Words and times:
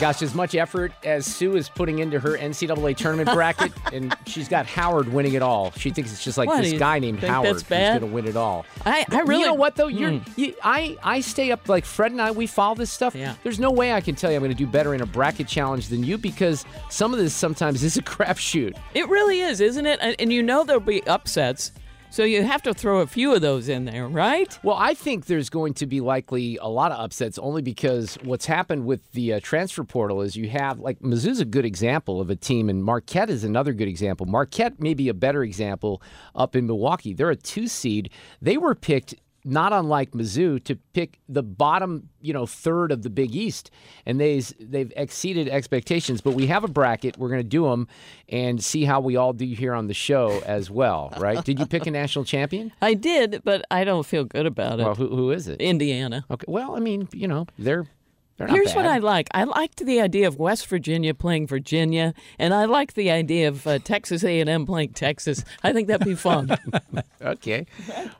Gosh, 0.00 0.22
as 0.22 0.34
much 0.34 0.54
effort 0.54 0.92
as 1.04 1.26
Sue 1.26 1.56
is 1.56 1.68
putting 1.68 1.98
into 2.00 2.18
her 2.18 2.36
NCAA 2.36 2.96
tournament 2.96 3.30
bracket, 3.34 3.70
and 3.92 4.16
she's 4.26 4.48
got 4.48 4.66
Howard 4.66 5.12
winning 5.12 5.34
it 5.34 5.42
all. 5.42 5.70
She 5.72 5.90
thinks 5.90 6.10
it's 6.12 6.24
just 6.24 6.38
like 6.38 6.48
What, 6.48 6.62
this 6.62 6.78
guy 6.78 6.98
named 6.98 7.20
Howard 7.20 7.48
who's 7.52 7.62
going 7.62 8.00
to 8.00 8.06
win 8.06 8.26
it 8.26 8.36
all. 8.36 8.64
I- 8.84 9.04
I 9.10 9.18
You 9.18 9.24
really- 9.26 9.44
know 9.44 9.54
what 9.54 9.76
though? 9.76 9.86
You're, 9.88 10.10
Hmm. 10.12 10.30
you, 10.40 10.54
I, 10.64 10.96
I 11.02 11.20
stay 11.20 11.52
up 11.52 11.68
like 11.68 11.84
Fred 11.84 12.12
and 12.12 12.20
I. 12.22 12.30
We 12.30 12.46
follow 12.46 12.74
this 12.74 12.90
stuff. 12.90 13.14
Yeah. 13.14 13.34
There's 13.42 13.60
no 13.60 13.70
way 13.70 13.92
I 13.92 14.00
can 14.00 14.14
tell 14.14 14.30
you 14.30 14.36
I'm 14.36 14.42
going 14.42 14.50
to 14.50 14.56
do 14.56 14.66
better 14.66 14.94
in 14.94 15.00
a 15.02 15.06
bracket 15.06 15.46
challenge 15.46 15.88
than 15.88 16.02
you 16.02 16.16
because 16.18 16.64
some 16.88 17.12
of 17.12 17.20
this 17.20 17.34
sometimes 17.34 17.82
is 17.82 17.96
a 17.96 18.02
crapshoot. 18.02 18.76
It 18.94 19.08
really 19.08 19.40
is, 19.40 19.60
isn't 19.60 19.86
it? 19.86 19.98
And, 20.02 20.16
and 20.18 20.32
you 20.32 20.42
know 20.42 20.64
there'll 20.64 20.80
be 20.80 21.06
upsets, 21.06 21.72
so 22.10 22.24
you 22.24 22.42
have 22.42 22.62
to 22.62 22.74
throw 22.74 23.00
a 23.00 23.06
few 23.06 23.34
of 23.34 23.40
those 23.40 23.68
in 23.68 23.84
there, 23.84 24.08
right? 24.08 24.58
Well, 24.62 24.76
I 24.78 24.94
think 24.94 25.26
there's 25.26 25.48
going 25.48 25.74
to 25.74 25.86
be 25.86 26.00
likely 26.00 26.58
a 26.60 26.68
lot 26.68 26.92
of 26.92 26.98
upsets 27.00 27.38
only 27.38 27.62
because 27.62 28.16
what's 28.22 28.46
happened 28.46 28.84
with 28.84 29.10
the 29.12 29.34
uh, 29.34 29.40
transfer 29.42 29.84
portal 29.84 30.20
is 30.20 30.36
you 30.36 30.48
have, 30.50 30.80
like, 30.80 30.98
Mizzou's 31.00 31.40
a 31.40 31.44
good 31.44 31.64
example 31.64 32.20
of 32.20 32.28
a 32.28 32.36
team, 32.36 32.68
and 32.68 32.84
Marquette 32.84 33.30
is 33.30 33.44
another 33.44 33.72
good 33.72 33.88
example. 33.88 34.26
Marquette 34.26 34.80
may 34.80 34.94
be 34.94 35.08
a 35.08 35.14
better 35.14 35.42
example 35.42 36.02
up 36.34 36.56
in 36.56 36.66
Milwaukee. 36.66 37.14
They're 37.14 37.30
a 37.30 37.36
two 37.36 37.68
seed. 37.68 38.10
They 38.42 38.56
were 38.56 38.74
picked. 38.74 39.14
Not 39.44 39.72
unlike 39.72 40.12
Mizzou, 40.12 40.62
to 40.64 40.76
pick 40.76 41.18
the 41.28 41.42
bottom, 41.42 42.10
you 42.20 42.32
know, 42.32 42.44
third 42.46 42.92
of 42.92 43.02
the 43.02 43.10
Big 43.10 43.34
East, 43.34 43.70
and 44.04 44.20
they 44.20 44.40
they've 44.58 44.92
exceeded 44.96 45.48
expectations. 45.48 46.20
But 46.20 46.34
we 46.34 46.46
have 46.48 46.64
a 46.64 46.68
bracket; 46.68 47.16
we're 47.16 47.28
going 47.28 47.42
to 47.42 47.48
do 47.48 47.64
them 47.64 47.88
and 48.28 48.62
see 48.62 48.84
how 48.84 49.00
we 49.00 49.16
all 49.16 49.32
do 49.32 49.46
here 49.46 49.72
on 49.74 49.86
the 49.86 49.94
show 49.94 50.42
as 50.44 50.70
well, 50.70 51.12
right? 51.18 51.42
Did 51.44 51.58
you 51.58 51.66
pick 51.66 51.86
a 51.86 51.90
national 51.90 52.24
champion? 52.24 52.72
I 52.82 52.94
did, 52.94 53.42
but 53.44 53.64
I 53.70 53.84
don't 53.84 54.04
feel 54.04 54.24
good 54.24 54.46
about 54.46 54.80
it. 54.80 54.84
Well, 54.84 54.94
who, 54.94 55.08
who 55.08 55.30
is 55.30 55.48
it? 55.48 55.60
Indiana. 55.60 56.24
Okay. 56.30 56.44
Well, 56.46 56.76
I 56.76 56.80
mean, 56.80 57.08
you 57.12 57.26
know, 57.28 57.46
they're 57.58 57.86
they're 58.40 58.48
Here's 58.48 58.74
what 58.74 58.86
I 58.86 58.98
like. 58.98 59.28
I 59.32 59.44
liked 59.44 59.84
the 59.84 60.00
idea 60.00 60.26
of 60.26 60.38
West 60.38 60.66
Virginia 60.66 61.12
playing 61.14 61.46
Virginia, 61.46 62.14
and 62.38 62.52
I 62.54 62.64
like 62.64 62.94
the 62.94 63.10
idea 63.10 63.48
of 63.48 63.66
uh, 63.66 63.78
Texas 63.80 64.24
A&M 64.24 64.66
playing 64.66 64.94
Texas. 64.94 65.44
I 65.62 65.72
think 65.72 65.88
that'd 65.88 66.06
be 66.06 66.14
fun. 66.14 66.56
Okay. 67.22 67.66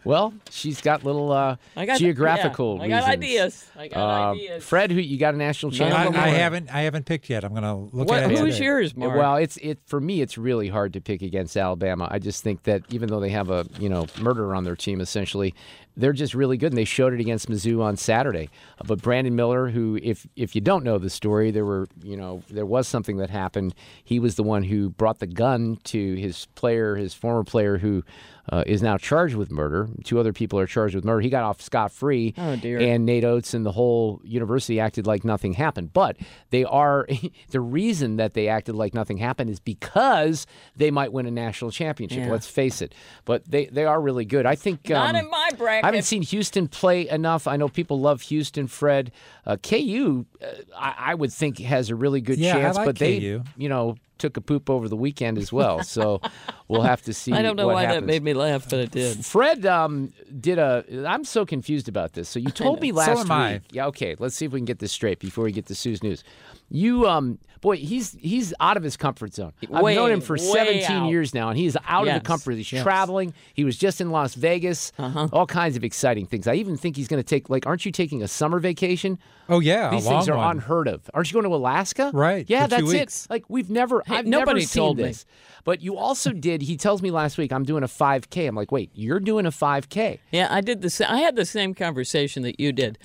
Well, 0.05 0.35
she's 0.51 0.83
got 0.83 1.05
little 1.05 1.33
uh, 1.33 1.57
I 1.75 1.87
got 1.87 1.99
geographical 1.99 2.77
yeah, 2.77 2.83
I 2.85 2.89
got 2.89 2.95
reasons. 2.97 3.13
ideas. 3.13 3.71
I 3.79 3.89
got 3.89 3.99
Uh, 3.99 4.33
ideas. 4.33 4.65
Fred, 4.65 4.91
who 4.91 5.01
you 5.01 5.17
got 5.17 5.33
a 5.33 5.39
national 5.39 5.73
No, 5.73 5.77
I, 5.87 5.89
champion? 5.89 6.13
no, 6.13 6.19
I 6.21 6.31
no. 6.31 6.37
haven't. 6.37 6.75
I 6.75 6.83
haven't 6.83 7.07
picked 7.07 7.31
yet. 7.31 7.43
I'm 7.43 7.53
going 7.53 7.63
to 7.63 7.75
look 7.97 8.09
What, 8.09 8.23
at 8.25 8.31
it. 8.31 8.39
who's 8.39 8.57
today. 8.57 8.65
yours, 8.67 8.95
Mark? 8.95 9.17
Well, 9.17 9.37
it's 9.37 9.57
it 9.57 9.79
for 9.87 10.03
me. 10.03 10.21
It's 10.21 10.37
really 10.37 10.69
hard 10.69 10.93
to 10.93 11.01
pick 11.01 11.23
against 11.23 11.57
Alabama. 11.57 12.09
I 12.11 12.19
just 12.19 12.45
think 12.45 12.65
that 12.65 12.83
even 12.91 13.09
though 13.09 13.21
they 13.21 13.31
have 13.31 13.49
a 13.49 13.67
you 13.79 13.89
know 13.89 14.07
murderer 14.21 14.55
on 14.55 14.65
their 14.65 14.77
team, 14.77 15.01
essentially, 15.01 15.55
they're 15.97 16.13
just 16.13 16.35
really 16.35 16.57
good, 16.57 16.73
and 16.73 16.79
they 16.79 16.85
showed 16.85 17.13
it 17.13 17.21
against 17.21 17.49
Mizzou 17.49 17.83
on 17.83 17.97
Saturday. 17.97 18.49
Uh, 18.79 18.85
but 18.87 19.03
Brandon 19.03 19.35
Miller, 19.35 19.69
who 19.69 19.99
if 20.03 20.27
if 20.37 20.55
you 20.55 20.61
don't 20.61 20.85
know 20.85 20.99
the 20.99 21.11
story, 21.11 21.51
there 21.51 21.65
were 21.65 21.89
you 22.03 22.17
know 22.17 22.43
there 22.49 22.67
was 22.67 22.89
something 22.89 23.19
that 23.19 23.31
happened. 23.31 23.75
He 24.03 24.19
was 24.19 24.37
the 24.37 24.43
one 24.43 24.63
who 24.63 24.91
brought 24.91 25.19
the 25.19 25.27
gun 25.27 25.79
to 25.85 26.15
his 26.15 26.47
player, 26.55 26.97
his 26.97 27.15
former 27.15 27.45
player, 27.45 27.79
who 27.79 28.05
uh, 28.49 28.65
is 28.67 28.83
now 28.83 28.97
charged 28.97 29.35
with 29.37 29.51
murder. 29.51 29.89
Two 30.05 30.19
other 30.19 30.33
people 30.33 30.59
are 30.59 30.67
charged 30.67 30.95
with 30.95 31.05
murder. 31.05 31.21
He 31.21 31.31
got 31.31 31.45
off 31.45 31.61
scot 31.61 31.93
free. 31.93 32.35
Oh, 32.39 32.57
dear. 32.57 32.79
And 32.79 33.05
Nate 33.05 33.25
Oats 33.25 33.55
and 33.55 33.65
the 33.65 33.73
whole 33.73 34.21
university 34.25 34.81
acted 34.81 35.07
like 35.07 35.25
nothing 35.25 35.53
happened. 35.53 35.93
But 35.93 36.17
they 36.51 36.65
are 36.65 37.07
the 37.51 37.61
reason 37.61 38.17
that 38.17 38.35
they 38.35 38.49
acted 38.49 38.75
like 38.75 38.95
nothing 38.95 39.19
happened 39.19 39.51
is 39.51 39.61
because 39.61 40.47
they 40.77 40.91
might 40.91 41.13
win 41.13 41.27
a 41.27 41.31
national 41.31 41.71
championship. 41.71 42.25
Yeah. 42.25 42.31
Let's 42.33 42.47
face 42.47 42.81
it. 42.83 42.95
But 43.25 43.49
they, 43.51 43.67
they 43.67 43.85
are 43.85 44.01
really 44.01 44.25
good. 44.25 44.47
I 44.47 44.55
think 44.57 44.89
Not 44.89 45.11
um, 45.15 45.25
in 45.25 45.31
my 45.31 45.51
bracket. 45.57 45.85
I 45.85 45.89
haven't 45.89 46.03
seen 46.05 46.23
Houston 46.23 46.69
play 46.69 47.09
enough. 47.09 47.47
I 47.47 47.57
know 47.57 47.69
people 47.69 48.01
love 48.01 48.23
Houston. 48.23 48.67
Fred 48.67 49.13
uh, 49.47 49.57
KU, 49.57 50.25
uh, 50.43 50.47
I, 50.77 50.95
I 50.99 51.15
would 51.15 51.33
think 51.33 51.59
has 51.59 51.91
a 51.91 51.95
really 51.95 52.21
good 52.21 52.39
Yeah, 52.39 52.57
I 52.57 52.61
chance. 52.61 52.77
like 52.77 52.87
but 52.87 52.97
they, 52.99 53.41
you 53.57 53.69
know, 53.69 53.97
took 54.21 54.37
a 54.37 54.41
poop 54.41 54.71
over 54.71 54.89
the 54.89 54.97
weekend 54.97 55.39
as 55.39 55.53
well. 55.53 55.83
So 55.83 56.21
we'll 56.69 56.83
have 56.83 57.03
to 57.03 57.13
see. 57.21 57.33
I 57.33 57.43
don't 57.43 57.57
know 57.57 57.67
what 57.67 57.75
why 57.75 57.83
happens. 57.83 58.03
that 58.03 58.07
made 58.07 58.23
me 58.23 58.35
laugh, 58.35 58.69
but 58.71 58.79
it 58.79 58.91
did. 58.93 59.25
Fred 59.25 59.67
um, 59.67 60.13
did 60.41 60.59
a. 60.59 60.85
I'm 61.09 61.25
so 61.25 61.45
confused 61.45 61.89
about 61.89 62.13
this. 62.13 62.29
So 62.29 62.39
you 62.39 62.51
told 62.51 62.81
me 62.81 62.91
So 62.91 62.97
last 62.97 63.09
am 63.09 63.17
week. 63.19 63.31
I. 63.31 63.61
Yeah. 63.73 63.87
Okay. 63.87 64.15
Let's 64.19 64.37
see 64.37 64.45
if 64.45 64.53
we 64.53 64.61
can 64.61 64.67
get 64.67 64.79
this 64.79 64.93
straight 64.93 65.19
before 65.19 65.45
we 65.45 65.53
get 65.53 65.67
to 65.67 65.75
Sue's 65.75 66.03
news. 66.03 66.23
You 66.69 67.09
um, 67.09 67.39
boy, 67.61 67.77
he's 67.77 68.17
he's 68.21 68.53
out 68.61 68.77
of 68.77 68.83
his 68.83 68.97
comfort 68.97 69.35
zone. 69.35 69.53
I've 69.73 69.95
known 69.95 70.11
him 70.11 70.21
for 70.21 70.37
17 70.39 70.85
out. 70.91 71.09
years 71.11 71.35
now, 71.35 71.49
and 71.51 71.59
he's 71.59 71.77
out 71.87 72.09
of 72.09 72.15
the 72.15 72.21
comfort. 72.21 72.53
He's 72.53 72.69
traveling. 72.69 73.35
He 73.55 73.65
was 73.65 73.77
just 73.77 74.01
in 74.01 74.11
Las 74.11 74.35
Vegas. 74.35 74.93
Uh-huh. 74.99 75.29
All 75.33 75.47
kinds 75.47 75.77
of 75.77 75.85
exciting 75.85 76.27
things. 76.27 76.47
I 76.47 76.55
even 76.55 76.77
think 76.77 76.97
he's 76.97 77.09
going 77.09 77.23
to 77.23 77.27
take. 77.29 77.49
Like, 77.51 77.67
aren't 77.67 77.85
you 77.87 77.93
taking 77.93 78.23
a 78.23 78.29
summer 78.29 78.59
vacation? 78.59 79.19
Oh 79.49 79.59
yeah, 79.61 79.91
These 79.91 80.07
a 80.07 80.11
long 80.11 80.21
things 80.21 80.29
are 80.29 80.37
one. 80.37 80.57
unheard 80.57 80.87
of. 80.89 81.11
Aren't 81.13 81.31
you 81.31 81.35
going 81.35 81.51
to 81.51 81.55
Alaska? 81.57 82.13
Right, 82.15 82.45
Yeah, 82.49 82.65
for 82.67 82.77
two 82.77 82.83
that's 82.87 82.93
weeks. 82.95 83.25
it. 83.25 83.31
Like 83.31 83.45
we've 83.49 83.69
never. 83.71 84.03
Hey, 84.07 84.17
I've 84.19 84.27
nobody 84.27 84.61
never 84.61 84.67
seen 84.67 84.97
me. 84.97 85.03
this. 85.05 85.27
But 85.65 85.83
you 85.83 85.97
also 85.99 86.33
did. 86.33 86.63
He 86.63 86.79
tells 86.79 87.03
me 87.03 87.11
last 87.11 87.37
week 87.37 87.53
I'm 87.53 87.65
doing 87.65 87.83
a 87.83 87.87
5K. 87.87 88.49
I'm 88.49 88.55
like, 88.55 88.73
wait, 88.73 88.91
you're 88.95 89.21
doing 89.21 89.45
a 89.45 89.51
5K? 89.51 90.19
Yeah, 90.33 90.49
I 90.51 90.63
did 90.63 90.81
the. 90.81 90.89
sa- 90.89 91.05
I 91.13 91.19
had 91.19 91.37
the 91.37 91.45
same 91.45 91.75
conversation 91.75 92.43
that 92.45 92.59
you 92.59 92.73
did. 92.73 92.97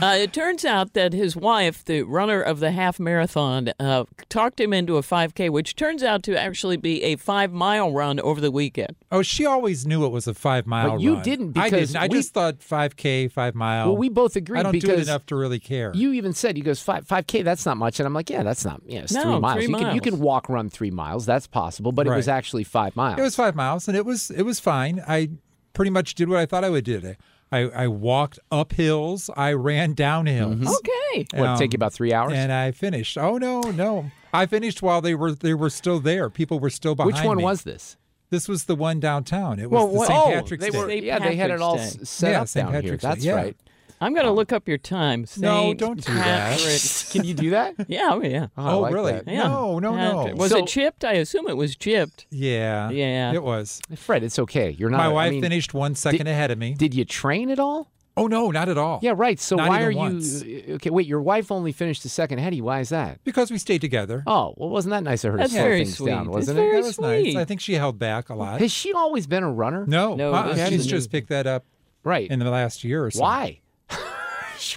Uh, 0.00 0.16
it 0.20 0.32
turns 0.32 0.64
out 0.64 0.92
that 0.92 1.12
his 1.12 1.34
wife, 1.34 1.84
the 1.84 2.02
runner 2.02 2.40
of 2.40 2.60
the 2.60 2.70
half 2.70 3.00
marathon, 3.00 3.72
uh, 3.80 4.03
talked 4.28 4.60
him 4.60 4.72
into 4.72 4.96
a 4.96 5.02
5K, 5.02 5.50
which 5.50 5.76
turns 5.76 6.02
out 6.02 6.22
to 6.24 6.36
actually 6.38 6.76
be 6.76 7.02
a 7.02 7.16
five 7.16 7.52
mile 7.52 7.92
run 7.92 8.20
over 8.20 8.40
the 8.40 8.50
weekend. 8.50 8.96
Oh, 9.12 9.22
she 9.22 9.46
always 9.46 9.86
knew 9.86 10.04
it 10.04 10.10
was 10.10 10.26
a 10.26 10.34
five 10.34 10.66
mile. 10.66 10.92
But 10.92 11.00
you 11.00 11.14
run. 11.14 11.22
didn't 11.22 11.58
I 11.58 11.64
because 11.64 11.92
didn't. 11.92 12.02
I 12.02 12.06
we- 12.06 12.16
just 12.18 12.32
thought 12.34 12.62
five 12.62 12.96
k, 12.96 13.28
five 13.28 13.54
mile. 13.54 13.88
Well, 13.88 13.96
we 13.96 14.08
both 14.08 14.36
agreed 14.36 14.60
I 14.60 14.62
don't 14.64 14.72
do 14.72 14.80
because 14.80 15.00
it 15.00 15.10
enough 15.10 15.26
to 15.26 15.36
really 15.36 15.58
care. 15.60 15.92
You 15.94 16.12
even 16.12 16.32
said, 16.32 16.56
"You 16.58 16.64
goes 16.64 16.80
five 16.80 17.06
five 17.06 17.26
k. 17.26 17.42
That's 17.42 17.64
not 17.66 17.76
much." 17.76 18.00
And 18.00 18.06
I'm 18.06 18.14
like, 18.14 18.30
"Yeah, 18.30 18.42
that's 18.42 18.64
not. 18.64 18.80
Yeah, 18.86 19.00
it's 19.00 19.12
No, 19.12 19.22
three 19.22 19.38
miles. 19.40 19.54
three 19.54 19.66
you 19.68 19.76
can 19.76 19.94
you 19.94 20.00
can 20.00 20.18
walk 20.20 20.48
run 20.48 20.70
three 20.70 20.90
miles. 20.90 21.26
That's 21.26 21.46
possible. 21.46 21.92
But 21.92 22.06
it 22.06 22.10
was 22.10 22.28
actually 22.28 22.64
five 22.64 22.96
miles. 22.96 23.18
It 23.18 23.22
was 23.22 23.36
five 23.36 23.54
miles, 23.54 23.88
and 23.88 23.96
it 23.96 24.04
was 24.04 24.30
it 24.30 24.42
was 24.42 24.60
fine. 24.60 25.02
I 25.06 25.30
pretty 25.72 25.90
much 25.90 26.14
did 26.14 26.28
what 26.28 26.38
I 26.38 26.46
thought 26.46 26.64
I 26.64 26.70
would 26.70 26.84
do. 26.84 27.14
I 27.54 27.84
I 27.84 27.88
walked 27.88 28.38
up 28.50 28.72
hills. 28.72 29.30
I 29.36 29.52
ran 29.52 29.92
down 29.94 30.26
hills. 30.26 30.56
Mm-hmm. 30.56 30.68
Okay. 30.68 31.26
what 31.40 31.48
um, 31.50 31.58
take 31.58 31.72
you 31.72 31.76
about 31.76 31.92
three 31.92 32.12
hours? 32.12 32.32
And 32.34 32.50
I 32.52 32.70
finished. 32.72 33.16
Oh 33.18 33.38
no, 33.38 33.60
no! 33.62 34.10
I 34.32 34.46
finished 34.46 34.82
while 34.82 35.00
they 35.00 35.14
were 35.14 35.32
they 35.32 35.54
were 35.54 35.70
still 35.70 36.00
there. 36.00 36.28
People 36.30 36.58
were 36.60 36.70
still 36.70 36.94
behind 36.94 37.14
Which 37.14 37.24
one 37.24 37.36
me. 37.38 37.44
was 37.44 37.62
this? 37.62 37.96
This 38.30 38.48
was 38.48 38.64
the 38.64 38.74
one 38.74 38.98
downtown. 39.00 39.60
It 39.60 39.70
was 39.70 39.76
Well, 39.78 39.86
the 39.88 39.94
what- 39.98 40.06
St. 40.08 40.18
oh, 40.20 40.30
Patrick's 40.32 40.64
they 40.64 40.70
Day. 40.70 40.78
were. 40.78 40.88
St. 40.88 41.04
Yeah, 41.04 41.18
they 41.20 41.36
had 41.36 41.50
it 41.52 41.60
all 41.60 41.76
Patrick's 41.76 42.02
s- 42.02 42.08
set 42.10 42.30
Yeah, 42.32 42.40
up 42.40 42.48
St. 42.48 42.64
down 42.66 42.72
here. 42.72 42.82
Patrick's 42.82 43.02
Day, 43.02 43.08
That's 43.08 43.24
yeah. 43.24 43.34
right. 43.34 43.56
I'm 44.04 44.14
going 44.14 44.26
to 44.26 44.32
look 44.32 44.52
up 44.52 44.68
your 44.68 44.78
time. 44.78 45.22
No, 45.38 45.62
Saint 45.62 45.78
don't 45.80 46.04
do 46.06 46.12
that. 46.14 46.58
Patrick's. 46.58 47.10
Can 47.12 47.24
you 47.24 47.34
do 47.34 47.50
that? 47.50 47.74
Yeah, 47.88 48.10
oh, 48.12 48.22
yeah. 48.22 48.46
Oh, 48.56 48.62
I 48.66 48.72
Oh, 48.72 48.80
like 48.80 48.94
really? 48.94 49.12
that. 49.12 49.26
Yeah. 49.28 49.44
No, 49.48 49.78
no, 49.78 49.94
no. 49.96 50.16
Patrick. 50.24 50.38
Was 50.38 50.50
So- 50.50 50.58
it 50.58 50.66
chipped? 50.66 51.04
I 51.04 51.12
assume 51.14 51.48
it 51.48 51.56
was 51.56 51.74
chipped. 51.76 52.26
Yeah, 52.30 52.90
Yeah. 52.90 53.32
it 53.32 53.42
was. 53.42 53.80
Fred, 53.96 54.22
it's 54.22 54.38
okay. 54.38 54.70
You're 54.78 54.90
not. 54.90 54.98
My 54.98 55.06
I 55.06 55.08
wife 55.08 55.30
mean, 55.32 55.42
finished 55.42 55.74
one 55.74 55.94
second 55.94 56.26
ahead 56.26 56.50
of 56.50 56.58
me. 56.58 56.74
Did 56.74 56.94
you 56.94 57.04
train 57.04 57.50
at 57.50 57.58
all? 57.58 57.90
oh 58.16 58.28
no, 58.28 58.50
not 58.52 58.68
at 58.68 58.78
all. 58.78 59.00
Yeah, 59.02 59.12
right. 59.16 59.40
So 59.40 59.56
Not 59.56 59.68
why 59.70 59.82
are 59.82 59.90
even 59.90 60.20
you? 60.20 60.62
Uh, 60.68 60.74
okay, 60.74 60.88
wait. 60.90 61.04
Your 61.06 61.20
wife 61.20 61.50
only 61.50 61.72
finished 61.72 62.04
a 62.04 62.08
second 62.08 62.38
ahead 62.38 62.52
of 62.52 62.56
you. 62.56 62.62
Why 62.64 62.78
is 62.78 62.90
that? 62.90 63.18
because 63.24 63.50
we 63.50 63.58
stayed 63.58 63.80
together. 63.80 64.22
Oh, 64.26 64.54
well, 64.56 64.68
wasn't 64.70 64.90
that 64.92 65.02
nice 65.02 65.24
of 65.24 65.32
her 65.32 65.38
That's 65.38 65.50
to 65.50 65.56
slow 65.58 65.64
very 65.64 65.78
things 65.84 65.96
sweet. 65.96 66.10
down? 66.10 66.26
It's 66.28 66.34
Wasn't 66.34 66.56
very 66.56 66.68
it? 66.78 66.82
that 66.82 66.86
was 66.86 67.00
nice. 67.00 67.22
sweet. 67.24 67.36
I 67.36 67.44
think 67.44 67.60
she 67.60 67.74
held 67.74 67.98
back 67.98 68.28
a 68.28 68.34
lot. 68.36 68.60
Has 68.60 68.70
she 68.70 68.92
always 68.92 69.26
been 69.26 69.42
a 69.42 69.50
runner? 69.50 69.84
no, 69.88 70.14
No, 70.14 70.32
uh-uh, 70.32 70.54
that's 70.54 70.70
she's 70.70 70.84
new. 70.86 70.90
just 70.90 71.10
picked 71.10 71.28
that 71.30 71.48
up 71.48 71.64
Right. 72.04 72.30
in 72.30 72.38
the 72.38 72.50
last 72.50 72.84
year 72.84 73.04
or 73.04 73.10
so. 73.10 73.20
Why? 73.22 73.58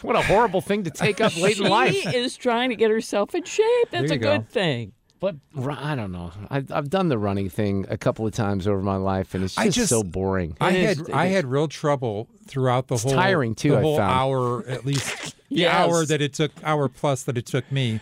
What 0.03 0.15
a 0.15 0.21
horrible 0.21 0.61
thing 0.61 0.83
to 0.83 0.91
take 0.91 1.19
up 1.21 1.35
late 1.37 1.59
in 1.59 1.67
life. 1.69 1.93
She 1.93 2.15
is 2.15 2.35
trying 2.37 2.69
to 2.69 2.75
get 2.75 2.91
herself 2.91 3.33
in 3.35 3.43
shape. 3.43 3.89
That's 3.91 4.11
a 4.11 4.17
go. 4.17 4.37
good 4.37 4.49
thing. 4.49 4.93
But 5.19 5.35
I 5.57 5.95
don't 5.95 6.11
know. 6.11 6.31
I've, 6.51 6.71
I've 6.71 6.89
done 6.91 7.09
the 7.09 7.17
running 7.17 7.49
thing 7.49 7.87
a 7.89 7.97
couple 7.97 8.27
of 8.27 8.33
times 8.33 8.67
over 8.67 8.81
my 8.83 8.97
life, 8.97 9.33
and 9.33 9.43
it's 9.43 9.55
just, 9.55 9.65
I 9.65 9.69
just- 9.71 9.89
so 9.89 10.03
boring. 10.03 10.55
I 10.61 10.69
It 10.71 10.85
had 10.87 10.99
is- 10.99 11.09
I 11.09 11.25
had 11.27 11.45
real 11.47 11.67
trouble 11.67 12.27
throughout 12.45 12.87
the 12.87 12.97
whole 12.97 13.11
tiring, 13.13 13.55
too, 13.55 13.71
The 13.71 13.77
I 13.77 13.81
whole 13.81 13.97
found. 13.97 14.11
hour 14.11 14.67
at 14.67 14.85
least 14.85 15.35
the 15.49 15.55
Yes. 15.61 15.73
hour 15.73 16.05
that 16.05 16.21
it 16.21 16.33
took 16.33 16.51
hour 16.63 16.87
plus 16.87 17.23
that 17.23 17.35
it 17.37 17.47
took 17.47 17.71
me 17.71 17.99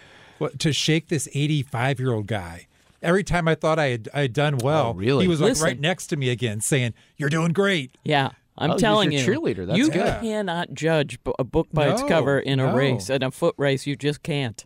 to 0.57 0.73
shake 0.73 1.07
this 1.07 1.29
85 1.33 1.99
year 2.01 2.11
old 2.11 2.27
guy. 2.27 2.67
Every 3.01 3.23
time 3.23 3.47
I 3.47 3.55
thought 3.55 3.77
I 3.79 3.85
had 3.89 4.09
I 4.13 4.21
had 4.21 4.33
done 4.33 4.55
oh, 4.55 4.65
well, 4.65 4.87
Oh, 4.87 4.93
really? 4.95 5.23
he 5.23 5.29
was 5.29 5.39
like 5.39 5.51
Listen. 5.51 5.65
right 5.65 5.79
next 5.79 6.07
to 6.07 6.17
me 6.17 6.29
again, 6.29 6.59
saying, 6.59 6.93
"You're 7.17 7.29
doing 7.29 7.53
great." 7.53 7.91
Yeah. 8.03 8.31
I'm 8.57 8.71
Oh, 8.71 8.73
he's 8.73 8.81
telling 8.81 9.11
your 9.11 9.21
you, 9.21 9.27
cheerleader. 9.39 9.67
That's 9.67 9.77
you 9.77 9.89
good. 9.89 10.21
cannot 10.21 10.73
judge 10.73 11.19
a 11.37 11.43
book 11.43 11.67
by 11.73 11.89
its 11.89 12.03
cover 12.03 12.39
in 12.39 12.59
a 12.59 12.67
no. 12.67 12.75
race, 12.75 13.09
in 13.09 13.21
a 13.23 13.31
foot 13.31 13.55
race. 13.57 13.85
You 13.85 13.95
just 13.95 14.23
can't. 14.23 14.63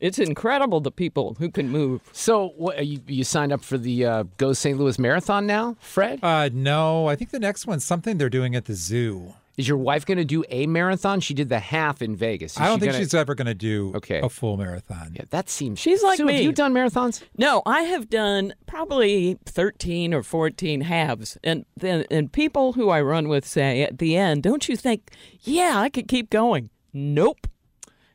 It's 0.00 0.18
incredible 0.18 0.80
the 0.80 0.92
people 0.92 1.34
who 1.40 1.50
can 1.50 1.68
move. 1.70 2.02
So, 2.12 2.52
what, 2.56 2.86
you 2.86 3.00
you 3.08 3.24
signed 3.24 3.52
up 3.52 3.62
for 3.64 3.76
the 3.78 4.04
uh, 4.04 4.24
Go 4.36 4.52
St. 4.52 4.78
Louis 4.78 4.96
Marathon 4.98 5.44
now, 5.46 5.76
Fred? 5.80 6.20
Uh, 6.22 6.50
no, 6.52 7.06
I 7.08 7.16
think 7.16 7.30
the 7.32 7.40
next 7.40 7.66
one's 7.66 7.84
something 7.84 8.16
they're 8.18 8.28
doing 8.30 8.54
at 8.54 8.66
the 8.66 8.74
zoo. 8.74 9.34
Is 9.58 9.68
your 9.68 9.76
wife 9.76 10.06
going 10.06 10.16
to 10.18 10.24
do 10.24 10.44
a 10.48 10.66
marathon? 10.66 11.18
She 11.20 11.34
did 11.34 11.48
the 11.50 11.58
half 11.58 12.00
in 12.00 12.14
Vegas. 12.16 12.52
Is 12.52 12.58
I 12.58 12.66
don't 12.68 12.76
she 12.76 12.80
think 12.82 12.92
gonna- 12.92 13.04
she's 13.04 13.12
ever 13.12 13.34
going 13.34 13.46
to 13.48 13.54
do 13.54 13.92
Okay. 13.96 14.20
a 14.20 14.28
full 14.30 14.56
marathon. 14.56 15.10
Yeah, 15.14 15.24
that 15.30 15.50
seems. 15.50 15.78
She's 15.80 16.02
like 16.02 16.16
Sue, 16.18 16.24
me. 16.26 16.34
Have 16.34 16.42
you 16.44 16.52
done 16.52 16.72
marathons? 16.72 17.22
No, 17.36 17.62
I 17.66 17.82
have 17.82 18.08
done 18.08 18.54
probably 18.66 19.36
13 19.44 20.14
or 20.14 20.22
14 20.22 20.82
halves. 20.82 21.36
And 21.44 21.66
then 21.76 22.04
and 22.10 22.32
people 22.32 22.72
who 22.74 22.88
I 22.88 23.00
run 23.02 23.28
with 23.28 23.44
say 23.44 23.82
at 23.82 23.98
the 23.98 24.16
end, 24.16 24.44
"Don't 24.44 24.68
you 24.68 24.76
think, 24.76 25.10
yeah, 25.42 25.72
I 25.76 25.88
could 25.90 26.08
keep 26.08 26.30
going?" 26.30 26.70
Nope. 26.94 27.46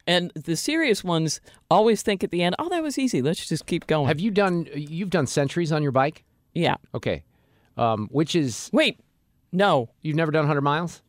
And 0.08 0.32
the 0.36 0.56
serious 0.56 1.04
ones 1.04 1.40
always 1.70 2.02
think 2.02 2.24
at 2.24 2.32
the 2.32 2.42
end, 2.44 2.56
"Oh, 2.60 2.68
that 2.70 2.82
was 2.84 2.98
easy. 2.98 3.22
Let's 3.22 3.48
just 3.48 3.66
keep 3.66 3.86
going." 3.88 4.08
Have 4.08 4.20
you 4.20 4.32
done? 4.32 4.68
You've 4.76 5.10
done 5.10 5.28
centuries 5.28 5.72
on 5.72 5.84
your 5.84 5.92
bike? 5.92 6.24
yeah. 6.54 6.76
Okay. 6.96 7.24
Um, 7.78 8.08
which 8.12 8.36
is 8.36 8.70
Wait. 8.72 9.00
No. 9.52 9.90
you've 10.02 10.16
never 10.16 10.32
done 10.32 10.44
100 10.44 10.62
miles? 10.62 11.02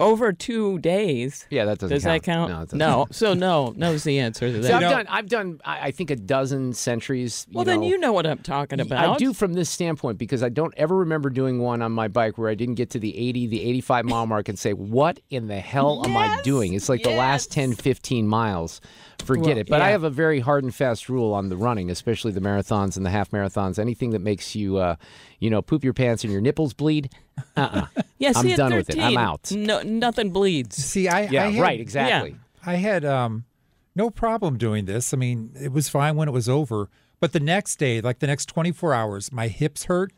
Over 0.00 0.32
2 0.32 0.78
days. 0.78 1.46
Yeah, 1.50 1.66
that 1.66 1.78
doesn't 1.78 1.94
Does 1.94 2.04
count. 2.04 2.22
that 2.24 2.30
count? 2.32 2.72
No, 2.72 3.00
no. 3.02 3.06
So 3.12 3.34
no, 3.34 3.74
no 3.76 3.90
no's 3.90 4.04
the 4.04 4.18
answer 4.18 4.50
to 4.50 4.62
So. 4.62 4.74
I've 4.74 4.80
done. 4.80 5.06
I've 5.08 5.28
done. 5.28 5.60
I, 5.64 5.88
I 5.88 5.90
think 5.90 6.10
a 6.10 6.16
dozen 6.16 6.72
centuries. 6.72 7.46
well, 7.52 7.64
then 7.64 7.82
you 7.82 7.98
know 7.98 8.12
what 8.12 8.26
I'm 8.26 8.38
talking 8.38 8.80
about. 8.80 9.14
I 9.14 9.16
do 9.16 9.32
from 9.34 9.52
this 9.54 9.68
standpoint 9.68 10.18
because 10.18 10.42
I 10.42 10.48
don't 10.48 10.74
ever 10.76 10.96
remember 10.96 11.30
doing 11.30 11.58
one 11.58 11.82
on 11.82 11.92
my 11.92 12.08
bike 12.08 12.38
where 12.38 12.48
I 12.48 12.54
didn't 12.54 12.76
get 12.76 12.90
to 12.90 12.98
the 12.98 13.16
80, 13.16 13.48
the 13.48 13.62
85 13.68 14.04
mile 14.06 14.26
mark 14.26 14.48
and 14.48 14.58
say, 14.58 14.72
what 14.72 15.20
in 15.30 15.48
the 15.48 15.60
hell 15.60 16.02
am 16.04 16.16
I 16.16 16.40
doing? 16.42 16.72
It's 16.74 16.88
like 16.88 17.02
the 17.02 17.10
last 17.16 17.50
10, 17.52 17.74
15 17.74 18.26
miles. 18.26 18.80
Forget 19.20 19.46
Well, 19.46 19.58
it. 19.58 19.68
But 19.68 19.80
I 19.80 19.90
have 19.90 20.04
a 20.04 20.10
very 20.10 20.40
hard 20.40 20.64
and 20.64 20.74
fast 20.74 21.08
rule 21.08 21.32
on 21.32 21.48
the 21.48 21.56
running, 21.56 21.90
especially 21.90 22.32
the 22.32 22.40
marathons 22.40 22.96
and 22.96 23.04
the 23.04 23.10
half 23.10 23.30
marathons. 23.30 23.78
Anything 23.78 24.10
that 24.10 24.20
makes 24.20 24.54
you, 24.54 24.78
uh, 24.78 24.96
you 25.38 25.50
know, 25.50 25.62
poop 25.62 25.84
your 25.84 25.92
pants 25.94 26.24
and 26.24 26.32
your 26.32 26.42
nipples 26.42 26.72
bleed. 26.74 27.10
Uh-uh. 27.56 27.86
Yeah, 28.18 28.32
I'm 28.36 28.42
see, 28.42 28.52
at 28.52 28.58
done 28.58 28.74
with 28.74 28.90
it. 28.90 28.98
I'm 28.98 29.16
out. 29.16 29.50
No, 29.50 29.80
nothing 29.80 30.30
bleeds. 30.30 30.76
See, 30.76 31.08
I, 31.08 31.22
Yeah, 31.22 31.44
I 31.44 31.50
had, 31.52 31.62
right, 31.62 31.80
exactly. 31.80 32.36
I 32.66 32.74
had 32.74 33.02
um, 33.02 33.46
no 33.94 34.10
problem 34.10 34.58
doing 34.58 34.84
this. 34.84 35.14
I 35.14 35.16
mean, 35.16 35.52
it 35.58 35.72
was 35.72 35.88
fine 35.88 36.16
when 36.16 36.28
it 36.28 36.32
was 36.32 36.46
over. 36.46 36.90
But 37.18 37.32
the 37.32 37.40
next 37.40 37.76
day, 37.76 38.02
like 38.02 38.18
the 38.18 38.26
next 38.26 38.44
24 38.46 38.92
hours, 38.92 39.32
my 39.32 39.48
hips 39.48 39.84
hurt. 39.84 40.12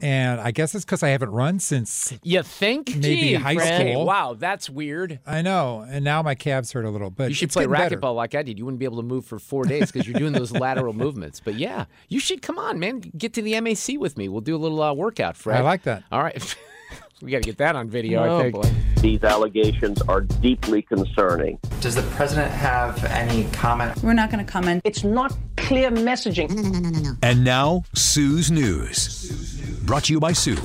And 0.00 0.40
I 0.40 0.50
guess 0.50 0.74
it's 0.74 0.84
because 0.84 1.02
I 1.02 1.08
haven't 1.10 1.30
run 1.30 1.58
since 1.60 2.12
You 2.22 2.42
think? 2.42 2.88
maybe 2.96 3.00
Gee, 3.00 3.34
high 3.34 3.54
Fred. 3.54 3.80
Okay, 3.80 3.92
school. 3.92 4.04
wow, 4.04 4.34
that's 4.38 4.68
weird. 4.68 5.20
I 5.26 5.40
know. 5.40 5.86
And 5.88 6.04
now 6.04 6.20
my 6.22 6.34
calves 6.34 6.72
hurt 6.72 6.84
a 6.84 6.90
little. 6.90 7.10
But 7.10 7.28
You 7.30 7.34
should 7.34 7.50
play 7.50 7.66
getting 7.66 8.00
better. 8.00 8.12
like 8.12 8.34
I 8.34 8.42
did. 8.42 8.58
You 8.58 8.64
wouldn't 8.64 8.80
be 8.80 8.84
able 8.84 8.98
to 8.98 9.02
move 9.02 9.24
for 9.24 9.38
four 9.38 9.64
days 9.64 9.90
because 9.90 10.06
you're 10.06 10.18
doing 10.18 10.32
those 10.32 10.52
lateral 10.52 10.92
movements. 10.92 11.40
But 11.40 11.54
yeah, 11.54 11.86
you 12.08 12.20
should 12.20 12.42
come 12.42 12.58
on, 12.58 12.78
man. 12.78 13.00
Get 13.16 13.32
to 13.34 13.42
the 13.42 13.58
MAC 13.60 13.98
with 13.98 14.18
me. 14.18 14.28
We'll 14.28 14.40
do 14.42 14.56
a 14.56 14.58
little 14.58 14.82
uh, 14.82 14.92
workout, 14.92 15.36
Fred. 15.36 15.58
I 15.58 15.62
like 15.62 15.84
that. 15.84 16.02
All 16.12 16.22
right. 16.22 16.56
we 17.22 17.30
got 17.30 17.38
to 17.42 17.46
get 17.46 17.58
that 17.58 17.76
on 17.76 17.88
video, 17.88 18.22
I 18.22 18.28
Oh 18.28 18.40
think. 18.42 18.54
boy. 18.56 18.70
These 19.00 19.22
allegations 19.22 20.02
are 20.02 20.22
deeply 20.22 20.82
concerning. 20.82 21.58
Does 21.80 21.94
the 21.94 22.02
president 22.16 22.50
have 22.52 23.02
any 23.04 23.44
comment? 23.52 24.02
We're 24.02 24.14
not 24.14 24.30
going 24.30 24.44
to 24.44 24.50
comment. 24.50 24.82
It's 24.84 25.04
not 25.04 25.36
clear 25.56 25.90
messaging. 25.90 26.50
No, 26.50 26.62
no, 26.62 26.78
no, 26.78 26.88
no, 26.90 26.98
no. 27.00 27.12
And 27.22 27.44
now, 27.44 27.84
Sue's 27.94 28.50
News. 28.50 29.53
Brought 29.84 30.04
to 30.04 30.12
you 30.12 30.20
by 30.20 30.32
Sue. 30.32 30.56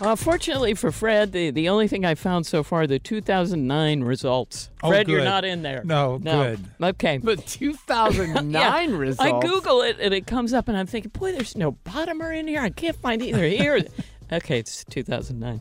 Uh, 0.00 0.16
fortunately 0.16 0.74
for 0.74 0.90
Fred, 0.90 1.30
the, 1.30 1.52
the 1.52 1.68
only 1.68 1.86
thing 1.86 2.04
I 2.04 2.16
found 2.16 2.44
so 2.44 2.64
far 2.64 2.88
the 2.88 2.98
2009 2.98 4.02
results. 4.02 4.68
Oh, 4.82 4.88
Fred, 4.88 5.06
you're 5.06 5.22
not 5.22 5.44
in 5.44 5.62
there. 5.62 5.82
No, 5.84 6.18
good. 6.18 6.58
Okay. 6.82 7.18
But 7.18 7.46
2009 7.46 8.50
Yeah, 8.90 8.96
results. 8.96 9.32
I 9.32 9.38
Google 9.46 9.82
it 9.82 9.98
and 10.00 10.12
it 10.12 10.26
comes 10.26 10.52
up, 10.52 10.66
and 10.66 10.76
I'm 10.76 10.88
thinking, 10.88 11.12
boy, 11.12 11.30
there's 11.30 11.56
no 11.56 11.72
bottomer 11.84 12.36
in 12.36 12.48
here. 12.48 12.60
I 12.60 12.70
can't 12.70 12.96
find 12.96 13.22
either 13.22 13.44
here. 13.46 13.80
okay, 14.32 14.58
it's 14.58 14.84
2009. 14.86 15.60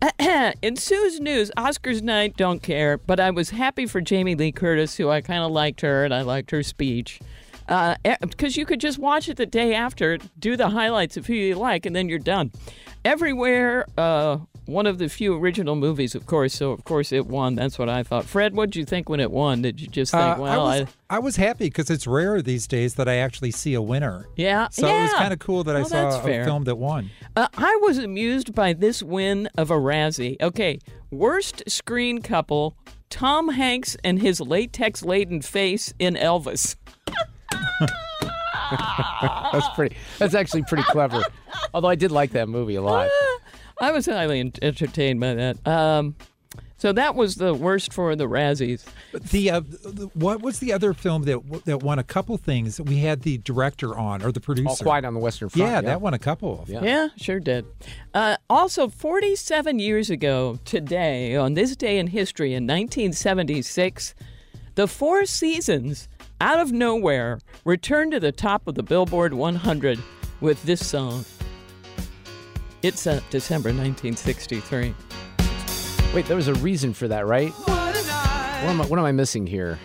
in 0.62 0.76
Sue's 0.76 1.20
news, 1.20 1.50
Oscars 1.58 2.00
night, 2.00 2.38
don't 2.38 2.62
care, 2.62 2.96
but 2.96 3.20
I 3.20 3.30
was 3.30 3.50
happy 3.50 3.84
for 3.84 4.00
Jamie 4.00 4.34
Lee 4.34 4.52
Curtis, 4.52 4.96
who 4.96 5.10
I 5.10 5.20
kind 5.20 5.42
of 5.42 5.50
liked 5.50 5.82
her 5.82 6.06
and 6.06 6.14
I 6.14 6.22
liked 6.22 6.52
her 6.52 6.62
speech. 6.62 7.20
Because 7.68 8.56
you 8.56 8.64
could 8.66 8.80
just 8.80 8.98
watch 8.98 9.28
it 9.28 9.36
the 9.36 9.46
day 9.46 9.74
after, 9.74 10.18
do 10.38 10.56
the 10.56 10.70
highlights 10.70 11.16
of 11.16 11.26
who 11.26 11.34
you 11.34 11.54
like, 11.54 11.86
and 11.86 11.94
then 11.94 12.08
you're 12.08 12.18
done. 12.18 12.50
Everywhere, 13.04 13.86
uh, 13.96 14.38
one 14.66 14.86
of 14.86 14.98
the 14.98 15.08
few 15.08 15.34
original 15.34 15.76
movies, 15.76 16.14
of 16.14 16.26
course, 16.26 16.52
so 16.54 16.72
of 16.72 16.84
course 16.84 17.12
it 17.12 17.26
won. 17.26 17.54
That's 17.54 17.78
what 17.78 17.88
I 17.88 18.02
thought. 18.02 18.24
Fred, 18.26 18.54
what 18.54 18.70
did 18.70 18.76
you 18.76 18.84
think 18.84 19.08
when 19.08 19.20
it 19.20 19.30
won? 19.30 19.62
Did 19.62 19.80
you 19.80 19.86
just 19.86 20.12
think, 20.12 20.22
Uh, 20.22 20.36
well, 20.38 20.66
I 20.66 20.80
was, 20.80 20.88
I 21.10 21.18
was 21.20 21.36
happy 21.36 21.66
because 21.66 21.88
it's 21.90 22.06
rare 22.06 22.42
these 22.42 22.66
days 22.66 22.94
that 22.96 23.08
I 23.08 23.16
actually 23.16 23.50
see 23.52 23.72
a 23.74 23.80
winner. 23.82 24.26
yeah, 24.36 24.68
So 24.70 24.86
it 24.88 25.02
was 25.02 25.12
kind 25.14 25.32
of 25.32 25.38
cool 25.38 25.64
that 25.64 25.76
I 25.76 25.84
saw 25.84 26.18
a 26.18 26.22
fair. 26.22 26.44
film 26.44 26.64
that 26.64 26.76
won. 26.76 27.10
Uh, 27.36 27.48
I 27.56 27.78
was 27.82 27.98
amused 27.98 28.54
by 28.54 28.72
this 28.72 29.02
win 29.02 29.48
of 29.56 29.70
a 29.70 29.76
Razzie. 29.76 30.36
Okay, 30.42 30.78
worst 31.10 31.62
screen 31.68 32.20
couple: 32.20 32.76
Tom 33.08 33.48
Hanks 33.50 33.96
and 34.04 34.20
his 34.20 34.40
latex-laden 34.40 35.40
face 35.42 35.94
in 35.98 36.14
Elvis. 36.14 36.76
That's 39.52 39.68
pretty. 39.74 39.96
That's 40.18 40.34
actually 40.34 40.62
pretty 40.64 40.84
clever. 40.84 41.22
Although 41.72 41.88
I 41.88 41.94
did 41.94 42.10
like 42.12 42.32
that 42.32 42.48
movie 42.48 42.74
a 42.74 42.82
lot. 42.82 43.08
I 43.80 43.92
was 43.92 44.06
highly 44.06 44.40
en- 44.40 44.52
entertained 44.60 45.20
by 45.20 45.34
that. 45.34 45.66
Um, 45.66 46.16
so 46.76 46.92
that 46.92 47.14
was 47.16 47.34
the 47.36 47.54
worst 47.54 47.92
for 47.92 48.14
the 48.14 48.28
Razzies. 48.28 48.84
The, 49.12 49.50
uh, 49.50 49.60
the 49.60 50.10
what 50.14 50.42
was 50.42 50.60
the 50.60 50.72
other 50.72 50.92
film 50.92 51.22
that 51.24 51.62
that 51.64 51.82
won 51.82 51.98
a 51.98 52.04
couple 52.04 52.36
things? 52.36 52.80
We 52.80 52.98
had 52.98 53.22
the 53.22 53.38
director 53.38 53.96
on 53.98 54.22
or 54.22 54.30
the 54.30 54.40
producer. 54.40 54.68
All 54.68 54.76
Quiet 54.76 55.04
on 55.04 55.14
the 55.14 55.20
Western 55.20 55.48
Front. 55.48 55.68
yeah, 55.68 55.80
that 55.80 56.00
won 56.00 56.14
a 56.14 56.18
couple. 56.20 56.64
Yeah. 56.68 56.82
Yeah, 56.82 57.08
sure 57.16 57.40
did. 57.40 57.66
Uh, 58.14 58.36
also, 58.48 58.88
47 58.88 59.78
years 59.80 60.08
ago 60.10 60.58
today, 60.64 61.34
on 61.36 61.54
this 61.54 61.74
day 61.74 61.98
in 61.98 62.08
history 62.08 62.50
in 62.54 62.64
1976, 62.64 64.14
the 64.76 64.86
Four 64.86 65.26
Seasons, 65.26 66.08
out 66.40 66.60
of 66.60 66.72
nowhere, 66.72 67.40
returned 67.64 68.12
to 68.12 68.20
the 68.20 68.32
top 68.32 68.66
of 68.66 68.74
the 68.74 68.82
Billboard 68.82 69.34
100 69.34 69.98
with 70.40 70.62
this 70.62 70.86
song. 70.86 71.24
It's 72.82 73.06
uh, 73.06 73.20
December 73.30 73.70
1963. 73.70 74.94
Wait, 76.14 76.26
there 76.26 76.36
was 76.36 76.48
a 76.48 76.54
reason 76.54 76.94
for 76.94 77.08
that, 77.08 77.26
right? 77.26 77.50
What 77.50 77.96
am 78.66 78.80
I, 78.80 78.86
what 78.86 78.98
am 78.98 79.04
I 79.04 79.12
missing 79.12 79.46
here? 79.46 79.78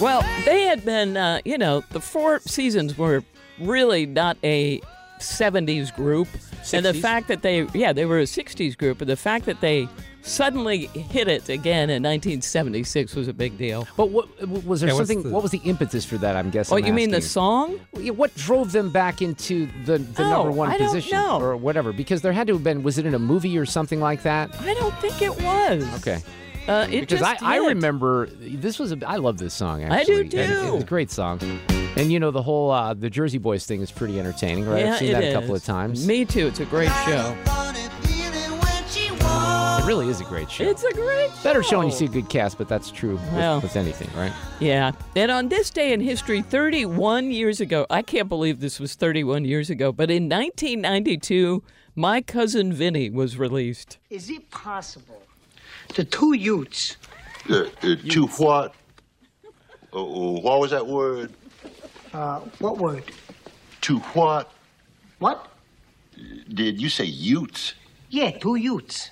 Well, 0.00 0.22
they 0.44 0.62
had 0.62 0.84
been, 0.84 1.16
uh, 1.16 1.40
you 1.44 1.56
know, 1.56 1.82
the 1.90 2.00
Four 2.00 2.40
Seasons 2.40 2.98
were 2.98 3.22
really 3.60 4.06
not 4.06 4.36
a 4.44 4.80
70s 5.20 5.94
group. 5.94 6.28
And 6.72 6.84
the 6.84 6.94
fact 6.94 7.28
that 7.28 7.42
they, 7.42 7.66
yeah, 7.74 7.92
they 7.92 8.04
were 8.04 8.18
a 8.18 8.24
60s 8.24 8.76
group, 8.76 9.00
and 9.00 9.08
the 9.08 9.16
fact 9.16 9.46
that 9.46 9.60
they 9.60 9.88
suddenly 10.24 10.86
hit 10.86 11.28
it 11.28 11.48
again 11.48 11.90
in 11.90 12.02
1976 12.02 13.14
was 13.14 13.28
a 13.28 13.32
big 13.32 13.56
deal. 13.58 13.86
But 13.96 14.06
what 14.10 14.26
was 14.64 14.80
there 14.80 14.90
Yeah, 14.90 14.96
something? 14.96 15.22
the- 15.22 15.30
What 15.30 15.42
was 15.42 15.52
the 15.52 15.60
impetus 15.64 16.04
for 16.04 16.16
that? 16.18 16.34
I'm 16.36 16.50
guessing. 16.50 16.74
Oh, 16.74 16.78
I'm 16.78 16.86
you 16.86 16.92
mean 16.92 17.10
the 17.10 17.20
song? 17.20 17.78
What 17.92 18.34
drove 18.36 18.72
them 18.72 18.90
back 18.90 19.22
into 19.22 19.68
the, 19.84 19.98
the 19.98 20.24
Oh, 20.24 20.30
number 20.30 20.50
one 20.52 20.70
I 20.70 20.78
don't 20.78 20.88
position 20.88 21.18
know. 21.18 21.40
or 21.40 21.56
whatever? 21.56 21.92
Because 21.92 22.22
there 22.22 22.32
had 22.32 22.46
to 22.48 22.54
have 22.54 22.64
been. 22.64 22.82
Was 22.82 22.98
it 22.98 23.06
in 23.06 23.14
a 23.14 23.18
movie 23.18 23.56
or 23.58 23.66
something 23.66 24.00
like 24.00 24.22
that? 24.22 24.50
I 24.62 24.74
don't 24.74 24.94
think 24.98 25.20
it 25.22 25.40
was. 25.42 25.84
Okay. 26.00 26.20
Uh, 26.66 26.86
it 26.90 27.00
Because 27.00 27.20
just 27.20 27.42
I, 27.42 27.56
I 27.56 27.66
remember 27.68 28.26
this 28.40 28.78
was 28.78 28.92
a 28.92 28.98
I 29.06 29.16
love 29.16 29.36
this 29.36 29.52
song 29.52 29.84
I 29.84 30.02
do 30.04 30.20
actually. 30.20 30.20
And 30.20 30.30
too. 30.30 30.74
It's 30.76 30.84
a 30.84 30.86
great 30.86 31.10
song. 31.10 31.38
And 31.96 32.10
you 32.10 32.18
know 32.18 32.30
the 32.30 32.42
whole 32.42 32.70
uh, 32.70 32.94
the 32.94 33.10
Jersey 33.10 33.36
Boys 33.38 33.66
thing 33.66 33.82
is 33.82 33.92
pretty 33.92 34.18
entertaining, 34.18 34.66
right? 34.66 34.80
Yeah, 34.84 34.92
I've 34.94 34.98
seen 34.98 35.10
it 35.10 35.20
that 35.20 35.24
a 35.24 35.32
couple 35.34 35.54
of 35.54 35.62
times. 35.62 36.06
Me 36.06 36.24
too. 36.24 36.46
It's 36.46 36.60
a 36.60 36.64
great 36.64 36.90
show. 37.04 37.36
It 39.84 39.88
really 39.88 40.08
is 40.08 40.22
a 40.22 40.24
great 40.24 40.50
show. 40.50 40.64
It's 40.64 40.82
a 40.82 40.94
great 40.94 41.28
show. 41.28 41.42
Better 41.42 41.62
show 41.62 41.76
when 41.76 41.88
you 41.88 41.92
see 41.92 42.06
a 42.06 42.08
good 42.08 42.30
cast, 42.30 42.56
but 42.56 42.68
that's 42.68 42.90
true 42.90 43.16
with, 43.16 43.32
Well. 43.34 43.60
with 43.60 43.76
anything, 43.76 44.08
right? 44.18 44.32
Yeah. 44.58 44.92
And 45.14 45.30
on 45.30 45.50
this 45.50 45.68
day 45.68 45.92
in 45.92 46.00
history, 46.00 46.40
31 46.40 47.30
years 47.30 47.60
ago, 47.60 47.84
I 47.90 48.00
can't 48.00 48.30
believe 48.30 48.60
this 48.60 48.80
was 48.80 48.94
31 48.94 49.44
years 49.44 49.68
ago, 49.68 49.92
but 49.92 50.10
in 50.10 50.22
1992, 50.30 51.62
My 51.94 52.22
Cousin 52.22 52.72
Vinny 52.72 53.10
was 53.10 53.36
released. 53.36 53.98
Is 54.08 54.30
it 54.30 54.50
possible 54.50 55.20
the 55.94 56.04
two 56.04 56.32
youths 56.32 56.96
Uh, 57.50 57.64
uh, 57.82 57.96
to 58.08 58.26
what? 58.38 58.74
Uh, 59.94 60.02
what 60.02 60.60
was 60.60 60.70
that 60.70 60.86
word? 60.86 61.30
Uh, 62.14 62.40
what 62.58 62.78
word? 62.78 63.04
To 63.82 63.98
what? 63.98 64.50
What? 65.18 65.46
Did 66.54 66.80
you 66.80 66.88
say 66.88 67.04
Utes? 67.04 67.74
Yeah, 68.08 68.30
two 68.30 68.54
youths. 68.56 69.10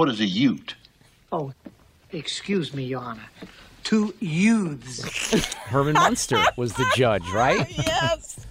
What 0.00 0.08
is 0.08 0.18
a 0.18 0.24
Ute? 0.24 0.76
Oh, 1.30 1.52
excuse 2.10 2.72
me, 2.72 2.84
Your 2.84 3.02
Honor. 3.02 3.28
Two 3.82 4.14
youths. 4.18 5.04
Herman 5.52 5.92
Munster 5.92 6.42
was 6.56 6.72
the 6.72 6.90
judge, 6.96 7.28
right? 7.34 7.68
Yes. 7.76 8.46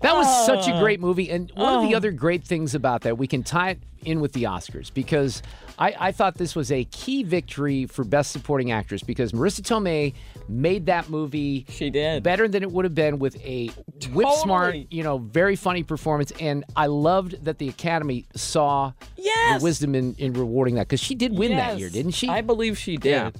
That 0.00 0.14
was 0.14 0.46
such 0.46 0.68
a 0.68 0.74
Oh. 0.76 0.80
great 0.80 1.00
movie. 1.00 1.28
And 1.30 1.50
one 1.54 1.74
of 1.74 1.82
the 1.88 1.94
Oh. 1.94 1.96
other 1.96 2.12
great 2.12 2.44
things 2.44 2.74
about 2.74 3.02
that, 3.02 3.18
we 3.18 3.26
can 3.26 3.42
tie 3.42 3.70
it 3.70 3.78
in 4.04 4.20
with 4.20 4.32
the 4.32 4.44
Oscars 4.44 4.94
because 4.94 5.42
I, 5.76 5.94
I 5.98 6.12
thought 6.12 6.36
this 6.36 6.54
was 6.54 6.70
a 6.70 6.84
key 6.84 7.24
victory 7.24 7.86
for 7.86 8.04
Best 8.04 8.30
Supporting 8.30 8.70
Actress 8.70 9.02
because 9.02 9.32
Marisa 9.32 9.60
Tomei 9.60 10.14
made 10.48 10.86
that 10.86 11.10
movie 11.10 11.66
She 11.68 11.90
did. 11.90 12.22
better 12.22 12.46
than 12.48 12.62
it 12.62 12.70
would 12.70 12.84
have 12.84 12.94
been 12.94 13.18
with 13.18 13.36
a 13.44 13.70
whip 14.12 14.28
smart, 14.42 14.76
you 14.90 15.02
know, 15.02 15.18
very 15.18 15.56
funny 15.56 15.82
performance. 15.82 16.32
And 16.40 16.64
I 16.76 16.86
loved 16.86 17.44
that 17.44 17.58
the 17.58 17.68
Academy 17.68 18.24
saw 18.36 18.92
Yes. 19.16 19.60
the 19.60 19.64
wisdom 19.64 19.94
in, 19.96 20.14
in 20.18 20.32
rewarding 20.32 20.76
that 20.76 20.86
because 20.88 21.00
she 21.00 21.14
did 21.16 21.36
win 21.36 21.56
that 21.56 21.78
year, 21.78 21.90
didn't 21.90 22.12
she? 22.12 22.28
I 22.28 22.40
believe 22.40 22.78
she 22.78 22.96
did. 22.96 23.10
Yeah. 23.10 23.30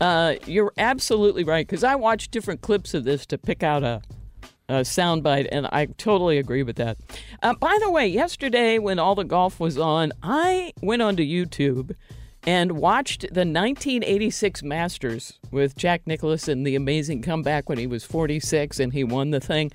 Uh, 0.00 0.34
you're 0.46 0.72
absolutely 0.78 1.42
right 1.42 1.66
because 1.66 1.82
I 1.82 1.94
watched 1.96 2.30
different 2.30 2.60
clips 2.60 2.94
of 2.94 3.04
this 3.04 3.26
to 3.26 3.38
pick 3.38 3.62
out 3.62 3.82
a, 3.82 4.02
a 4.68 4.80
soundbite, 4.80 5.48
and 5.52 5.66
I 5.66 5.86
totally 5.86 6.38
agree 6.38 6.62
with 6.62 6.76
that. 6.76 6.98
Uh, 7.42 7.54
by 7.54 7.78
the 7.80 7.90
way, 7.90 8.06
yesterday 8.06 8.78
when 8.78 8.98
all 8.98 9.14
the 9.14 9.24
golf 9.24 9.60
was 9.60 9.78
on, 9.78 10.12
I 10.22 10.72
went 10.82 11.02
onto 11.02 11.22
YouTube 11.22 11.94
and 12.46 12.72
watched 12.72 13.22
the 13.22 13.44
1986 13.44 14.62
Masters 14.62 15.38
with 15.50 15.76
Jack 15.76 16.06
Nicklaus 16.06 16.48
and 16.48 16.66
the 16.66 16.76
amazing 16.76 17.22
comeback 17.22 17.68
when 17.68 17.78
he 17.78 17.86
was 17.86 18.04
46 18.04 18.78
and 18.78 18.92
he 18.92 19.02
won 19.02 19.30
the 19.30 19.40
thing. 19.40 19.72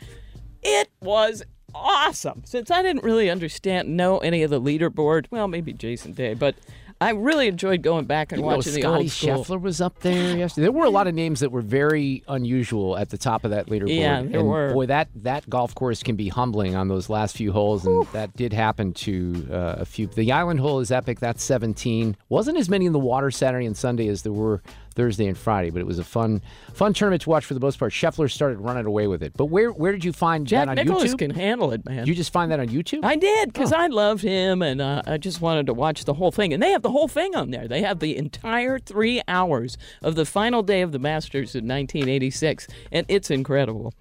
It 0.63 0.89
was 1.01 1.43
awesome. 1.75 2.43
Since 2.45 2.71
I 2.71 2.81
didn't 2.81 3.03
really 3.03 3.29
understand, 3.29 3.95
know 3.95 4.19
any 4.19 4.43
of 4.43 4.49
the 4.49 4.61
leaderboard, 4.61 5.25
well, 5.31 5.47
maybe 5.47 5.73
Jason 5.73 6.13
Day, 6.13 6.33
but 6.33 6.55
I 7.01 7.09
really 7.11 7.47
enjoyed 7.47 7.81
going 7.81 8.05
back 8.05 8.31
and 8.31 8.43
watching 8.43 8.73
the 8.73 8.81
Scotty 8.81 9.03
old 9.03 9.09
school. 9.09 9.43
Scheffler 9.43 9.61
was 9.61 9.81
up 9.81 9.99
there 10.01 10.37
yesterday. 10.37 10.65
There 10.65 10.71
were 10.71 10.85
a 10.85 10.91
lot 10.91 11.07
of 11.07 11.15
names 11.15 11.39
that 11.39 11.51
were 11.51 11.61
very 11.61 12.23
unusual 12.27 12.95
at 12.95 13.09
the 13.09 13.17
top 13.17 13.43
of 13.43 13.49
that 13.49 13.67
leaderboard. 13.67 13.97
Yeah, 13.97 14.21
there 14.21 14.41
and 14.41 14.47
were. 14.47 14.71
Boy, 14.71 14.85
that 14.85 15.09
that 15.15 15.49
golf 15.49 15.73
course 15.73 16.03
can 16.03 16.15
be 16.15 16.29
humbling 16.29 16.75
on 16.75 16.89
those 16.89 17.09
last 17.09 17.35
few 17.35 17.51
holes, 17.51 17.87
and 17.87 18.05
that 18.13 18.35
did 18.37 18.53
happen 18.53 18.93
to 18.93 19.47
uh, 19.51 19.75
a 19.79 19.85
few. 19.85 20.05
The 20.05 20.31
island 20.31 20.59
hole 20.59 20.79
is 20.79 20.91
epic. 20.91 21.19
That's 21.19 21.43
17. 21.43 22.15
Wasn't 22.29 22.55
as 22.55 22.69
many 22.69 22.85
in 22.85 22.93
the 22.93 22.99
water 22.99 23.31
Saturday 23.31 23.65
and 23.65 23.75
Sunday 23.75 24.07
as 24.07 24.21
there 24.21 24.31
were 24.31 24.61
Thursday 24.93 25.27
and 25.27 25.37
Friday, 25.37 25.69
but 25.69 25.79
it 25.79 25.85
was 25.87 25.99
a 25.99 26.03
fun 26.03 26.41
fun 26.73 26.93
tournament 26.93 27.21
to 27.23 27.29
watch 27.29 27.45
for 27.45 27.53
the 27.53 27.59
most 27.59 27.79
part. 27.79 27.91
Scheffler 27.93 28.29
started 28.31 28.59
running 28.59 28.85
away 28.85 29.07
with 29.07 29.23
it. 29.23 29.33
But 29.35 29.45
where 29.45 29.69
where 29.71 29.91
did 29.91 30.03
you 30.05 30.13
find 30.13 30.45
Jack 30.47 30.65
that 30.67 30.79
on 30.79 30.85
Nicklaus 30.85 31.13
YouTube? 31.13 31.19
can 31.19 31.31
handle 31.31 31.71
it, 31.71 31.85
man. 31.85 32.05
you 32.07 32.13
just 32.15 32.31
find 32.33 32.51
that 32.51 32.59
on 32.59 32.67
YouTube? 32.67 32.99
I 33.03 33.15
did 33.15 33.49
Oh. 33.49 33.51
because 33.51 33.71
I 33.73 33.87
loved 33.87 34.21
him, 34.23 34.61
and 34.61 34.81
uh, 34.81 35.01
I 35.07 35.17
just 35.17 35.41
wanted 35.41 35.65
to 35.67 35.73
watch 35.73 36.05
the 36.05 36.13
whole 36.13 36.31
thing. 36.31 36.53
And 36.53 36.61
they 36.61 36.71
have 36.71 36.81
the 36.81 36.91
whole 36.91 37.07
thing 37.07 37.35
on 37.35 37.51
there. 37.51 37.67
They 37.67 37.81
have 37.81 37.99
the 37.99 38.15
entire 38.17 38.77
three 38.79 39.21
hours 39.27 39.77
of 40.01 40.15
the 40.15 40.25
final 40.25 40.63
day 40.63 40.81
of 40.81 40.91
the 40.91 40.99
Masters 40.99 41.55
in 41.55 41.67
1986, 41.67 42.67
and 42.91 43.05
it's 43.09 43.31
incredible. 43.31 43.93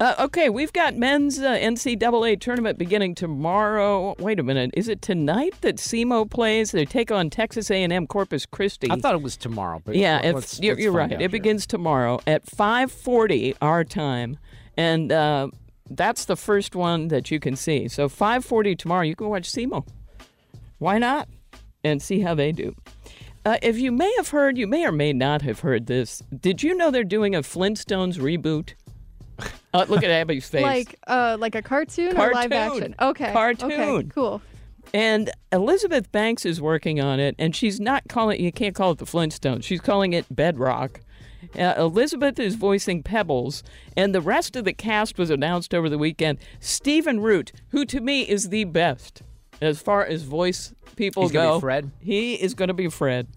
Uh, 0.00 0.14
okay, 0.18 0.48
we've 0.48 0.72
got 0.72 0.96
men's 0.96 1.38
uh, 1.38 1.52
NCAA 1.56 2.40
tournament 2.40 2.78
beginning 2.78 3.14
tomorrow. 3.14 4.14
Wait 4.18 4.38
a 4.38 4.42
minute, 4.42 4.70
is 4.74 4.88
it 4.88 5.00
tonight 5.02 5.54
that 5.60 5.76
SEMO 5.76 6.28
plays? 6.28 6.72
They 6.72 6.84
take 6.84 7.10
on 7.10 7.30
Texas 7.30 7.70
A&M 7.70 8.06
Corpus 8.06 8.46
Christi. 8.46 8.90
I 8.90 8.96
thought 8.96 9.14
it 9.14 9.22
was 9.22 9.36
tomorrow, 9.36 9.80
but 9.84 9.94
Yeah, 9.94 10.20
if, 10.32 10.36
let's- 10.36 10.60
you're, 10.60 10.74
let's 10.74 10.82
you're 10.84 10.92
right. 10.92 11.12
It 11.12 11.20
here. 11.20 11.28
begins 11.28 11.66
tomorrow 11.66 12.20
at 12.26 12.44
5:40 12.46 13.54
our 13.62 13.84
time, 13.84 14.38
and 14.76 15.10
uh, 15.12 15.48
that's 15.90 16.24
the 16.24 16.36
first 16.36 16.74
one 16.74 17.08
that 17.08 17.30
you 17.30 17.38
can 17.40 17.56
see. 17.56 17.88
So 17.88 18.08
5:40 18.08 18.76
tomorrow, 18.78 19.02
you 19.02 19.16
can 19.16 19.28
watch 19.28 19.50
SEMO. 19.50 19.86
Why 20.78 20.98
not? 20.98 21.28
And 21.84 22.00
see 22.02 22.20
how 22.20 22.34
they 22.34 22.52
do. 22.52 22.74
Uh, 23.44 23.56
if 23.60 23.76
you 23.76 23.90
may 23.90 24.12
have 24.16 24.28
heard, 24.28 24.56
you 24.56 24.66
may 24.68 24.84
or 24.86 24.92
may 24.92 25.12
not 25.12 25.42
have 25.42 25.60
heard 25.60 25.86
this. 25.86 26.22
Did 26.38 26.62
you 26.62 26.76
know 26.76 26.90
they're 26.92 27.02
doing 27.02 27.34
a 27.34 27.40
Flintstones 27.42 28.16
reboot? 28.18 28.74
Uh, 29.74 29.84
look 29.88 30.04
at 30.04 30.10
Abby's 30.10 30.48
face. 30.48 30.62
Like 30.62 30.96
uh 31.06 31.36
like 31.40 31.54
a 31.54 31.62
cartoon, 31.62 32.16
or 32.16 32.32
live 32.32 32.52
action? 32.52 32.94
Okay. 33.00 33.24
Okay. 33.24 33.32
Cartoon. 33.32 34.10
Cool. 34.10 34.40
And 34.94 35.30
Elizabeth 35.52 36.12
Banks 36.12 36.44
is 36.44 36.60
working 36.60 37.00
on 37.00 37.18
it, 37.18 37.34
and 37.38 37.56
she's 37.56 37.80
not 37.80 38.02
calling 38.08 38.40
you 38.42 38.52
can't 38.52 38.74
call 38.74 38.90
it 38.92 38.98
the 38.98 39.06
Flintstones. 39.06 39.64
She's 39.64 39.80
calling 39.80 40.12
it 40.12 40.26
Bedrock. 40.34 41.00
Uh, 41.58 41.74
Elizabeth 41.76 42.38
is 42.38 42.54
voicing 42.56 43.02
Pebbles, 43.02 43.62
and 43.96 44.14
the 44.14 44.20
rest 44.20 44.54
of 44.54 44.64
the 44.64 44.72
cast 44.72 45.18
was 45.18 45.30
announced 45.30 45.74
over 45.74 45.88
the 45.88 45.98
weekend. 45.98 46.38
Stephen 46.60 47.20
Root, 47.20 47.52
who 47.70 47.84
to 47.86 48.00
me 48.00 48.22
is 48.22 48.50
the 48.50 48.64
best 48.64 49.22
as 49.60 49.80
far 49.80 50.04
as 50.04 50.22
voice 50.22 50.72
people 50.96 51.22
He's 51.24 51.32
go. 51.32 51.58
Fred? 51.58 51.90
He 52.00 52.34
is 52.34 52.54
going 52.54 52.68
to 52.68 52.74
be 52.74 52.88
Fred. 52.88 53.28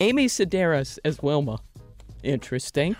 Amy 0.00 0.26
Sedaris 0.26 0.98
as 1.04 1.22
Wilma. 1.22 1.58
Interesting. 2.22 2.96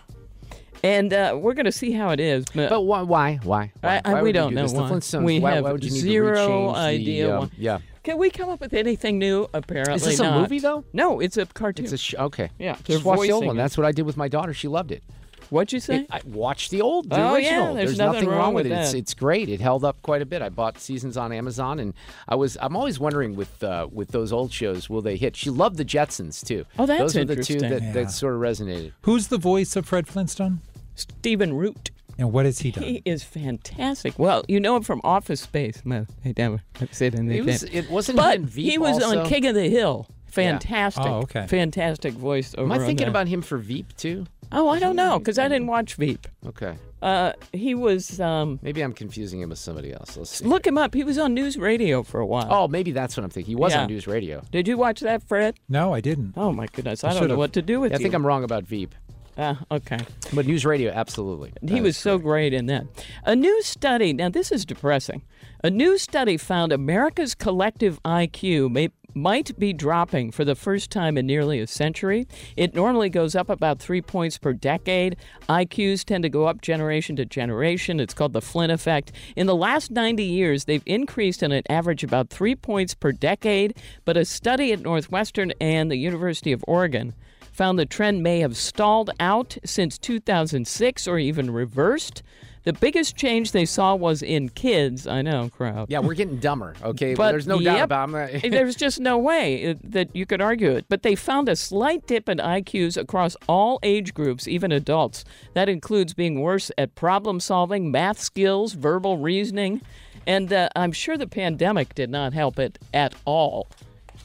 And 0.83 1.12
uh, 1.12 1.37
we're 1.40 1.54
going 1.54 1.64
to 1.64 1.73
see 1.73 1.92
how 1.92 2.11
it 2.11 2.21
is. 2.21 2.44
But 2.54 2.83
why? 2.83 3.02
Why? 3.02 3.40
Why? 3.42 3.73
I- 3.83 4.02
I- 4.04 4.12
Why 4.14 4.23
we 4.23 4.33
don't 4.33 4.50
do 4.50 4.54
know 4.56 4.66
why. 4.66 4.90
Flintstones. 4.90 5.25
We 5.25 5.40
why, 5.40 5.54
have 5.54 5.64
why 5.64 5.73
would 5.73 5.83
you 5.85 5.90
need 5.90 6.00
zero 6.00 6.71
idea 6.75 7.26
The, 7.26 7.38
why. 7.40 7.49
yeah. 7.56 7.78
Can 8.04 8.18
we 8.18 8.30
come 8.30 8.50
up 8.50 8.61
with 8.61 8.75
anything 8.75 9.18
new? 9.18 9.49
Apparently 9.54 9.94
Is 9.94 10.04
this 10.04 10.20
a 10.20 10.30
movie, 10.30 10.58
though? 10.61 10.84
No, 10.92 11.20
it's 11.20 11.37
a 11.38 11.46
cartoon. 11.46 11.84
It's 11.84 11.92
a 11.94 11.99
sh- 11.99 12.14
okay. 12.18 12.50
Yeah, 12.58 12.76
they're 12.84 12.96
Just 12.96 13.04
watch 13.04 13.20
the 13.23 13.32
old 13.32 13.46
one. 13.46 13.56
it. 13.56 13.58
That's 13.62 13.76
what 13.78 13.87
I 13.87 13.92
did 13.92 14.02
with 14.06 14.16
my 14.16 14.28
daughter. 14.28 14.52
She 14.54 14.68
loved 14.68 14.92
it. 14.92 15.02
What'd 15.50 15.73
you 15.73 15.80
say? 15.80 16.00
It- 16.00 16.06
I 16.11 16.20
watched 16.26 16.70
the 16.70 16.80
old, 16.80 17.08
the 17.11 17.16
Oh, 17.16 17.37
yeah, 17.37 17.56
original. 17.58 17.75
there's 17.75 17.99
nothing 17.99 18.28
wrong 18.28 18.54
with 18.54 18.64
with 18.66 18.73
it. 18.73 18.78
It's, 18.82 18.94
it's 18.94 19.14
great. 19.14 19.49
It 19.49 19.61
held 19.61 19.84
up 19.84 20.00
quite 20.02 20.20
a 20.23 20.26
bit. 20.26 20.42
I 20.42 20.49
bought 20.49 20.78
seasons 20.78 21.16
on 21.16 21.32
Amazon, 21.32 21.78
and 21.80 21.92
I 22.28 22.34
was 22.34 22.56
I'm 22.61 22.76
always 22.76 22.99
wondering 23.00 23.37
with 23.37 23.62
uh, 23.62 23.88
with 23.92 24.08
those 24.08 24.32
old 24.32 24.52
shows, 24.52 24.88
will 24.90 25.02
they 25.02 25.16
hit? 25.16 25.37
She 25.37 25.50
loved 25.50 25.76
the 25.76 25.84
Jetsons 25.84 26.44
too. 26.46 26.64
Oh, 26.78 26.87
that's 26.87 26.99
those 27.00 27.16
are 27.16 27.25
the 27.25 27.37
two 27.42 27.58
that, 27.61 27.82
Yeah. 27.82 27.92
that 27.92 28.11
sort 28.11 28.34
of 28.34 28.40
resonated. 28.40 28.92
Who's 29.02 29.28
the 29.28 29.38
voice 29.38 29.76
of 29.76 29.87
Fred 29.87 30.08
Flintstone? 30.08 30.61
Stephen 30.94 31.54
Root. 31.54 31.90
And 32.18 32.33
what 32.33 32.44
has 32.47 32.61
he 32.61 32.71
done? 32.71 32.85
He 32.85 33.02
is 33.04 33.23
fantastic. 33.25 34.18
Well, 34.18 34.44
you 34.49 34.61
know 34.61 34.76
him 34.76 34.83
from 34.83 35.00
Office 35.04 35.40
Space. 35.40 35.85
Man, 35.85 36.06
hey, 36.23 36.33
damn 36.33 36.54
it. 36.54 36.61
I 36.80 36.88
said 36.92 37.14
in 37.14 37.26
the 37.26 37.37
It 37.38 37.44
was 37.44 37.62
thing. 37.62 37.73
it 37.73 37.90
wasn't 37.90 38.16
But 38.18 38.40
he 38.50 38.64
in 38.66 38.71
he 38.73 38.78
was 38.78 39.02
also? 39.02 39.21
on 39.21 39.26
King 39.26 39.47
of 39.47 39.54
the 39.54 39.68
Hill. 39.68 40.06
Fantastic. 40.26 41.04
Oh, 41.06 41.21
okay. 41.23 41.47
Fantastic 41.47 42.14
voice 42.14 42.54
over 42.59 42.64
Am 42.66 42.73
I 42.73 42.78
thinking 42.85 43.04
that. 43.06 43.11
about 43.11 43.28
him 43.28 43.40
for 43.42 43.56
Veep 43.59 43.97
too? 43.97 44.26
Oh, 44.52 44.68
I 44.68 44.78
don't 44.78 44.94
know, 44.97 45.18
because 45.18 45.38
I 45.38 45.49
didn't 45.49 45.66
watch 45.68 45.94
Veep. 45.94 46.26
Okay, 46.47 46.75
Uh, 47.02 47.33
he 47.52 47.75
was, 47.75 48.21
um, 48.21 48.59
maybe 48.62 48.83
I'm 48.83 48.92
confusing 48.92 49.40
him 49.40 49.49
with 49.50 49.59
somebody 49.59 49.92
else. 49.92 50.16
Let's 50.16 50.30
see. 50.37 50.44
look 50.44 50.66
him 50.66 50.78
up. 50.78 50.94
He 50.94 51.02
was 51.02 51.18
on 51.18 51.35
news 51.35 51.56
radio 51.56 52.02
for 52.02 52.21
a 52.21 52.26
while. 52.26 52.47
Oh, 52.50 52.68
maybe 52.68 52.92
that's 52.92 53.16
what 53.16 53.25
I'm 53.25 53.30
thinking. 53.30 53.52
He 53.52 53.56
was 53.56 53.73
Yeah. 53.73 53.83
on 53.83 53.88
News 53.88 54.06
Radio. 54.06 54.42
Did 54.52 54.68
you 54.68 54.76
watch 54.76 55.00
that, 55.00 55.23
Fred? 55.23 55.56
No, 55.68 55.92
I 55.94 56.00
didn't. 56.00 56.35
Oh, 56.37 56.52
my 56.52 56.66
goodness. 56.66 57.02
I, 57.04 57.11
I 57.11 57.14
don't 57.14 57.28
know 57.28 57.37
what 57.37 57.52
to 57.54 57.62
do 57.62 57.80
with 57.80 57.92
this. 57.92 58.00
I 58.00 58.02
think 58.02 58.14
I'm 58.14 58.25
wrong 58.26 58.44
about 58.44 58.64
Veep, 58.64 58.94
Ah, 59.36 59.60
okay. 59.70 59.98
but 60.32 60.46
News 60.46 60.64
Radio, 60.64 60.92
absolutely. 60.92 61.52
He 61.60 61.66
That 61.66 61.82
was 61.82 61.96
so 61.96 62.18
great 62.18 62.52
in 62.52 62.66
that. 62.66 62.86
A 63.24 63.34
new 63.34 63.62
study, 63.62 64.12
now 64.12 64.28
this 64.28 64.52
is 64.52 64.64
depressing. 64.64 65.22
A 65.62 65.70
new 65.70 65.98
study 65.98 66.36
found 66.36 66.72
America's 66.72 67.34
collective 67.34 68.00
IQ 68.04 68.70
may, 68.70 68.90
might 69.14 69.58
be 69.58 69.72
dropping 69.72 70.30
for 70.30 70.44
the 70.44 70.54
first 70.54 70.90
time 70.90 71.16
in 71.16 71.26
nearly 71.26 71.58
a 71.58 71.66
century. 71.66 72.28
It 72.56 72.74
normally 72.74 73.10
goes 73.10 73.34
up 73.34 73.48
about 73.48 73.80
three 73.80 74.02
points 74.02 74.38
per 74.38 74.52
decade. 74.52 75.16
IQs 75.48 76.04
tend 76.04 76.22
to 76.22 76.28
go 76.28 76.46
up 76.46 76.60
generation 76.60 77.16
to 77.16 77.24
generation. 77.24 77.98
It's 77.98 78.14
called 78.14 78.34
the 78.34 78.42
Flynn 78.42 78.70
effect. 78.70 79.10
In 79.34 79.46
the 79.46 79.56
last 79.56 79.90
90 79.90 80.22
years, 80.22 80.64
they've 80.66 80.82
increased 80.86 81.42
on 81.42 81.50
an 81.50 81.62
average 81.68 82.04
about 82.04 82.30
three 82.30 82.54
points 82.54 82.94
per 82.94 83.10
decade, 83.10 83.76
but 84.04 84.16
a 84.16 84.24
study 84.24 84.72
at 84.72 84.80
Northwestern 84.80 85.52
and 85.60 85.90
the 85.90 85.96
University 85.96 86.52
of 86.52 86.64
Oregon 86.68 87.14
found 87.54 87.78
the 87.78 87.87
trend 87.87 88.23
may 88.23 88.40
have 88.40 88.56
stalled 88.56 89.11
out 89.20 89.56
since 89.64 89.96
2006 89.96 91.08
or 91.08 91.18
even 91.18 91.50
reversed. 91.50 92.23
The 92.64 92.73
biggest 92.73 93.14
change 93.14 93.52
they 93.52 93.66
saw 93.66 93.94
was 93.94 94.23
in 94.23 94.49
kids. 94.49 95.06
I 95.06 95.20
know, 95.20 95.50
crowd. 95.50 95.90
Yeah, 95.90 95.99
we're 95.99 96.14
getting 96.14 96.38
dumber. 96.38 96.75
Okay, 96.82 97.14
But 97.14 97.30
there's 97.30 97.46
no 97.46 97.61
doubt 97.61 97.76
yep, 97.76 97.84
about 97.84 98.08
it. 98.14 98.50
There's 98.50 98.75
just 98.75 99.00
no 99.00 99.18
way 99.18 99.70
uh, 99.70 99.75
that 99.84 100.16
you 100.16 100.25
could 100.25 100.40
argue 100.40 100.70
it. 100.70 100.87
But 100.88 101.02
they 101.02 101.14
found 101.14 101.50
a 101.50 101.56
slight 101.56 102.06
dip 102.06 102.26
in 102.26 102.38
IQs 102.38 102.96
across 102.96 103.37
all 103.46 103.78
age 103.82 104.14
groups, 104.14 104.49
even 104.49 104.73
adults. 104.73 105.26
That 105.52 105.68
includes 105.68 106.14
being 106.14 106.40
worse 106.40 106.70
at 106.78 106.94
problem 106.94 107.38
solving, 107.38 107.90
math 107.90 108.18
skills, 108.18 108.73
verbal 108.73 109.18
reasoning, 109.18 109.82
and 110.26 110.50
uh, 110.50 110.70
I'm 110.75 110.92
sure 110.92 111.18
the 111.18 111.26
pandemic 111.26 111.94
did 111.94 112.08
not 112.08 112.32
help 112.32 112.58
it 112.58 112.78
at 112.94 113.14
all. 113.26 113.68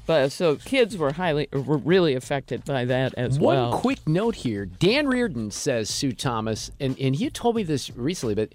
But 0.10 0.32
so 0.32 0.56
kids 0.56 0.98
were 0.98 1.12
highly, 1.12 1.50
were 1.54 1.78
really 1.78 2.16
affected 2.16 2.66
by 2.66 2.86
that 2.86 3.14
as 3.14 3.38
One 3.38 3.56
well. 3.56 3.70
One 3.70 3.80
quick 3.80 4.08
note 4.08 4.34
here. 4.34 4.66
Dan 4.66 5.08
Reardon 5.08 5.52
says 5.52 5.88
Sue 5.88 6.14
Thomas, 6.14 6.72
and, 6.80 7.00
and 7.00 7.16
he 7.16 7.30
told 7.30 7.56
me 7.56 7.62
this 7.62 7.92
recently, 7.96 8.34
but 8.34 8.54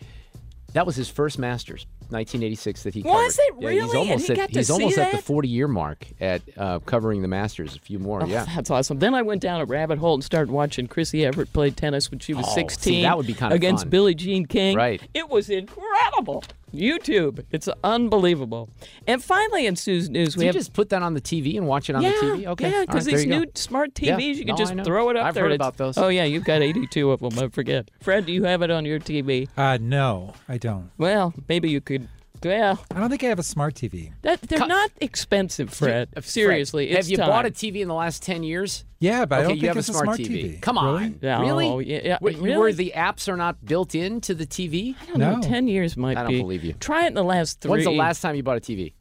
that 0.73 0.84
was 0.84 0.96
his 0.96 1.08
first 1.08 1.38
Masters, 1.38 1.87
1986, 2.08 2.82
that 2.82 2.94
he 2.94 3.04
covered. 3.04 3.14
Was 3.14 3.38
it 3.38 3.54
Yeah, 3.61 3.70
he's 3.70 3.82
really? 3.82 3.88
And 3.90 3.99
almost 3.99 4.26
he 4.26 4.32
at, 4.32 4.37
got 4.37 4.49
to 4.49 4.58
he's 4.58 4.66
see 4.66 4.73
almost 4.73 4.99
at 4.99 5.12
the 5.12 5.18
40 5.23 5.46
year 5.46 5.68
mark 5.68 6.04
at 6.20 6.42
uh, 6.56 6.80
covering 6.80 7.23
the 7.23 7.28
Masters. 7.28 7.76
A 7.76 7.78
few 7.78 8.00
more, 8.00 8.25
Oh, 8.25 8.26
yeah. 8.26 8.46
That's 8.52 8.73
awesome. 8.73 8.99
Then 8.99 9.14
I 9.14 9.23
went 9.23 9.40
down 9.40 9.61
a 9.61 9.64
rabbit 9.64 9.99
hole 10.00 10.14
and 10.14 10.25
started 10.25 10.50
watching 10.50 10.88
Chrissy 10.88 11.25
Evert 11.25 11.52
play 11.52 11.70
tennis 11.70 12.11
when 12.11 12.18
she 12.18 12.34
was 12.34 12.46
Oh, 12.49 12.54
see, 12.56 12.62
16. 12.62 13.02
that 13.02 13.16
would 13.16 13.28
be 13.28 13.34
kinda 13.34 13.54
Against 13.54 13.84
fun. 13.84 13.90
Billie 13.90 14.16
Jean 14.16 14.46
King. 14.46 14.75
Right. 14.76 15.00
It 15.14 15.28
was 15.28 15.49
incredible. 15.50 16.42
YouTube. 16.75 17.45
It's 17.50 17.69
unbelievable. 17.83 18.69
And 19.07 19.23
finally, 19.23 19.66
in 19.66 19.76
Sue's 19.76 20.09
news, 20.11 20.37
we 20.37 20.45
you 20.45 20.49
have. 20.49 20.54
just 20.54 20.73
put 20.73 20.88
that 20.90 21.02
on 21.02 21.14
the 21.14 21.21
TV 21.21 21.57
and 21.57 21.66
watch 21.66 21.88
it 21.88 21.97
on 21.97 22.02
yeah, 22.02 22.11
the 22.11 22.16
TV? 22.16 22.47
Okay. 22.49 22.71
Yeah, 22.71 22.81
because 22.83 23.07
right, 23.07 23.14
these 23.16 23.25
you 23.25 23.31
go. 23.31 23.38
new 23.40 23.47
smart 23.54 23.95
TVs, 23.95 24.07
Yeah. 24.07 24.19
you 24.19 24.45
can 24.45 24.47
No, 24.49 24.57
just 24.57 24.75
throw 24.85 25.09
it 25.11 25.16
up 25.16 25.26
I've 25.26 25.35
there. 25.35 25.45
heard 25.45 25.52
and 25.52 25.61
it's- 25.61 25.69
about 25.69 25.76
those. 25.76 25.99
Oh, 25.99 26.09
yeah, 26.09 26.25
you've 26.25 26.45
got 26.45 26.62
82 26.62 27.11
of 27.11 27.21
them. 27.21 27.38
I 27.38 27.49
forget. 27.49 27.90
Fred, 28.00 28.26
do 28.26 28.33
you 28.33 28.45
have 28.45 28.62
it 28.62 28.71
on 28.71 28.85
your 28.85 28.99
TV? 28.99 29.49
Uh, 29.57 29.78
no, 29.81 30.35
I 30.49 30.59
don't. 30.59 30.90
Well, 30.99 31.33
maybe 31.49 31.71
you 31.71 31.81
could 31.81 32.09
Yeah, 32.44 32.76
I 32.94 33.00
don't 33.00 33.08
think 33.10 33.24
I 33.24 33.28
have 33.28 33.38
a 33.38 33.42
smart 33.42 33.74
TV. 33.74 34.12
that 34.22 34.40
they're 34.42 34.66
not 34.66 34.90
expensive, 35.00 35.70
Fred. 35.72 36.08
Fred, 36.12 36.24
Seriously, 36.24 36.90
have 36.90 37.00
it's 37.00 37.10
you 37.10 37.16
time. 37.16 37.28
bought 37.28 37.46
a 37.46 37.50
TV 37.50 37.80
in 37.80 37.88
the 37.88 37.94
last 37.94 38.22
ten 38.22 38.42
years? 38.42 38.84
Yeah, 39.00 39.24
but 39.26 39.36
I 39.36 39.38
okay, 39.40 39.48
don't 39.48 39.56
you 39.56 39.60
think 39.62 39.68
have 39.68 39.76
it's 39.78 39.88
a 39.88 39.92
smart, 39.92 40.18
TV. 40.18 40.60
Come 40.62 40.78
on, 40.78 40.94
Really? 40.94 41.18
No, 41.22 41.40
really? 41.76 41.86
yeah, 41.92 42.00
yeah, 42.04 42.18
Where, 42.20 42.32
really? 42.34 42.56
where 42.56 42.72
the 42.72 42.92
apps 42.96 43.28
are 43.28 43.36
not 43.36 43.64
built 43.64 43.94
into 43.94 44.34
the 44.34 44.46
TV? 44.46 44.94
I 45.02 45.06
don't 45.06 45.18
know, 45.18 45.36
No. 45.36 45.42
ten 45.42 45.68
years 45.68 45.96
might 45.96 46.16
I 46.16 46.22
don't 46.22 46.30
be. 46.32 46.40
believe 46.40 46.64
you. 46.64 46.72
Try 46.74 47.04
it 47.04 47.08
in 47.08 47.14
the 47.14 47.24
last 47.24 47.60
three. 47.60 47.70
When's 47.72 47.84
the 47.84 47.90
last 47.90 48.20
time 48.22 48.34
you 48.36 48.42
bought 48.42 48.56
a 48.58 48.60
TV? 48.60 48.92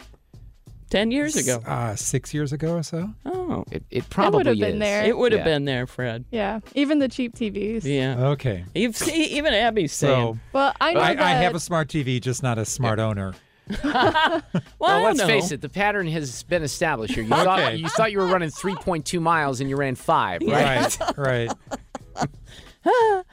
Ten 0.93 1.09
years 1.09 1.35
ago. 1.35 1.59
Uh, 1.65 1.95
six 1.95 2.35
years 2.35 2.53
ago 2.53 2.75
or 2.75 2.83
so. 2.83 3.09
Oh, 3.25 3.63
It, 3.71 3.83
it 3.89 3.97
It 4.03 4.09
probably 4.11 4.37
would 4.37 4.45
have 4.45 4.59
been 4.59 4.73
is. 4.75 4.79
there. 4.79 5.03
it 5.05 5.17
would 5.17 5.31
have 5.31 5.39
Yeah. 5.39 5.43
been 5.45 5.65
there, 5.65 5.87
Fred. 5.87 6.23
yeah, 6.29 6.59
even 6.75 6.99
the 6.99 7.07
cheap 7.07 7.33
TVs. 7.35 7.83
Yeah. 7.83 8.27
Okay. 8.33 8.63
You've 8.75 8.95
see, 8.95 9.23
even 9.37 9.55
Abby's 9.55 9.91
saying. 9.91 10.11
So 10.13 10.15
saying. 10.33 10.39
Well, 10.53 10.73
I 10.79 10.93
know 10.93 10.99
I, 10.99 11.15
that. 11.15 11.23
I 11.23 11.29
have 11.31 11.55
a 11.55 11.59
smart 11.59 11.87
TV, 11.89 12.21
just 12.21 12.43
not 12.43 12.59
a 12.59 12.65
smart 12.65 12.99
owner. 12.99 13.33
Well, 13.83 14.41
Well, 14.77 15.01
let's 15.01 15.17
know. 15.17 15.25
face 15.25 15.51
it, 15.51 15.61
the 15.61 15.69
pattern 15.69 16.05
has 16.09 16.43
been 16.43 16.61
established 16.61 17.15
here. 17.15 17.23
You 17.23 17.29
thought 17.29 17.79
you 17.79 17.87
thought 17.89 18.11
you 18.11 18.19
were 18.19 18.27
running 18.27 18.49
3.2 18.49 19.19
miles 19.19 19.61
and 19.61 19.69
you 19.71 19.77
ran 19.77 19.95
five, 19.95 20.41
right? 20.45 20.95
Right. 21.17 21.49
right. 22.15 22.23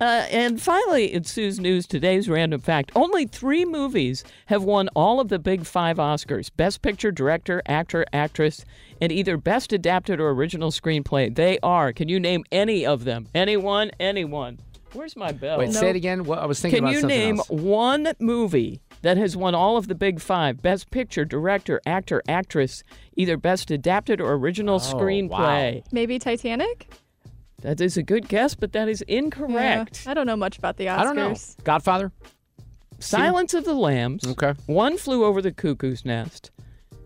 Uh, 0.00 0.26
and 0.30 0.60
finally, 0.62 1.12
in 1.12 1.24
Sue's 1.24 1.58
News, 1.58 1.86
today's 1.86 2.28
random 2.28 2.60
fact 2.60 2.92
only 2.94 3.26
three 3.26 3.64
movies 3.64 4.22
have 4.46 4.62
won 4.62 4.88
all 4.94 5.18
of 5.20 5.28
the 5.28 5.38
big 5.38 5.64
five 5.66 5.96
Oscars 5.96 6.50
Best 6.56 6.82
Picture, 6.82 7.10
Director, 7.10 7.62
Actor, 7.66 8.04
Actress, 8.12 8.64
and 9.00 9.10
either 9.10 9.36
Best 9.36 9.72
Adapted 9.72 10.20
or 10.20 10.30
Original 10.30 10.70
Screenplay. 10.70 11.34
They 11.34 11.58
are. 11.62 11.92
Can 11.92 12.08
you 12.08 12.20
name 12.20 12.44
any 12.52 12.86
of 12.86 13.04
them? 13.04 13.26
Anyone? 13.34 13.90
Anyone? 13.98 14.60
Where's 14.92 15.16
my 15.16 15.32
bell? 15.32 15.58
Wait, 15.58 15.72
say 15.72 15.90
it 15.90 15.96
again. 15.96 16.24
What 16.24 16.38
I 16.38 16.46
was 16.46 16.60
thinking 16.60 16.78
Can 16.78 16.84
about 16.84 16.94
you 16.94 17.00
something 17.00 17.18
name 17.18 17.38
else. 17.38 17.48
one 17.50 18.12
movie 18.20 18.80
that 19.02 19.16
has 19.18 19.36
won 19.36 19.54
all 19.54 19.76
of 19.76 19.86
the 19.88 19.94
big 19.94 20.18
five 20.20 20.62
Best 20.62 20.90
Picture, 20.90 21.24
Director, 21.24 21.80
Actor, 21.84 22.22
Actress, 22.26 22.82
either 23.14 23.36
Best 23.36 23.70
Adapted 23.70 24.20
or 24.20 24.32
Original 24.32 24.76
Oh, 24.76 24.78
Screenplay? 24.78 25.82
Maybe 25.92 26.18
Titanic. 26.18 26.88
That 27.62 27.80
is 27.80 27.96
a 27.96 28.02
good 28.02 28.28
guess, 28.28 28.54
but 28.54 28.72
that 28.72 28.88
is 28.88 29.02
incorrect. 29.02 30.02
Yeah, 30.04 30.12
I 30.12 30.14
don't 30.14 30.26
know 30.26 30.36
much 30.36 30.58
about 30.58 30.76
the 30.76 30.86
Oscars. 30.86 30.98
I 30.98 31.04
don't 31.04 31.16
know. 31.16 31.34
Godfather. 31.64 32.12
Silence 33.00 33.54
of 33.54 33.64
the 33.64 33.74
Lambs. 33.74 34.26
Okay. 34.26 34.54
One 34.66 34.96
flew 34.96 35.24
over 35.24 35.42
the 35.42 35.52
cuckoo's 35.52 36.04
nest, 36.04 36.50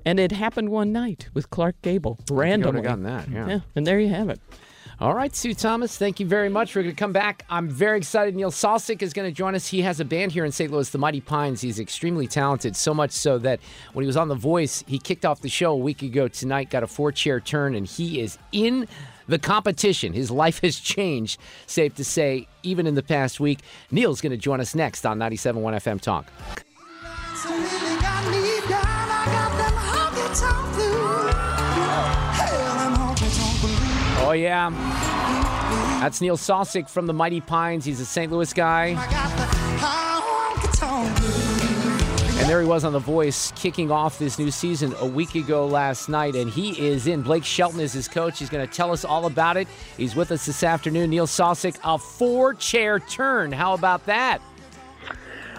and 0.05 0.21
it 0.21 0.33
happened 0.33 0.69
one 0.71 0.93
night 0.93 1.29
with 1.35 1.51
Clark 1.51 1.77
Gable 1.83 2.19
I 2.31 2.35
randomly. 2.35 2.81
would 2.81 2.87
have 2.87 3.01
gotten 3.01 3.05
that. 3.05 3.31
Yeah. 3.31 3.49
Yeah, 3.49 3.61
and 3.77 3.87
there 3.87 3.99
you 3.99 4.09
have 4.09 4.29
it. 4.29 4.41
All 5.01 5.15
right, 5.15 5.35
Sue 5.35 5.53
Thomas, 5.53 5.97
thank 5.99 6.21
you 6.21 6.27
very 6.27 6.49
much. 6.49 6.77
We're 6.77 6.83
going 6.83 6.95
to 6.95 6.99
come 6.99 7.13
back. 7.13 7.45
I'm 7.51 7.69
very 7.69 7.99
excited. 7.99 8.37
Neil 8.37 8.53
Salsich 8.53 9.03
is 9.03 9.13
going 9.13 9.29
to 9.29 9.35
join 9.35 9.57
us. 9.57 9.67
He 9.67 9.83
has 9.83 9.99
a 9.99 10.05
band 10.05 10.31
here 10.31 10.45
in 10.45 10.53
St. 10.53 10.71
Louis, 10.71 10.89
the 10.91 10.99
Mighty 10.99 11.21
Pines. 11.21 11.61
He's 11.61 11.81
extremely 11.81 12.29
talented, 12.29 12.77
so 12.77 12.95
much 12.95 13.11
so 13.11 13.37
that 13.39 13.59
when 13.95 14.05
he 14.05 14.07
was 14.07 14.17
on 14.17 14.29
The 14.29 14.37
Voice, 14.37 14.85
he 14.87 15.01
kicked 15.01 15.25
off 15.25 15.41
the 15.41 15.49
show 15.49 15.73
a 15.73 15.77
week 15.77 16.03
ago 16.03 16.29
tonight, 16.29 16.71
got 16.71 16.85
a 16.85 16.87
four 16.87 17.11
chair 17.11 17.41
turn, 17.41 17.75
and 17.75 17.85
he 17.87 18.21
is 18.21 18.39
in 18.53 18.87
the 19.26 19.38
competition. 19.38 20.12
His 20.12 20.31
life 20.31 20.61
has 20.61 20.79
changed, 20.79 21.41
safe 21.67 21.95
to 21.97 22.05
say, 22.05 22.47
even 22.62 22.87
in 22.87 22.95
the 22.95 23.02
past 23.02 23.41
week. 23.41 23.61
Neil's 23.91 24.21
going 24.21 24.31
to 24.31 24.37
join 24.37 24.61
us 24.61 24.75
next 24.75 25.05
on 25.07 25.19
97.1 25.19 25.75
FM 25.75 26.00
Talk. 26.00 26.26
Oh, 34.25 34.33
yeah. 34.33 34.71
That's 36.00 36.21
Neil 36.21 36.37
Salsich 36.37 36.88
from 36.88 37.07
the 37.07 37.12
Mighty 37.12 37.41
Pines. 37.41 37.85
He's 37.85 38.00
a 38.00 38.07
St. 38.07 38.33
Louis 38.33 38.52
guy. 38.52 38.95
And 42.43 42.51
there 42.51 42.61
he 42.61 42.67
was 42.67 42.83
on 42.83 42.93
The 42.93 42.99
Voice, 42.99 43.53
kicking 43.55 43.93
off 43.93 44.19
this 44.19 44.37
new 44.37 44.51
season 44.51 44.93
a 44.99 45.07
week 45.07 45.37
ago 45.37 45.65
last 45.65 46.09
night. 46.09 46.35
And 46.35 46.51
he 46.51 46.89
is 46.89 47.07
in. 47.07 47.23
Blake 47.23 47.45
Shelton 47.45 47.79
is 47.79 47.93
his 47.93 48.09
coach. 48.09 48.41
He's 48.41 48.51
going 48.51 48.67
to 48.67 48.75
tell 48.75 48.91
us 48.91 49.05
all 49.05 49.27
about 49.27 49.57
it. 49.57 49.69
He's 49.97 50.17
with 50.17 50.33
us 50.33 50.45
this 50.45 50.65
afternoon. 50.65 51.11
Neil 51.11 51.29
Salsich, 51.29 51.79
a 51.85 51.97
four 51.97 52.55
chair 52.55 52.99
turn. 52.99 53.53
How 53.53 53.75
about 53.75 54.05
that? 54.07 54.41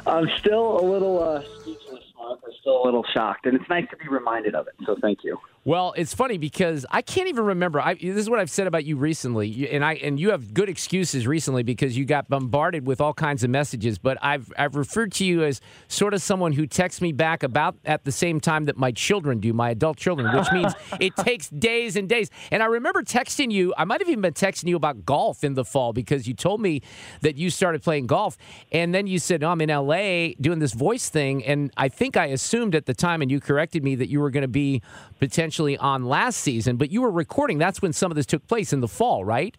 I'm 0.05 0.27
still 0.39 0.77
a 0.77 0.83
little 0.83 1.23
uh, 1.23 1.43
speechless, 1.61 2.03
Mark. 2.17 2.41
I'm 2.45 2.51
still 2.59 2.83
a 2.83 2.85
little 2.85 3.05
shocked, 3.13 3.45
and 3.45 3.55
it's 3.55 3.69
nice 3.69 3.89
to 3.89 3.95
be 3.95 4.09
reminded 4.09 4.53
of 4.53 4.67
it. 4.67 4.73
So 4.85 4.97
thank 5.01 5.23
you. 5.23 5.39
Well, 5.65 5.93
it's 5.95 6.13
funny 6.13 6.37
because 6.37 6.85
I 6.91 7.01
can't 7.01 7.29
even 7.29 7.45
remember. 7.45 7.79
I, 7.79 7.93
this 7.93 8.17
is 8.17 8.29
what 8.29 8.39
I've 8.39 8.49
said 8.49 8.67
about 8.67 8.83
you 8.83 8.97
recently, 8.97 9.69
and 9.71 9.85
I 9.85 9.93
and 9.93 10.19
you 10.19 10.31
have 10.31 10.53
good 10.53 10.67
excuses 10.67 11.25
recently 11.25 11.63
because 11.63 11.97
you 11.97 12.03
got 12.03 12.27
bombarded 12.27 12.85
with 12.85 12.99
all 12.99 13.13
kinds 13.13 13.45
of 13.45 13.49
messages. 13.49 13.97
But 13.97 14.17
I've 14.21 14.51
I've 14.57 14.75
referred 14.75 15.13
to 15.13 15.25
you 15.25 15.41
as 15.43 15.61
sort 15.87 16.13
of 16.13 16.21
someone 16.21 16.51
who 16.51 16.67
texts 16.67 16.99
me 16.99 17.13
back 17.13 17.43
about 17.43 17.77
at 17.85 18.03
the 18.03 18.11
same 18.11 18.41
time 18.41 18.65
that 18.65 18.75
my 18.75 18.91
children 18.91 19.39
do, 19.39 19.53
my 19.53 19.69
adult 19.69 19.95
children, 19.95 20.35
which 20.35 20.51
means 20.51 20.73
it 20.99 21.15
takes 21.15 21.47
days 21.47 21.95
and 21.95 22.09
days. 22.09 22.29
And 22.51 22.61
I 22.61 22.65
remember 22.65 23.01
texting 23.01 23.49
you. 23.49 23.73
I 23.77 23.85
might 23.85 24.01
have 24.01 24.09
even 24.09 24.21
been 24.21 24.33
texting 24.33 24.67
you 24.67 24.75
about 24.75 25.05
golf 25.05 25.45
in 25.45 25.53
the 25.53 25.63
fall 25.63 25.93
because 25.93 26.27
you 26.27 26.33
told 26.33 26.59
me 26.59 26.81
that 27.21 27.37
you 27.37 27.49
started 27.49 27.81
playing 27.81 28.07
golf, 28.07 28.37
and 28.73 28.93
then 28.93 29.07
you 29.07 29.17
said, 29.17 29.39
"No, 29.39 29.51
I'm 29.51 29.61
in 29.61 29.69
L.A. 29.69 30.35
doing 30.41 30.59
this 30.59 30.73
voice 30.73 31.07
thing," 31.07 31.41
and 31.45 31.71
I 31.77 31.87
think 31.87 32.17
I 32.17 32.25
assumed 32.25 32.75
at 32.75 32.85
the 32.85 32.93
time, 32.93 33.21
and 33.21 33.31
you 33.31 33.39
corrected 33.39 33.81
me 33.81 33.95
that 33.95 34.09
you 34.09 34.19
were 34.19 34.29
going 34.29 34.41
to 34.41 34.49
be 34.49 34.81
potentially 35.19 35.52
on 35.59 36.05
last 36.05 36.39
season, 36.39 36.77
but 36.77 36.91
you 36.91 37.01
were 37.01 37.11
recording. 37.11 37.57
That's 37.57 37.81
when 37.81 37.93
some 37.93 38.11
of 38.11 38.15
this 38.15 38.25
took 38.25 38.47
place 38.47 38.73
in 38.73 38.79
the 38.79 38.87
fall, 38.87 39.23
right? 39.23 39.55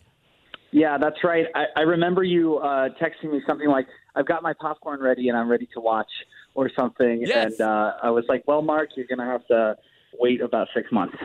Yeah, 0.71 0.99
that's 0.99 1.23
right. 1.23 1.47
I, 1.55 1.65
I 1.77 1.81
remember 1.83 2.25
you 2.25 2.59
uh, 2.59 2.89
texting 3.01 3.31
me 3.33 3.41
something 3.47 3.69
like, 3.69 3.87
"I've 4.17 4.27
got 4.27 4.43
my 4.43 4.53
popcorn 4.61 5.01
ready 5.01 5.29
and 5.29 5.39
I'm 5.39 5.49
ready 5.49 5.69
to 5.75 5.81
watch," 5.81 6.11
or 6.55 6.69
something. 6.75 7.23
Yes. 7.25 7.53
And 7.53 7.61
uh, 7.61 7.93
I 8.03 8.11
was 8.11 8.25
like, 8.29 8.43
"Well, 8.47 8.61
Mark, 8.61 8.91
you're 8.97 9.07
going 9.07 9.21
to 9.21 9.25
have 9.25 9.47
to 9.47 9.77
wait 10.19 10.41
about 10.41 10.69
six 10.75 10.91
months 10.91 11.17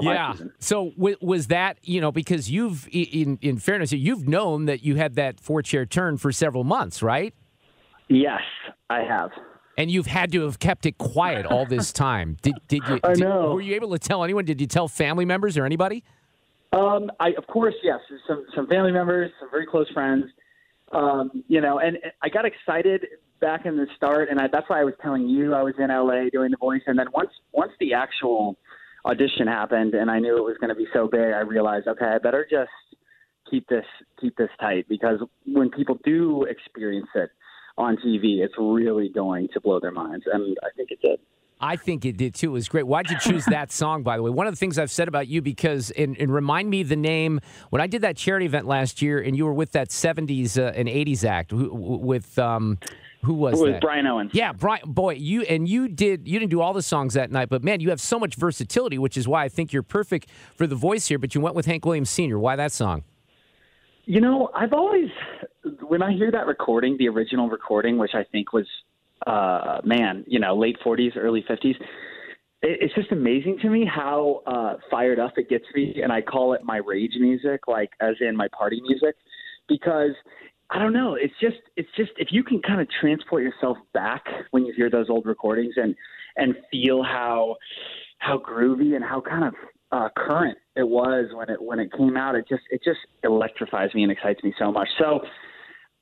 yeah. 0.00 0.32
season." 0.32 0.52
So 0.60 0.92
w- 0.92 1.16
was 1.20 1.48
that 1.48 1.76
you 1.82 2.00
know 2.00 2.10
because 2.10 2.50
you've 2.50 2.88
in 2.90 3.38
in 3.42 3.58
fairness 3.58 3.92
you've 3.92 4.26
known 4.26 4.64
that 4.64 4.82
you 4.82 4.96
had 4.96 5.14
that 5.16 5.40
four 5.40 5.60
chair 5.60 5.84
turn 5.84 6.16
for 6.16 6.32
several 6.32 6.64
months, 6.64 7.02
right? 7.02 7.34
Yes, 8.08 8.40
I 8.88 9.00
have. 9.02 9.30
And 9.78 9.90
you've 9.90 10.06
had 10.06 10.32
to 10.32 10.42
have 10.42 10.58
kept 10.58 10.86
it 10.86 10.96
quiet 10.98 11.44
all 11.46 11.66
this 11.66 11.92
time. 12.06 12.36
Did 12.42 12.54
did 12.68 12.82
you? 12.88 13.00
I 13.04 13.12
did- 13.12 13.20
know. 13.20 13.52
were 13.54 13.60
you 13.60 13.74
able 13.74 13.90
to 13.92 13.98
tell 13.98 14.24
anyone? 14.24 14.44
Did 14.44 14.60
you 14.60 14.66
tell 14.66 14.88
family 14.88 15.24
members 15.24 15.56
or 15.58 15.64
anybody? 15.64 16.02
Um, 16.72 17.10
I 17.20 17.30
of 17.38 17.46
course 17.46 17.74
yes, 17.82 18.00
some 18.26 18.44
some 18.54 18.66
family 18.66 18.92
members, 18.92 19.30
some 19.40 19.50
very 19.50 19.66
close 19.66 19.88
friends. 19.92 20.24
Um, 20.92 21.42
you 21.48 21.60
know, 21.60 21.78
and 21.78 21.98
I 22.22 22.28
got 22.28 22.44
excited 22.44 23.06
back 23.40 23.66
in 23.66 23.76
the 23.76 23.86
start, 23.96 24.28
and 24.30 24.40
I, 24.40 24.46
that's 24.50 24.68
why 24.68 24.80
I 24.80 24.84
was 24.84 24.94
telling 25.02 25.28
you 25.28 25.52
I 25.52 25.62
was 25.62 25.74
in 25.78 25.88
LA 25.88 26.28
doing 26.32 26.50
the 26.50 26.56
voice, 26.58 26.82
and 26.86 26.98
then 26.98 27.06
once 27.12 27.30
once 27.52 27.72
the 27.80 27.92
actual 27.94 28.56
audition 29.04 29.46
happened, 29.46 29.94
and 29.94 30.10
I 30.10 30.18
knew 30.18 30.36
it 30.36 30.42
was 30.42 30.56
going 30.58 30.70
to 30.70 30.74
be 30.74 30.86
so 30.92 31.08
big, 31.08 31.20
I 31.20 31.40
realized 31.40 31.86
okay, 31.86 32.06
I 32.06 32.18
better 32.18 32.46
just 32.50 32.70
keep 33.50 33.68
this 33.68 33.84
keep 34.20 34.36
this 34.36 34.50
tight 34.60 34.86
because 34.88 35.20
when 35.46 35.70
people 35.70 35.98
do 36.04 36.44
experience 36.44 37.08
it 37.14 37.30
on 37.78 37.96
TV, 37.96 38.38
it's 38.38 38.54
really 38.58 39.08
going 39.08 39.48
to 39.52 39.60
blow 39.60 39.80
their 39.80 39.90
minds, 39.90 40.24
and 40.32 40.56
I 40.62 40.68
think 40.76 40.90
it 40.90 41.00
did. 41.02 41.20
I 41.58 41.76
think 41.76 42.04
it 42.04 42.18
did 42.18 42.34
too. 42.34 42.50
It 42.50 42.52
was 42.52 42.68
great. 42.68 42.86
Why'd 42.86 43.10
you 43.10 43.18
choose 43.18 43.44
that 43.46 43.72
song, 43.72 44.02
by 44.02 44.16
the 44.16 44.22
way? 44.22 44.30
One 44.30 44.46
of 44.46 44.52
the 44.52 44.58
things 44.58 44.78
I've 44.78 44.90
said 44.90 45.08
about 45.08 45.26
you, 45.26 45.40
because, 45.40 45.90
and, 45.90 46.16
and 46.18 46.32
remind 46.32 46.68
me 46.68 46.82
the 46.82 46.96
name, 46.96 47.40
when 47.70 47.80
I 47.80 47.86
did 47.86 48.02
that 48.02 48.16
charity 48.16 48.46
event 48.46 48.66
last 48.66 49.00
year 49.00 49.18
and 49.20 49.36
you 49.36 49.46
were 49.46 49.54
with 49.54 49.72
that 49.72 49.88
70s 49.88 50.58
uh, 50.58 50.72
and 50.74 50.86
80s 50.86 51.24
act 51.24 51.52
who, 51.52 51.72
with, 51.72 52.38
um, 52.38 52.78
who 53.24 53.32
was 53.32 53.58
It 53.58 53.62
was 53.62 53.72
that? 53.72 53.80
Brian 53.80 54.06
Owens. 54.06 54.32
Yeah, 54.34 54.52
Brian, 54.52 54.82
boy, 54.84 55.14
you, 55.14 55.42
and 55.42 55.66
you 55.66 55.88
did, 55.88 56.28
you 56.28 56.38
didn't 56.38 56.50
do 56.50 56.60
all 56.60 56.74
the 56.74 56.82
songs 56.82 57.14
that 57.14 57.30
night, 57.30 57.48
but 57.48 57.64
man, 57.64 57.80
you 57.80 57.88
have 57.88 58.02
so 58.02 58.18
much 58.18 58.34
versatility, 58.34 58.98
which 58.98 59.16
is 59.16 59.26
why 59.26 59.44
I 59.44 59.48
think 59.48 59.72
you're 59.72 59.82
perfect 59.82 60.28
for 60.56 60.66
the 60.66 60.76
voice 60.76 61.08
here, 61.08 61.18
but 61.18 61.34
you 61.34 61.40
went 61.40 61.54
with 61.54 61.64
Hank 61.64 61.86
Williams 61.86 62.10
Sr. 62.10 62.38
Why 62.38 62.56
that 62.56 62.72
song? 62.72 63.02
You 64.08 64.20
know, 64.20 64.50
I've 64.54 64.72
always, 64.72 65.10
when 65.82 66.00
I 66.00 66.12
hear 66.12 66.30
that 66.30 66.46
recording, 66.46 66.96
the 66.96 67.08
original 67.08 67.48
recording, 67.48 67.98
which 67.98 68.12
I 68.14 68.22
think 68.30 68.52
was, 68.52 68.66
uh, 69.26 69.80
man, 69.84 70.24
you 70.28 70.38
know, 70.38 70.56
late 70.56 70.76
40s, 70.84 71.16
early 71.16 71.42
50s, 71.42 71.74
it, 71.74 71.76
it's 72.62 72.94
just 72.94 73.10
amazing 73.10 73.58
to 73.62 73.68
me 73.68 73.84
how 73.84 74.42
uh, 74.46 74.74
fired 74.92 75.18
up 75.18 75.32
it 75.38 75.48
gets 75.48 75.64
me. 75.74 76.00
And 76.00 76.12
I 76.12 76.22
call 76.22 76.52
it 76.52 76.62
my 76.62 76.76
rage 76.76 77.14
music, 77.18 77.66
like 77.66 77.90
as 78.00 78.14
in 78.20 78.36
my 78.36 78.46
party 78.56 78.80
music, 78.80 79.16
because 79.68 80.12
I 80.70 80.78
don't 80.78 80.92
know. 80.92 81.16
It's 81.16 81.34
just, 81.40 81.58
it's 81.76 81.90
just, 81.96 82.12
if 82.16 82.28
you 82.30 82.44
can 82.44 82.62
kind 82.62 82.80
of 82.80 82.86
transport 83.00 83.42
yourself 83.42 83.76
back 83.92 84.24
when 84.52 84.64
you 84.64 84.72
hear 84.76 84.88
those 84.88 85.10
old 85.10 85.26
recordings 85.26 85.74
and, 85.76 85.96
and 86.36 86.54
feel 86.70 87.02
how, 87.02 87.56
how 88.18 88.38
groovy 88.38 88.94
and 88.94 89.04
how 89.04 89.20
kind 89.20 89.44
of 89.44 89.54
uh, 89.92 90.08
current 90.16 90.58
it 90.74 90.86
was 90.86 91.26
when 91.32 91.48
it 91.48 91.60
when 91.62 91.78
it 91.78 91.90
came 91.96 92.16
out. 92.16 92.34
It 92.34 92.46
just 92.48 92.62
it 92.70 92.82
just 92.84 92.98
electrifies 93.24 93.94
me 93.94 94.02
and 94.02 94.12
excites 94.12 94.42
me 94.42 94.54
so 94.58 94.70
much. 94.70 94.88
So 94.98 95.20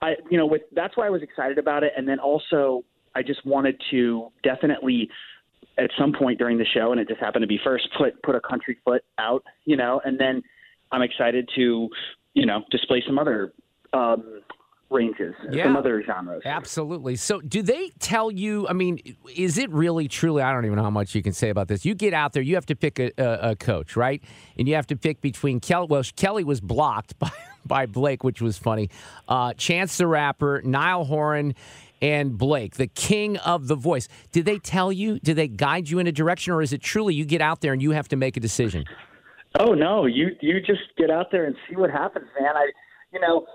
I 0.02 0.14
you 0.30 0.38
know 0.38 0.46
with 0.46 0.62
that's 0.72 0.96
why 0.96 1.06
I 1.06 1.10
was 1.10 1.22
excited 1.22 1.58
about 1.58 1.84
it, 1.84 1.92
and 1.96 2.08
then 2.08 2.18
also 2.18 2.84
I 3.14 3.22
just 3.22 3.44
wanted 3.46 3.80
to 3.90 4.28
definitely 4.42 5.08
at 5.78 5.90
some 5.98 6.12
point 6.12 6.38
during 6.38 6.58
the 6.58 6.66
show, 6.66 6.92
and 6.92 7.00
it 7.00 7.08
just 7.08 7.20
happened 7.20 7.42
to 7.42 7.46
be 7.46 7.58
first 7.62 7.88
put 7.96 8.20
put 8.22 8.34
a 8.34 8.40
country 8.40 8.78
foot 8.84 9.02
out, 9.18 9.44
you 9.64 9.76
know, 9.76 10.00
and 10.04 10.18
then 10.18 10.42
I'm 10.92 11.02
excited 11.02 11.48
to 11.56 11.88
you 12.34 12.46
know 12.46 12.62
display 12.70 13.02
some 13.06 13.18
other 13.18 13.52
um, 13.92 14.40
ranges, 14.90 15.34
Yeah. 15.50 15.64
some 15.64 15.76
other 15.76 16.02
genres. 16.04 16.42
Absolutely. 16.44 17.16
So, 17.16 17.40
do 17.40 17.62
they 17.62 17.90
tell 17.98 18.30
you? 18.30 18.68
I 18.68 18.72
mean, 18.72 19.00
is 19.34 19.58
it 19.58 19.70
really 19.70 20.08
truly? 20.08 20.42
I 20.42 20.52
don't 20.52 20.64
even 20.64 20.76
know 20.76 20.84
how 20.84 20.90
much 20.90 21.14
you 21.14 21.22
can 21.22 21.32
say 21.32 21.48
about 21.48 21.68
this. 21.68 21.84
You 21.84 21.94
get 21.94 22.14
out 22.14 22.32
there, 22.32 22.42
you 22.42 22.54
have 22.54 22.66
to 22.66 22.76
pick 22.76 22.98
a, 22.98 23.10
a, 23.18 23.50
a 23.50 23.56
coach, 23.56 23.96
right? 23.96 24.22
And 24.58 24.68
you 24.68 24.74
have 24.74 24.86
to 24.88 24.96
pick 24.96 25.20
between 25.20 25.60
Kelly. 25.60 25.86
Well, 25.90 26.02
Kelly 26.16 26.44
was 26.44 26.60
blocked 26.60 27.18
by, 27.18 27.30
by 27.66 27.86
Blake, 27.86 28.22
which 28.22 28.40
was 28.40 28.56
funny. 28.58 28.90
Uh, 29.28 29.52
Chance 29.54 29.96
the 29.96 30.06
Rapper, 30.06 30.62
Niall 30.64 31.04
Horan, 31.04 31.54
and 32.02 32.36
Blake, 32.36 32.74
the 32.76 32.86
king 32.86 33.38
of 33.38 33.66
the 33.66 33.74
voice. 33.76 34.08
Did 34.30 34.44
they 34.44 34.58
tell 34.58 34.92
you? 34.92 35.18
Did 35.20 35.36
they 35.36 35.48
guide 35.48 35.88
you 35.88 35.98
in 35.98 36.06
a 36.06 36.12
direction, 36.12 36.52
or 36.52 36.60
is 36.60 36.72
it 36.72 36.82
truly 36.82 37.14
you 37.14 37.24
get 37.24 37.40
out 37.40 37.62
there 37.62 37.72
and 37.72 37.80
you 37.82 37.92
have 37.92 38.08
to 38.08 38.16
make 38.16 38.36
a 38.36 38.40
decision? 38.40 38.84
Oh 39.58 39.72
no, 39.72 40.04
you 40.06 40.30
you 40.40 40.60
just 40.60 40.82
get 40.98 41.10
out 41.10 41.30
there 41.30 41.44
and 41.46 41.54
see 41.68 41.76
what 41.76 41.90
happens, 41.90 42.26
man. 42.38 42.56
I, 42.56 42.70
you 43.12 43.20
know, 43.20 43.46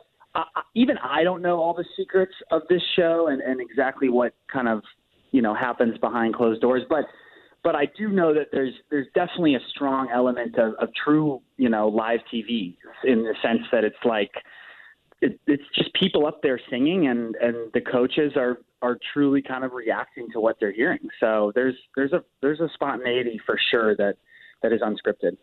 Even 0.76 0.98
I 1.00 1.24
don't 1.24 1.42
know 1.42 1.58
all 1.60 1.74
the 1.74 1.86
secrets 1.98 2.34
of 2.52 2.62
this 2.70 2.82
show 2.96 3.28
and 3.28 3.42
and 3.42 3.60
exactly 3.60 4.10
what 4.10 4.34
kind 4.52 4.68
of 4.68 4.82
you 5.32 5.42
know 5.42 5.54
happens 5.54 5.98
behind 5.98 6.36
closed 6.36 6.62
doors, 6.62 6.84
but 6.90 7.06
but 7.64 7.76
I 7.76 7.88
do 7.98 8.10
know 8.10 8.34
that 8.34 8.48
there's 8.52 8.74
there's 8.90 9.08
definitely 9.16 9.56
a 9.56 9.60
strong 9.70 10.10
element 10.14 10.58
of, 10.58 10.74
of 10.80 10.90
true 11.04 11.42
you 11.58 11.70
know 11.70 11.88
live 11.88 12.20
TV 12.34 12.76
in 13.04 13.24
the 13.24 13.36
sense 13.42 13.62
that 13.72 13.84
it's 13.84 13.98
like 14.06 14.32
it, 15.22 15.40
it's 15.48 15.64
just 15.76 15.94
people 15.94 16.26
up 16.26 16.42
there 16.42 16.60
singing 16.70 17.08
and 17.08 17.36
and 17.36 17.72
the 17.74 17.82
coaches 17.82 18.34
are 18.36 18.60
are 18.82 18.98
truly 19.14 19.42
kind 19.42 19.64
of 19.64 19.74
reacting 19.74 20.28
to 20.32 20.40
what 20.40 20.58
they're 20.60 20.72
hearing. 20.72 21.10
So 21.20 21.52
there's 21.56 21.76
there's 21.96 22.14
a 22.14 22.24
there's 22.42 22.60
a 22.60 22.70
spontaneity 22.74 23.40
for 23.46 23.60
sure 23.72 23.96
that 23.98 24.16
that 24.64 24.72
is 24.72 24.82
unscripted. 24.82 25.38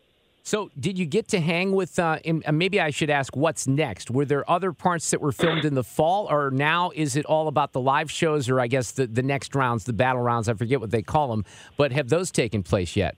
So, 0.47 0.71
did 0.79 0.97
you 0.97 1.05
get 1.05 1.27
to 1.29 1.41
hang 1.41 1.73
with? 1.73 1.99
Uh, 1.99 2.19
and 2.23 2.41
and 2.45 2.57
maybe 2.57 2.79
I 2.79 2.89
should 2.89 3.09
ask, 3.09 3.35
what's 3.35 3.67
next? 3.67 4.09
Were 4.09 4.23
there 4.23 4.49
other 4.49 4.71
parts 4.71 5.11
that 5.11 5.19
were 5.19 5.33
filmed 5.33 5.65
in 5.65 5.73
the 5.73 5.83
fall, 5.83 6.25
or 6.31 6.51
now 6.51 6.91
is 6.95 7.17
it 7.17 7.25
all 7.25 7.49
about 7.49 7.73
the 7.73 7.81
live 7.81 8.09
shows, 8.09 8.47
or 8.47 8.61
I 8.61 8.67
guess 8.67 8.93
the, 8.93 9.07
the 9.07 9.21
next 9.21 9.55
rounds, 9.55 9.83
the 9.83 9.91
battle 9.91 10.21
rounds? 10.21 10.47
I 10.47 10.53
forget 10.53 10.79
what 10.79 10.89
they 10.89 11.01
call 11.01 11.27
them, 11.27 11.43
but 11.75 11.91
have 11.91 12.07
those 12.07 12.31
taken 12.31 12.63
place 12.63 12.95
yet? 12.95 13.17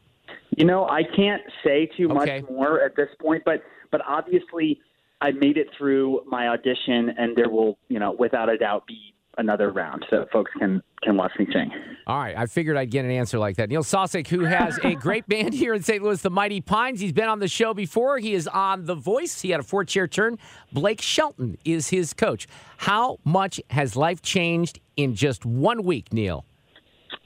You 0.57 0.65
know, 0.65 0.85
I 0.85 1.03
can't 1.03 1.43
say 1.63 1.87
too 1.95 2.09
Okay. 2.09 2.41
much 2.41 2.49
more 2.49 2.81
at 2.81 2.95
this 2.95 3.09
point, 3.21 3.43
but 3.45 3.61
but 3.91 4.01
obviously 4.07 4.81
I 5.21 5.29
made 5.29 5.57
it 5.57 5.67
through 5.77 6.21
my 6.25 6.47
audition, 6.47 7.13
and 7.15 7.35
there 7.35 7.51
will, 7.51 7.77
you 7.89 7.99
know, 7.99 8.15
without 8.17 8.49
a 8.49 8.57
doubt, 8.57 8.87
be 8.87 9.13
another 9.37 9.71
round 9.71 10.05
so 10.09 10.25
folks 10.31 10.51
can 10.59 10.81
can 11.01 11.15
watch 11.15 11.31
me 11.39 11.47
sing. 11.53 11.71
All 12.07 12.19
right, 12.19 12.35
I 12.37 12.45
figured 12.45 12.75
I'd 12.75 12.91
get 12.91 13.05
an 13.05 13.11
answer 13.11 13.39
like 13.39 13.55
that. 13.57 13.69
Neil 13.69 13.83
Salsich, 13.83 14.27
who 14.27 14.41
has 14.41 14.77
a 14.83 14.95
great 14.95 15.27
band 15.27 15.53
here 15.53 15.73
in 15.73 15.81
St. 15.81 16.03
Louis, 16.03 16.21
the 16.21 16.29
Mighty 16.29 16.59
Pines. 16.59 16.99
He's 16.99 17.13
been 17.13 17.29
on 17.29 17.39
the 17.39 17.47
show 17.47 17.73
before. 17.73 18.17
He 18.17 18.33
is 18.33 18.47
on 18.47 18.85
The 18.85 18.95
Voice. 18.95 19.41
He 19.41 19.51
had 19.51 19.59
a 19.59 19.63
four 19.63 19.85
chair 19.85 20.07
turn. 20.07 20.37
Blake 20.73 21.01
Shelton 21.01 21.57
is 21.63 21.89
his 21.89 22.13
coach. 22.13 22.47
How 22.77 23.19
much 23.23 23.61
has 23.69 23.95
life 23.95 24.21
changed 24.21 24.79
in 24.97 25.15
just 25.15 25.45
one 25.45 25.83
week, 25.83 26.11
Neil? 26.11 26.45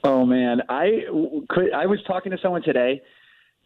Oh 0.04 0.24
man, 0.24 0.60
I 0.68 1.04
could. 1.48 1.72
I 1.72 1.86
was 1.86 1.98
talking 2.06 2.30
to 2.30 2.38
someone 2.42 2.62
today, 2.62 3.02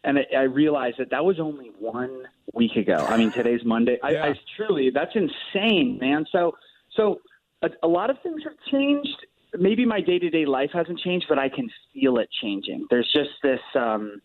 and 0.03 0.17
I, 0.17 0.25
I 0.35 0.41
realized 0.43 0.97
that 0.99 1.11
that 1.11 1.23
was 1.23 1.39
only 1.39 1.71
one 1.79 2.23
week 2.53 2.75
ago. 2.75 3.05
I 3.07 3.17
mean, 3.17 3.31
today's 3.31 3.63
Monday. 3.63 3.99
I, 4.01 4.17
I 4.17 4.39
truly, 4.55 4.89
that's 4.89 5.15
insane, 5.15 5.97
man. 5.99 6.25
So, 6.31 6.55
so 6.95 7.19
a, 7.61 7.69
a 7.83 7.87
lot 7.87 8.09
of 8.09 8.17
things 8.23 8.41
have 8.43 8.53
changed. 8.71 9.25
Maybe 9.57 9.85
my 9.85 10.01
day 10.01 10.19
to 10.19 10.29
day 10.29 10.45
life 10.45 10.69
hasn't 10.73 10.99
changed, 10.99 11.25
but 11.27 11.39
I 11.39 11.49
can 11.49 11.69
feel 11.93 12.17
it 12.17 12.29
changing. 12.41 12.85
There's 12.89 13.09
just 13.13 13.31
this. 13.43 13.59
um 13.75 14.21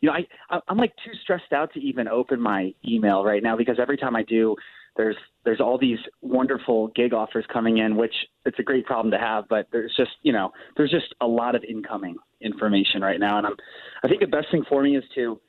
you 0.00 0.10
know, 0.10 0.16
I 0.50 0.60
I'm 0.68 0.76
like 0.76 0.92
too 1.04 1.12
stressed 1.22 1.52
out 1.52 1.72
to 1.74 1.80
even 1.80 2.08
open 2.08 2.40
my 2.40 2.74
email 2.86 3.24
right 3.24 3.42
now 3.42 3.56
because 3.56 3.76
every 3.80 3.96
time 3.96 4.14
I 4.14 4.22
do, 4.22 4.54
there's 4.96 5.16
there's 5.44 5.60
all 5.60 5.78
these 5.78 5.98
wonderful 6.20 6.88
gig 6.88 7.14
offers 7.14 7.44
coming 7.52 7.78
in, 7.78 7.96
which 7.96 8.14
it's 8.44 8.58
a 8.58 8.62
great 8.62 8.84
problem 8.84 9.10
to 9.12 9.18
have, 9.18 9.44
but 9.48 9.66
there's 9.72 9.94
just 9.96 10.12
you 10.22 10.32
know 10.32 10.52
there's 10.76 10.90
just 10.90 11.14
a 11.20 11.26
lot 11.26 11.54
of 11.54 11.64
incoming 11.64 12.16
information 12.40 13.00
right 13.00 13.18
now, 13.18 13.38
and 13.38 13.46
I'm 13.46 13.56
I 14.02 14.08
think 14.08 14.20
the 14.20 14.26
best 14.26 14.48
thing 14.50 14.64
for 14.68 14.82
me 14.82 14.96
is 14.96 15.04
to 15.14 15.40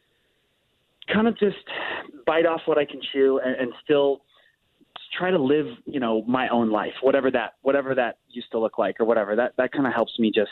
kind 1.13 1.27
of 1.27 1.37
just 1.37 1.57
bite 2.25 2.45
off 2.45 2.61
what 2.65 2.77
I 2.77 2.85
can 2.85 2.99
chew 3.13 3.39
and, 3.43 3.55
and 3.55 3.73
still 3.83 4.21
try 5.17 5.31
to 5.31 5.39
live 5.39 5.67
you 5.85 5.99
know 5.99 6.23
my 6.27 6.47
own 6.49 6.69
life, 6.69 6.93
whatever 7.01 7.31
that 7.31 7.53
whatever 7.61 7.95
that 7.95 8.17
used 8.29 8.51
to 8.51 8.59
look 8.59 8.77
like 8.77 8.99
or 8.99 9.05
whatever 9.05 9.35
that 9.35 9.53
that 9.57 9.71
kind 9.71 9.87
of 9.87 9.93
helps 9.93 10.17
me 10.19 10.31
just 10.33 10.51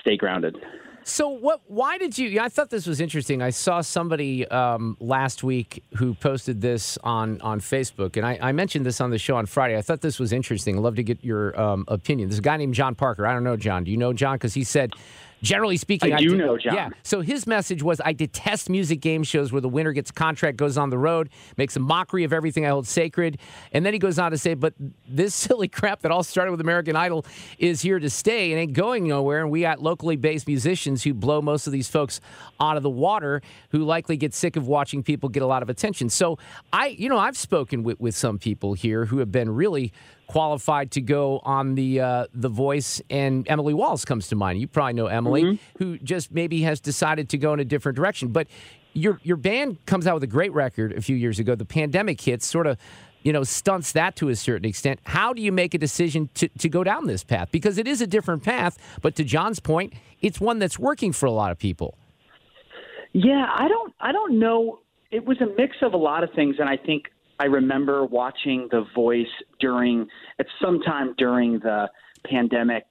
stay 0.00 0.16
grounded. 0.16 0.56
So 1.04 1.28
what? 1.28 1.62
Why 1.66 1.98
did 1.98 2.16
you? 2.16 2.40
I 2.40 2.48
thought 2.48 2.70
this 2.70 2.86
was 2.86 3.00
interesting. 3.00 3.42
I 3.42 3.50
saw 3.50 3.80
somebody 3.80 4.46
um, 4.48 4.96
last 5.00 5.42
week 5.42 5.82
who 5.96 6.14
posted 6.14 6.60
this 6.60 6.96
on 7.02 7.40
on 7.40 7.60
Facebook, 7.60 8.16
and 8.16 8.24
I, 8.24 8.38
I 8.40 8.52
mentioned 8.52 8.86
this 8.86 9.00
on 9.00 9.10
the 9.10 9.18
show 9.18 9.36
on 9.36 9.46
Friday. 9.46 9.76
I 9.76 9.82
thought 9.82 10.00
this 10.00 10.20
was 10.20 10.32
interesting. 10.32 10.76
I'd 10.76 10.82
love 10.82 10.96
to 10.96 11.02
get 11.02 11.24
your 11.24 11.58
um, 11.60 11.84
opinion. 11.88 12.28
This 12.28 12.40
guy 12.40 12.56
named 12.56 12.74
John 12.74 12.94
Parker. 12.94 13.26
I 13.26 13.32
don't 13.32 13.44
know 13.44 13.56
John. 13.56 13.84
Do 13.84 13.90
you 13.90 13.96
know 13.96 14.12
John? 14.12 14.36
Because 14.36 14.54
he 14.54 14.64
said. 14.64 14.92
Generally 15.42 15.78
speaking, 15.78 16.12
I 16.12 16.18
do 16.18 16.30
de- 16.30 16.36
know 16.36 16.56
John. 16.56 16.74
Yeah. 16.74 16.90
So 17.02 17.20
his 17.20 17.46
message 17.46 17.82
was, 17.82 18.00
"I 18.04 18.12
detest 18.12 18.70
music 18.70 19.00
game 19.00 19.24
shows 19.24 19.50
where 19.50 19.60
the 19.60 19.68
winner 19.68 19.92
gets 19.92 20.10
a 20.10 20.12
contract, 20.12 20.56
goes 20.56 20.78
on 20.78 20.90
the 20.90 20.98
road, 20.98 21.30
makes 21.56 21.74
a 21.76 21.80
mockery 21.80 22.22
of 22.22 22.32
everything 22.32 22.64
I 22.64 22.68
hold 22.68 22.86
sacred." 22.86 23.38
And 23.72 23.84
then 23.84 23.92
he 23.92 23.98
goes 23.98 24.18
on 24.18 24.30
to 24.30 24.38
say, 24.38 24.54
"But 24.54 24.74
this 25.08 25.34
silly 25.42 25.68
crap 25.68 26.02
that 26.02 26.12
all 26.12 26.22
started 26.22 26.52
with 26.52 26.60
American 26.60 26.94
Idol 26.94 27.26
is 27.58 27.82
here 27.82 27.98
to 27.98 28.08
stay 28.08 28.52
and 28.52 28.60
ain't 28.60 28.72
going 28.72 29.08
nowhere. 29.08 29.42
And 29.42 29.50
we 29.50 29.62
got 29.62 29.82
locally 29.82 30.16
based 30.16 30.46
musicians 30.46 31.02
who 31.02 31.12
blow 31.12 31.42
most 31.42 31.66
of 31.66 31.72
these 31.72 31.88
folks 31.88 32.20
out 32.60 32.76
of 32.76 32.84
the 32.84 32.90
water, 32.90 33.42
who 33.70 33.78
likely 33.84 34.16
get 34.16 34.34
sick 34.34 34.54
of 34.56 34.68
watching 34.68 35.02
people 35.02 35.28
get 35.28 35.42
a 35.42 35.46
lot 35.46 35.62
of 35.62 35.68
attention." 35.68 36.08
So 36.08 36.38
I, 36.72 36.88
you 36.88 37.08
know, 37.08 37.18
I've 37.18 37.36
spoken 37.36 37.82
with 37.82 38.00
with 38.00 38.14
some 38.14 38.38
people 38.38 38.74
here 38.74 39.06
who 39.06 39.18
have 39.18 39.32
been 39.32 39.50
really 39.50 39.92
qualified 40.26 40.90
to 40.92 41.00
go 41.00 41.40
on 41.44 41.74
the 41.74 42.00
uh, 42.00 42.26
the 42.32 42.48
Voice, 42.48 43.02
and 43.10 43.46
Emily 43.48 43.74
Walls 43.74 44.04
comes 44.04 44.28
to 44.28 44.36
mind. 44.36 44.60
You 44.60 44.66
probably 44.66 44.94
know 44.94 45.06
Emily, 45.06 45.60
who 45.78 45.98
just 45.98 46.32
maybe 46.32 46.62
has 46.62 46.80
decided 46.80 47.28
to 47.30 47.38
go 47.38 47.52
in 47.52 47.60
a 47.60 47.64
different 47.64 47.96
direction. 47.96 48.28
But 48.28 48.48
your 48.94 49.20
your 49.22 49.36
band 49.36 49.84
comes 49.86 50.06
out 50.06 50.14
with 50.14 50.22
a 50.22 50.28
great 50.28 50.52
record 50.52 50.92
a 50.92 51.00
few 51.00 51.16
years 51.16 51.38
ago. 51.38 51.54
The 51.54 51.64
pandemic 51.64 52.20
hits, 52.20 52.46
sort 52.46 52.66
of. 52.66 52.78
You 53.24 53.32
know, 53.32 53.44
stunts 53.44 53.92
that 53.92 54.16
to 54.16 54.30
a 54.30 54.34
certain 54.34 54.68
extent. 54.68 54.98
How 55.04 55.32
do 55.32 55.40
you 55.40 55.52
make 55.52 55.74
a 55.74 55.78
decision 55.78 56.28
to, 56.34 56.48
to 56.58 56.68
go 56.68 56.82
down 56.82 57.06
this 57.06 57.22
path? 57.22 57.50
Because 57.52 57.78
it 57.78 57.86
is 57.86 58.00
a 58.00 58.06
different 58.08 58.42
path, 58.42 58.76
but 59.00 59.14
to 59.14 59.22
John's 59.22 59.60
point, 59.60 59.92
it's 60.20 60.40
one 60.40 60.58
that's 60.58 60.76
working 60.76 61.12
for 61.12 61.26
a 61.26 61.30
lot 61.30 61.52
of 61.52 61.58
people. 61.58 61.96
Yeah, 63.12 63.46
I 63.48 63.68
don't 63.68 63.94
I 64.00 64.10
don't 64.10 64.40
know. 64.40 64.80
It 65.12 65.24
was 65.24 65.40
a 65.40 65.46
mix 65.56 65.76
of 65.82 65.94
a 65.94 65.96
lot 65.96 66.24
of 66.24 66.32
things 66.34 66.56
and 66.58 66.68
I 66.68 66.76
think 66.76 67.12
I 67.42 67.46
remember 67.46 68.06
watching 68.06 68.68
The 68.70 68.84
Voice 68.94 69.26
during 69.58 70.06
at 70.38 70.46
some 70.62 70.80
time 70.80 71.12
during 71.18 71.58
the 71.58 71.90
pandemic, 72.24 72.84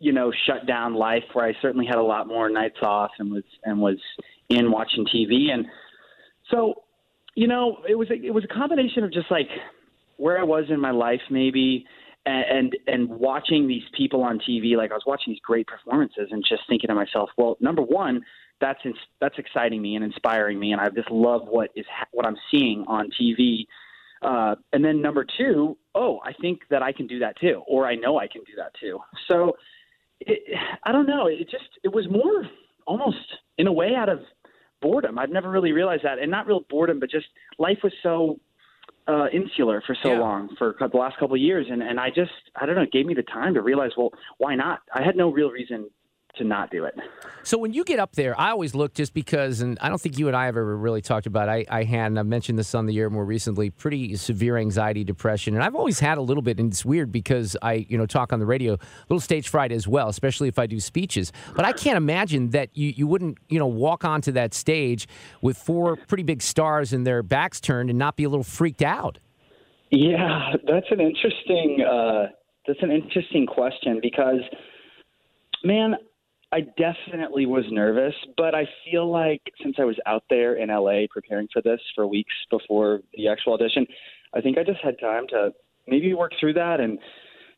you 0.00 0.10
know, 0.10 0.32
shut 0.44 0.66
down 0.66 0.94
life 0.94 1.22
where 1.34 1.46
I 1.46 1.52
certainly 1.62 1.86
had 1.86 1.94
a 1.94 2.02
lot 2.02 2.26
more 2.26 2.50
nights 2.50 2.78
off 2.82 3.12
and 3.20 3.30
was 3.30 3.44
and 3.62 3.80
was 3.80 3.98
in 4.48 4.72
watching 4.72 5.06
TV 5.06 5.52
and 5.52 5.66
so 6.50 6.82
you 7.36 7.46
know, 7.46 7.78
it 7.88 7.94
was 7.94 8.10
a, 8.10 8.14
it 8.14 8.34
was 8.34 8.42
a 8.42 8.48
combination 8.48 9.04
of 9.04 9.12
just 9.12 9.30
like 9.30 9.48
where 10.16 10.36
I 10.36 10.42
was 10.42 10.64
in 10.68 10.80
my 10.80 10.90
life 10.90 11.20
maybe 11.30 11.84
and, 12.24 12.44
and 12.50 12.76
and 12.88 13.08
watching 13.08 13.68
these 13.68 13.84
people 13.96 14.24
on 14.24 14.40
TV 14.40 14.76
like 14.76 14.90
I 14.90 14.94
was 14.94 15.04
watching 15.06 15.32
these 15.32 15.42
great 15.44 15.68
performances 15.68 16.26
and 16.32 16.42
just 16.48 16.62
thinking 16.68 16.88
to 16.88 16.94
myself, 16.96 17.30
well, 17.36 17.56
number 17.60 17.82
one, 17.82 18.22
that's 18.60 18.80
that's 19.20 19.38
exciting 19.38 19.82
me 19.82 19.96
and 19.96 20.04
inspiring 20.04 20.58
me, 20.58 20.72
and 20.72 20.80
I 20.80 20.88
just 20.88 21.10
love 21.10 21.42
what 21.48 21.70
is 21.76 21.86
ha- 21.90 22.06
what 22.12 22.26
I'm 22.26 22.36
seeing 22.50 22.84
on 22.88 23.10
TV. 23.20 23.66
Uh, 24.22 24.54
and 24.72 24.84
then 24.84 25.02
number 25.02 25.26
two, 25.38 25.76
oh, 25.94 26.20
I 26.24 26.32
think 26.32 26.60
that 26.70 26.82
I 26.82 26.92
can 26.92 27.06
do 27.06 27.18
that 27.18 27.38
too, 27.38 27.62
or 27.66 27.86
I 27.86 27.94
know 27.96 28.18
I 28.18 28.26
can 28.26 28.42
do 28.44 28.52
that 28.56 28.72
too. 28.80 28.98
So 29.28 29.56
it, 30.20 30.42
I 30.84 30.92
don't 30.92 31.06
know. 31.06 31.26
It 31.26 31.48
just 31.50 31.68
it 31.84 31.92
was 31.94 32.08
more 32.10 32.44
almost 32.86 33.18
in 33.58 33.66
a 33.66 33.72
way 33.72 33.94
out 33.94 34.08
of 34.08 34.20
boredom. 34.80 35.18
I've 35.18 35.30
never 35.30 35.50
really 35.50 35.72
realized 35.72 36.04
that, 36.04 36.18
and 36.18 36.30
not 36.30 36.46
real 36.46 36.64
boredom, 36.70 36.98
but 37.00 37.10
just 37.10 37.26
life 37.58 37.78
was 37.82 37.92
so 38.02 38.40
uh, 39.08 39.26
insular 39.32 39.82
for 39.86 39.94
so 40.02 40.12
Yeah. 40.12 40.18
long 40.20 40.54
for 40.56 40.74
the 40.80 40.96
last 40.96 41.18
couple 41.18 41.34
of 41.34 41.40
years, 41.40 41.66
and 41.70 41.82
and 41.82 42.00
I 42.00 42.08
just 42.08 42.32
I 42.56 42.66
don't 42.66 42.74
know. 42.74 42.82
It 42.82 42.92
gave 42.92 43.06
me 43.06 43.14
the 43.14 43.22
time 43.22 43.54
to 43.54 43.62
realize, 43.62 43.90
well, 43.96 44.10
why 44.38 44.54
not? 44.54 44.80
I 44.94 45.02
had 45.02 45.16
no 45.16 45.30
real 45.30 45.50
reason 45.50 45.90
to 46.36 46.44
not 46.44 46.70
do 46.70 46.84
it. 46.84 46.94
So 47.42 47.58
when 47.58 47.72
you 47.72 47.84
get 47.84 48.00
up 48.00 48.16
there, 48.16 48.38
I 48.38 48.50
always 48.50 48.74
look 48.74 48.92
just 48.92 49.14
because, 49.14 49.60
and 49.60 49.78
I 49.80 49.88
don't 49.88 50.00
think 50.00 50.18
you 50.18 50.26
and 50.26 50.36
I 50.36 50.46
have 50.46 50.56
ever 50.56 50.76
really 50.76 51.00
talked 51.00 51.26
about. 51.26 51.48
I, 51.48 51.64
I 51.68 51.84
had, 51.84 52.06
and 52.06 52.18
I 52.18 52.22
mentioned 52.22 52.58
this 52.58 52.74
on 52.74 52.86
the 52.86 52.98
air 52.98 53.08
more 53.08 53.24
recently, 53.24 53.70
pretty 53.70 54.16
severe 54.16 54.56
anxiety, 54.56 55.04
depression, 55.04 55.54
and 55.54 55.62
I've 55.62 55.76
always 55.76 56.00
had 56.00 56.18
a 56.18 56.22
little 56.22 56.42
bit. 56.42 56.58
And 56.58 56.72
it's 56.72 56.84
weird 56.84 57.12
because 57.12 57.56
I, 57.62 57.86
you 57.88 57.96
know, 57.96 58.06
talk 58.06 58.32
on 58.32 58.40
the 58.40 58.46
radio, 58.46 58.74
a 58.74 58.78
little 59.08 59.20
stage 59.20 59.48
fright 59.48 59.70
as 59.70 59.86
well, 59.86 60.08
especially 60.08 60.48
if 60.48 60.58
I 60.58 60.66
do 60.66 60.80
speeches. 60.80 61.30
But 61.54 61.64
I 61.64 61.72
can't 61.72 61.96
imagine 61.96 62.50
that 62.50 62.70
you 62.74 62.92
you 62.96 63.06
wouldn't, 63.06 63.38
you 63.48 63.58
know, 63.58 63.68
walk 63.68 64.04
onto 64.04 64.32
that 64.32 64.52
stage 64.52 65.06
with 65.40 65.56
four 65.56 65.96
pretty 65.96 66.24
big 66.24 66.42
stars 66.42 66.92
and 66.92 67.06
their 67.06 67.22
backs 67.22 67.60
turned 67.60 67.90
and 67.90 67.98
not 67.98 68.16
be 68.16 68.24
a 68.24 68.28
little 68.28 68.44
freaked 68.44 68.82
out. 68.82 69.18
Yeah, 69.90 70.54
that's 70.66 70.86
an 70.90 71.00
interesting 71.00 71.84
uh, 71.88 72.26
that's 72.66 72.82
an 72.82 72.90
interesting 72.90 73.46
question 73.46 74.00
because, 74.02 74.40
man, 75.62 75.94
I 76.52 76.60
definitely 76.60 77.46
was 77.46 77.64
nervous, 77.70 78.14
but 78.36 78.54
I 78.54 78.68
feel 78.84 79.10
like 79.10 79.42
since 79.62 79.76
I 79.78 79.84
was 79.84 79.96
out 80.06 80.24
there 80.30 80.54
in 80.54 80.68
LA 80.68 81.06
preparing 81.10 81.48
for 81.52 81.60
this 81.60 81.80
for 81.94 82.06
weeks 82.06 82.34
before 82.50 83.00
the 83.14 83.28
actual 83.28 83.54
audition, 83.54 83.86
I 84.34 84.40
think 84.40 84.56
I 84.56 84.62
just 84.62 84.80
had 84.82 84.98
time 85.00 85.26
to 85.28 85.52
maybe 85.86 86.14
work 86.14 86.32
through 86.38 86.54
that 86.54 86.80
and 86.80 86.98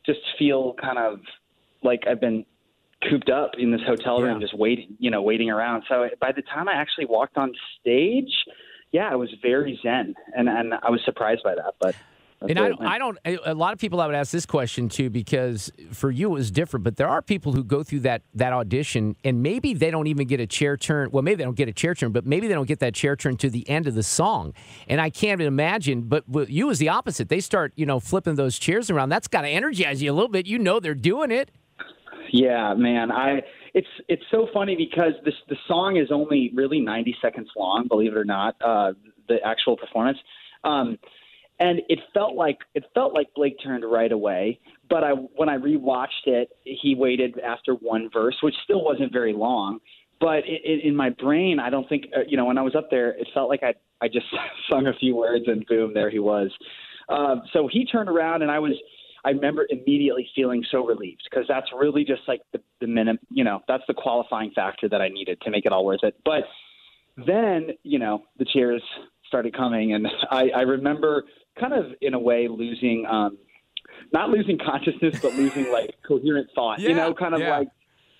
just 0.05 0.19
feel 0.37 0.73
kind 0.81 0.97
of 0.97 1.19
like 1.83 2.05
I've 2.09 2.19
been 2.19 2.45
cooped 3.09 3.29
up 3.29 3.51
in 3.57 3.71
this 3.71 3.81
hotel 3.85 4.21
room, 4.21 4.41
Yeah. 4.41 4.47
just 4.47 4.57
waiting, 4.57 4.97
you 4.99 5.11
know, 5.11 5.21
waiting 5.21 5.49
around. 5.49 5.83
So 5.87 6.09
by 6.19 6.31
the 6.31 6.41
time 6.41 6.67
I 6.67 6.73
actually 6.73 7.05
walked 7.05 7.37
on 7.37 7.53
stage, 7.79 8.33
yeah, 8.91 9.09
I 9.09 9.15
was 9.15 9.29
very 9.41 9.79
zen, 9.83 10.15
and 10.35 10.49
and 10.49 10.73
I 10.73 10.89
was 10.89 11.01
surprised 11.05 11.43
by 11.43 11.53
that. 11.55 11.75
But 11.79 11.95
that's 12.39 12.51
And 12.51 12.59
I 12.59 12.69
don't. 12.69 12.81
I 12.81 12.97
don't. 12.97 13.19
A 13.45 13.53
lot 13.53 13.73
of 13.73 13.79
people 13.79 13.99
I 13.99 14.05
would 14.05 14.15
ask 14.15 14.31
this 14.31 14.45
question 14.45 14.87
to 14.89 15.09
because 15.09 15.71
for 15.91 16.09
you 16.09 16.29
it 16.29 16.33
was 16.33 16.51
different. 16.51 16.85
But 16.85 16.95
there 16.95 17.07
are 17.09 17.21
people 17.21 17.51
who 17.51 17.63
go 17.63 17.83
through 17.83 18.01
that 18.01 18.21
that 18.35 18.53
audition 18.53 19.17
and 19.25 19.43
maybe 19.43 19.73
they 19.73 19.91
don't 19.91 20.07
even 20.07 20.25
get 20.25 20.39
a 20.39 20.47
chair 20.47 20.77
turn. 20.77 21.09
Well, 21.11 21.21
maybe 21.21 21.35
they 21.35 21.43
don't 21.43 21.57
get 21.57 21.67
a 21.67 21.73
chair 21.73 21.93
turn, 21.93 22.13
but 22.13 22.25
maybe 22.25 22.47
they 22.47 22.53
don't 22.53 22.67
get 22.67 22.79
that 22.79 22.93
chair 22.93 23.17
turn 23.17 23.35
to 23.37 23.49
the 23.49 23.69
end 23.69 23.87
of 23.87 23.95
the 23.95 24.03
song. 24.03 24.53
And 24.87 25.01
I 25.01 25.09
can't 25.09 25.41
imagine. 25.41 26.03
But 26.03 26.29
with 26.29 26.49
you 26.49 26.69
is 26.69 26.79
the 26.79 26.89
opposite. 26.89 27.27
They 27.27 27.41
start 27.41 27.73
you 27.75 27.85
know 27.85 27.99
flipping 27.99 28.35
those 28.35 28.57
chairs 28.57 28.89
around. 28.89 29.09
That's 29.09 29.27
got 29.27 29.41
to 29.41 29.49
energize 29.49 30.01
you 30.01 30.11
a 30.11 30.13
little 30.13 30.29
bit. 30.29 30.47
You 30.47 30.59
know 30.59 30.79
they're 30.79 30.95
doing 30.95 31.31
it. 31.31 31.51
Yeah, 32.31 32.73
man. 32.75 33.11
I 33.11 33.41
it's 33.73 33.87
it's 34.07 34.23
so 34.31 34.47
funny 34.53 34.75
because 34.75 35.13
this 35.25 35.33
the 35.49 35.57
song 35.67 35.97
is 35.97 36.09
only 36.11 36.51
really 36.53 36.79
90 36.79 37.15
seconds 37.21 37.49
long, 37.55 37.87
believe 37.87 38.13
it 38.13 38.17
or 38.17 38.25
not, 38.25 38.55
uh 38.63 38.93
the 39.27 39.37
actual 39.45 39.75
performance. 39.75 40.17
Um 40.63 40.97
and 41.59 41.81
it 41.89 41.99
felt 42.13 42.35
like 42.35 42.57
it 42.73 42.85
felt 42.93 43.13
like 43.13 43.27
Blake 43.35 43.57
turned 43.63 43.83
right 43.89 44.11
away, 44.11 44.59
but 44.89 45.03
I 45.03 45.11
when 45.11 45.49
I 45.49 45.57
rewatched 45.57 46.25
it, 46.25 46.49
he 46.63 46.95
waited 46.95 47.39
after 47.39 47.73
one 47.73 48.09
verse, 48.11 48.35
which 48.41 48.55
still 48.63 48.83
wasn't 48.83 49.11
very 49.11 49.33
long. 49.33 49.79
But 50.19 50.39
it, 50.39 50.61
it, 50.65 50.85
in 50.85 50.95
my 50.95 51.09
brain, 51.11 51.59
I 51.59 51.69
don't 51.69 51.87
think 51.87 52.05
uh, 52.15 52.21
you 52.27 52.37
know. 52.37 52.45
When 52.45 52.57
I 52.57 52.61
was 52.61 52.75
up 52.75 52.89
there, 52.89 53.11
it 53.11 53.27
felt 53.33 53.49
like 53.49 53.63
I 53.63 53.73
I 54.01 54.07
just 54.07 54.25
sung 54.69 54.87
a 54.87 54.93
few 54.93 55.15
words 55.15 55.45
and 55.47 55.65
boom, 55.65 55.93
there 55.93 56.09
he 56.09 56.19
was. 56.19 56.51
Um, 57.09 57.41
so 57.53 57.67
he 57.71 57.85
turned 57.85 58.09
around, 58.09 58.41
and 58.41 58.51
I 58.51 58.59
was 58.59 58.73
I 59.25 59.31
remember 59.31 59.67
immediately 59.69 60.27
feeling 60.35 60.63
so 60.71 60.85
relieved 60.85 61.27
because 61.29 61.45
that's 61.47 61.67
really 61.77 62.03
just 62.05 62.21
like 62.27 62.41
the, 62.53 62.61
the 62.79 62.87
minimum, 62.87 63.19
you 63.29 63.43
know, 63.43 63.61
that's 63.67 63.83
the 63.87 63.93
qualifying 63.93 64.51
factor 64.51 64.87
that 64.89 65.01
I 65.01 65.09
needed 65.09 65.41
to 65.41 65.51
make 65.51 65.65
it 65.65 65.71
all 65.71 65.85
worth 65.85 66.03
it. 66.03 66.15
But 66.23 66.43
then, 67.27 67.71
you 67.83 67.99
know, 67.99 68.23
the 68.37 68.45
cheers 68.45 68.81
started 69.27 69.55
coming, 69.55 69.93
and 69.93 70.07
I, 70.31 70.49
I 70.55 70.61
remember 70.61 71.25
kind 71.59 71.73
of 71.73 71.85
in 72.01 72.13
a 72.13 72.19
way 72.19 72.47
losing, 72.47 73.05
um, 73.09 73.37
not 74.13 74.29
losing 74.29 74.57
consciousness, 74.57 75.15
but 75.21 75.33
losing 75.33 75.69
like 75.71 75.91
coherent 76.07 76.49
thought. 76.55 76.79
you 76.79 76.93
know, 76.93 77.13
kind 77.13 77.33
of 77.33 77.41
yeah. 77.41 77.57
like 77.57 77.67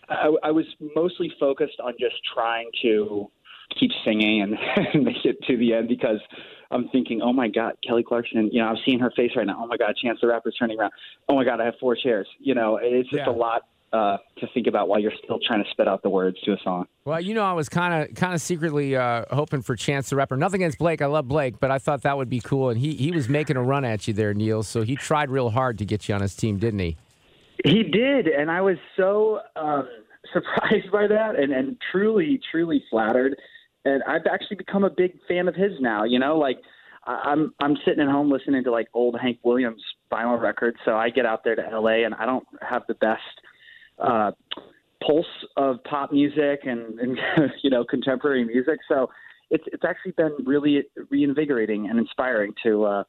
I, 0.10 0.32
I 0.44 0.52
was 0.52 0.66
mostly 0.96 1.32
focused 1.40 1.80
on 1.84 1.94
just 2.00 2.16
trying 2.34 2.70
to 2.82 3.30
keep 3.80 3.92
singing 4.04 4.42
and, 4.42 4.56
and 4.94 5.04
make 5.04 5.24
it 5.24 5.38
to 5.48 5.58
the 5.58 5.74
end 5.74 5.88
because 5.88 6.20
I'm 6.72 6.90
thinking, 6.90 7.22
oh 7.22 7.34
my 7.34 7.48
God, 7.48 7.74
Kelly 7.88 8.04
Clarkson, 8.04 8.50
you 8.52 8.62
know, 8.62 8.68
I'm 8.68 8.78
seeing 8.86 9.00
her 9.00 9.12
face 9.16 9.32
right 9.36 9.46
now. 9.46 9.60
Oh 9.64 9.68
my 9.68 9.78
God, 9.78 9.96
Chance 10.02 10.20
the 10.22 10.28
Rapper's 10.28 10.56
turning 10.58 10.80
around. 10.80 10.92
Oh 11.28 11.36
my 11.36 11.44
God, 11.44 11.62
I 11.62 11.66
have 11.66 11.76
four 11.80 11.96
chairs. 11.96 12.28
You 12.40 12.56
know, 12.56 12.80
it's 12.82 13.10
just 13.10 13.24
Yeah. 13.26 13.30
a 13.32 13.36
lot 13.36 13.64
uh, 13.92 14.18
to 14.38 14.48
think 14.54 14.68
about 14.68 14.88
while 14.88 15.00
you're 15.00 15.14
still 15.24 15.40
trying 15.46 15.64
to 15.64 15.70
spit 15.72 15.88
out 15.88 16.04
the 16.04 16.10
words 16.10 16.38
to 16.42 16.52
a 16.54 16.58
song. 16.64 16.86
Well, 17.06 17.20
you 17.20 17.34
know, 17.34 17.44
I 17.44 17.54
was 17.54 17.70
kind 17.70 18.04
of 18.10 18.16
kind 18.16 18.34
of 18.34 18.42
secretly 18.42 18.96
uh, 18.96 19.26
hoping 19.32 19.62
for 19.62 19.76
Chance 19.76 20.10
the 20.10 20.16
Rapper. 20.16 20.38
Nothing 20.38 20.62
against 20.62 20.78
Blake. 20.78 21.02
I 21.02 21.08
love 21.08 21.28
Blake, 21.28 21.60
but 21.60 21.72
I 21.72 21.80
thought 21.80 22.04
that 22.04 22.18
would 22.18 22.30
be 22.30 22.40
cool. 22.40 22.70
And 22.70 22.80
he 22.80 22.94
he 22.94 23.12
was 23.12 23.28
making 23.30 23.58
a 23.58 23.64
run 23.64 23.86
at 23.86 24.08
you 24.08 24.14
there, 24.14 24.34
Neil. 24.34 24.64
So 24.64 24.84
he 24.84 24.96
tried 24.96 25.30
real 25.30 25.50
hard 25.50 25.78
to 25.80 25.86
get 25.86 26.08
you 26.08 26.16
on 26.16 26.22
his 26.22 26.36
team, 26.36 26.58
didn't 26.58 26.80
he? 26.80 26.98
He 27.66 27.84
did, 27.84 28.28
and 28.28 28.50
I 28.50 28.62
was 28.62 28.78
so 28.96 29.40
um, 29.56 29.88
surprised 30.34 30.92
by 30.92 31.08
that, 31.08 31.36
and 31.38 31.52
and 31.52 31.78
truly, 31.92 32.40
truly 32.52 32.84
flattered. 32.90 33.36
And 33.86 34.04
I've 34.04 34.28
actually 34.32 34.58
become 34.58 34.84
a 34.84 34.90
big 34.90 35.14
fan 35.28 35.48
of 35.48 35.56
his 35.56 35.72
now. 35.80 36.04
You 36.04 36.20
know, 36.20 36.38
like 36.38 36.60
I- 37.06 37.22
I'm 37.26 37.54
I'm 37.60 37.76
sitting 37.86 38.02
at 38.02 38.10
home 38.10 38.30
listening 38.32 38.64
to 38.66 38.72
like 38.72 38.88
old 38.94 39.18
Hank 39.20 39.40
Williams 39.44 39.82
vinyl 40.12 40.40
records. 40.40 40.78
So 40.86 40.96
I 40.96 41.10
get 41.10 41.26
out 41.26 41.44
there 41.44 41.56
to 41.56 41.66
L.A. 41.72 42.04
and 42.04 42.14
I 42.16 42.26
don't 42.26 42.46
have 42.62 42.84
the 42.88 42.96
best 42.96 43.22
uh, 44.00 44.32
pulse 45.06 45.26
of 45.58 45.84
pop 45.84 46.12
music 46.12 46.62
and, 46.64 47.00
and 47.00 47.18
you 47.64 47.70
know 47.70 47.84
contemporary 47.84 48.46
music. 48.46 48.80
So 48.88 49.10
it's 49.50 49.64
it's 49.68 49.84
actually 49.84 50.12
been 50.14 50.36
really 50.46 50.84
reinvigorating 51.10 51.90
and 51.90 52.00
inspiring 52.00 52.54
to. 52.64 52.86
Uh, 52.86 53.04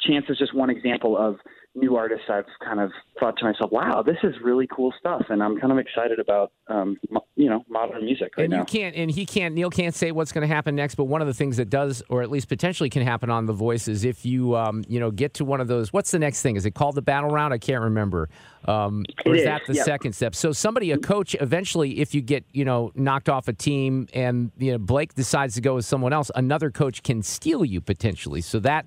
Chance 0.00 0.26
is 0.28 0.36
just 0.38 0.52
one 0.54 0.70
example 0.70 1.16
of 1.16 1.36
new 1.74 1.96
artists 1.96 2.24
I've 2.28 2.46
kind 2.64 2.80
of 2.80 2.90
thought 3.18 3.36
to 3.38 3.44
myself, 3.44 3.72
wow, 3.72 4.02
this 4.02 4.16
is 4.22 4.34
really 4.42 4.66
cool 4.66 4.92
stuff, 4.98 5.22
and 5.28 5.42
I'm 5.42 5.58
kind 5.58 5.72
of 5.72 5.78
excited 5.78 6.18
about 6.20 6.52
um, 6.68 6.96
mo- 7.10 7.26
you 7.36 7.48
know 7.48 7.64
modern 7.68 8.04
music 8.04 8.32
right 8.36 8.44
and 8.44 8.52
now. 8.52 8.58
you 8.60 8.64
can't, 8.64 8.94
and 8.94 9.10
he 9.10 9.26
can't. 9.26 9.54
Neil 9.54 9.70
can't 9.70 9.94
say 9.94 10.12
what's 10.12 10.32
going 10.32 10.46
to 10.46 10.52
happen 10.54 10.76
next. 10.76 10.94
But 10.94 11.04
one 11.04 11.20
of 11.20 11.26
the 11.26 11.34
things 11.34 11.56
that 11.56 11.70
does, 11.70 12.02
or 12.08 12.22
at 12.22 12.30
least 12.30 12.48
potentially 12.48 12.90
can 12.90 13.02
happen 13.02 13.30
on 13.30 13.46
The 13.46 13.52
Voice, 13.52 13.88
is 13.88 14.04
if 14.04 14.24
you, 14.24 14.56
um, 14.56 14.84
you 14.88 15.00
know, 15.00 15.10
get 15.10 15.34
to 15.34 15.44
one 15.44 15.60
of 15.60 15.68
those. 15.68 15.92
What's 15.92 16.10
the 16.10 16.18
next 16.18 16.42
thing? 16.42 16.56
Is 16.56 16.64
it 16.64 16.74
called 16.74 16.94
the 16.94 17.02
battle 17.02 17.30
round? 17.30 17.52
I 17.52 17.58
can't 17.58 17.82
remember. 17.82 18.28
Um, 18.66 19.04
or 19.26 19.34
is 19.34 19.40
is, 19.40 19.46
that 19.46 19.62
the 19.66 19.74
yep. 19.74 19.84
second 19.84 20.12
step? 20.14 20.34
So 20.34 20.52
somebody, 20.52 20.92
a 20.92 20.98
coach, 20.98 21.36
eventually, 21.40 22.00
if 22.00 22.14
you 22.14 22.22
get, 22.22 22.44
you 22.52 22.64
know, 22.64 22.92
knocked 22.94 23.28
off 23.28 23.48
a 23.48 23.52
team, 23.52 24.08
and 24.14 24.52
you 24.58 24.72
know 24.72 24.78
Blake 24.78 25.14
decides 25.14 25.54
to 25.54 25.60
go 25.60 25.74
with 25.74 25.84
someone 25.84 26.12
else, 26.12 26.30
another 26.34 26.70
coach 26.70 27.02
can 27.02 27.22
steal 27.22 27.64
you 27.64 27.80
potentially. 27.80 28.40
So 28.40 28.60
that. 28.60 28.86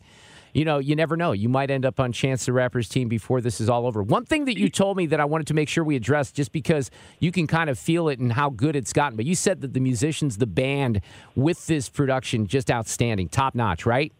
You 0.57 0.65
know, 0.65 0.79
you 0.79 0.95
never 0.95 1.15
know. 1.15 1.33
You 1.33 1.49
might 1.49 1.69
end 1.69 1.85
up 1.85 1.99
on 1.99 2.11
Chance 2.11 2.47
the 2.47 2.51
Rapper's 2.51 2.89
team 2.89 3.07
before 3.09 3.41
this 3.41 3.61
is 3.61 3.69
all 3.69 3.85
over. 3.85 4.01
One 4.01 4.25
thing 4.25 4.45
that 4.45 4.57
you 4.57 4.69
told 4.69 4.97
me 4.97 5.05
that 5.05 5.19
I 5.19 5.25
wanted 5.25 5.45
to 5.47 5.53
make 5.53 5.69
sure 5.69 5.83
we 5.83 5.95
addressed, 5.95 6.33
just 6.33 6.51
because 6.51 6.89
you 7.19 7.31
can 7.31 7.45
kind 7.45 7.69
of 7.69 7.77
feel 7.77 8.09
it 8.09 8.17
and 8.17 8.33
how 8.33 8.49
good 8.49 8.75
it's 8.75 8.91
gotten, 8.91 9.17
but 9.17 9.27
you 9.27 9.35
said 9.35 9.61
that 9.61 9.75
the 9.75 9.79
musicians, 9.79 10.37
the 10.37 10.47
band 10.47 11.01
with 11.35 11.67
this 11.67 11.89
production, 11.89 12.47
just 12.47 12.71
outstanding, 12.71 13.29
top 13.29 13.53
notch, 13.53 13.85
right? 13.85 14.11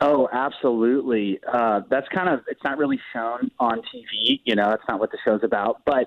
Oh, 0.00 0.30
absolutely. 0.32 1.40
Uh, 1.46 1.82
that's 1.90 2.08
kind 2.08 2.30
of 2.30 2.40
it's 2.48 2.64
not 2.64 2.78
really 2.78 2.98
shown 3.12 3.50
on 3.60 3.82
TV. 3.94 4.40
You 4.46 4.56
know, 4.56 4.70
that's 4.70 4.84
not 4.88 4.98
what 4.98 5.10
the 5.10 5.18
show's 5.26 5.44
about. 5.44 5.82
But 5.84 6.06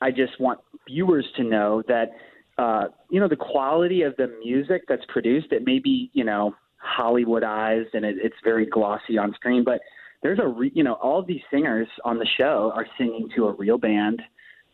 I 0.00 0.12
just 0.12 0.38
want 0.38 0.60
viewers 0.86 1.26
to 1.38 1.42
know 1.42 1.82
that 1.88 2.12
uh, 2.56 2.84
you 3.10 3.18
know 3.18 3.26
the 3.26 3.34
quality 3.34 4.02
of 4.02 4.14
the 4.16 4.28
music 4.44 4.82
that's 4.86 5.04
produced. 5.08 5.48
It 5.50 5.66
may 5.66 5.80
be 5.80 6.08
you 6.12 6.22
know 6.22 6.54
Hollywoodized 6.82 7.94
and 7.94 8.04
it, 8.04 8.16
it's 8.22 8.36
very 8.44 8.66
glossy 8.66 9.18
on 9.18 9.32
screen, 9.34 9.64
but 9.64 9.80
there's 10.22 10.38
a 10.38 10.46
re, 10.46 10.70
you 10.74 10.84
know 10.84 10.94
all 10.94 11.18
of 11.18 11.26
these 11.26 11.40
singers 11.50 11.88
on 12.04 12.18
the 12.18 12.26
show 12.38 12.72
are 12.74 12.86
singing 12.98 13.28
to 13.36 13.46
a 13.46 13.52
real 13.52 13.78
band 13.78 14.22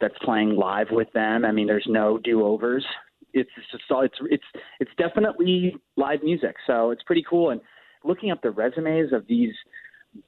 that's 0.01 0.14
playing 0.23 0.57
live 0.57 0.88
with 0.90 1.11
them. 1.12 1.44
I 1.44 1.53
mean, 1.53 1.66
there's 1.66 1.87
no 1.88 2.18
do 2.18 2.44
overs. 2.44 2.85
It's 3.33 3.51
just 3.71 3.85
all 3.90 4.03
it's 4.03 4.18
it's 4.31 4.44
it's 4.81 4.90
definitely 4.97 5.77
live 5.97 6.23
music. 6.23 6.57
So 6.66 6.90
it's 6.90 7.03
pretty 7.03 7.25
cool. 7.29 7.51
And 7.51 7.61
looking 8.05 8.31
up 8.31 8.42
the 8.42 8.51
resumes 8.51 9.12
of 9.12 9.27
these 9.27 9.55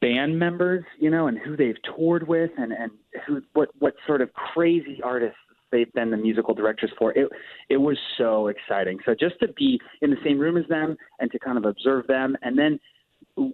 band 0.01 0.39
members, 0.39 0.85
you 0.99 1.11
know, 1.11 1.27
and 1.27 1.39
who 1.39 1.57
they've 1.57 1.77
toured 1.97 2.27
with, 2.27 2.51
and 2.59 2.73
and 2.73 2.91
who 3.27 3.43
what 3.55 3.71
what 3.79 3.95
sort 4.07 4.21
of 4.21 4.33
crazy 4.33 5.01
artists 5.03 5.39
they've 5.71 5.93
been 5.93 6.11
the 6.11 6.17
musical 6.17 6.55
directors 6.55 6.91
for. 6.99 7.13
It 7.13 7.29
it 7.69 7.77
was 7.77 7.99
so 8.19 8.49
exciting. 8.49 8.99
So 9.05 9.15
just 9.19 9.39
to 9.41 9.49
be 9.49 9.81
in 10.03 10.11
the 10.11 10.17
same 10.25 10.39
room 10.39 10.57
as 10.57 10.67
them 10.69 10.97
and 11.19 11.31
to 11.31 11.39
kind 11.39 11.59
of 11.59 11.65
observe 11.65 12.07
them, 12.07 12.37
and 12.43 12.59
then 12.59 12.79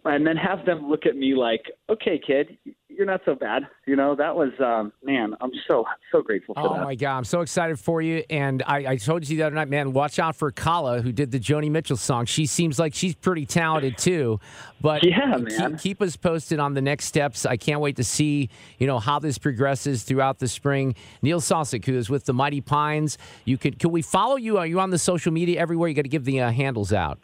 and 0.05 0.27
then 0.27 0.37
have 0.37 0.65
them 0.65 0.89
look 0.89 1.07
at 1.07 1.17
me 1.17 1.35
like, 1.35 1.63
okay, 1.91 2.21
kid, 2.25 2.57
you're 2.97 3.07
not 3.07 3.21
so 3.25 3.35
bad. 3.35 3.65
You 3.87 3.95
know, 3.97 4.15
that 4.17 4.35
was 4.35 4.51
um, 4.61 4.93
man. 5.05 5.35
I'm 5.41 5.51
so 5.69 5.85
so 6.11 6.23
grateful 6.23 6.55
for 6.55 6.61
Oh 6.61 6.75
that. 6.75 6.85
my 6.85 6.95
God, 6.95 7.19
I'm 7.19 7.25
so 7.25 7.41
excited 7.43 7.79
for 7.79 8.01
you. 8.03 8.25
And 8.31 8.63
I, 8.67 8.87
I 8.93 8.97
told 8.97 9.29
you 9.29 9.37
the 9.37 9.43
other 9.45 9.55
night, 9.55 9.69
man, 9.69 9.93
watch 9.93 10.19
out 10.19 10.37
for 10.37 10.51
Kala, 10.51 11.03
who 11.03 11.13
did 11.13 11.31
the 11.31 11.39
Joni 11.39 11.71
Mitchell 11.71 11.97
song. 11.97 12.27
She 12.27 12.47
seems 12.47 12.79
like 12.79 12.95
she's 12.95 13.15
pretty 13.15 13.47
talented 13.47 13.99
too. 13.99 14.41
But 14.81 15.05
Yeah, 15.05 15.37
keep- 15.37 15.59
man. 15.59 15.79
Keep, 15.79 16.03
us 16.03 16.17
posted 16.17 16.59
on 16.59 16.75
the 16.75 16.83
next 16.83 17.05
steps. 17.07 17.47
I 17.47 17.57
can't 17.57 17.81
wait 17.81 17.97
to 17.97 18.05
see, 18.05 18.51
you 18.79 18.87
know, 18.87 18.99
how 18.99 19.19
this 19.19 19.39
progresses 19.39 20.03
throughout 20.05 20.39
the 20.39 20.49
spring. 20.49 20.95
Neil 21.23 21.41
Salsich, 21.41 21.85
who 21.85 21.97
is 21.97 22.09
with 22.11 22.25
the 22.25 22.33
Mighty 22.33 22.61
Pines. 22.61 23.19
You 23.45 23.59
could 23.59 23.79
can 23.79 23.91
we 23.91 24.03
follow 24.03 24.37
you? 24.37 24.59
Are 24.59 24.67
you 24.67 24.81
on 24.81 24.91
the 24.91 24.99
social 24.99 25.33
media 25.33 25.61
everywhere? 25.61 25.89
You 25.89 25.95
got 25.95 26.03
to 26.03 26.09
give 26.09 26.25
the 26.25 26.41
uh, 26.41 26.51
handles 26.51 26.93
out. 26.93 27.19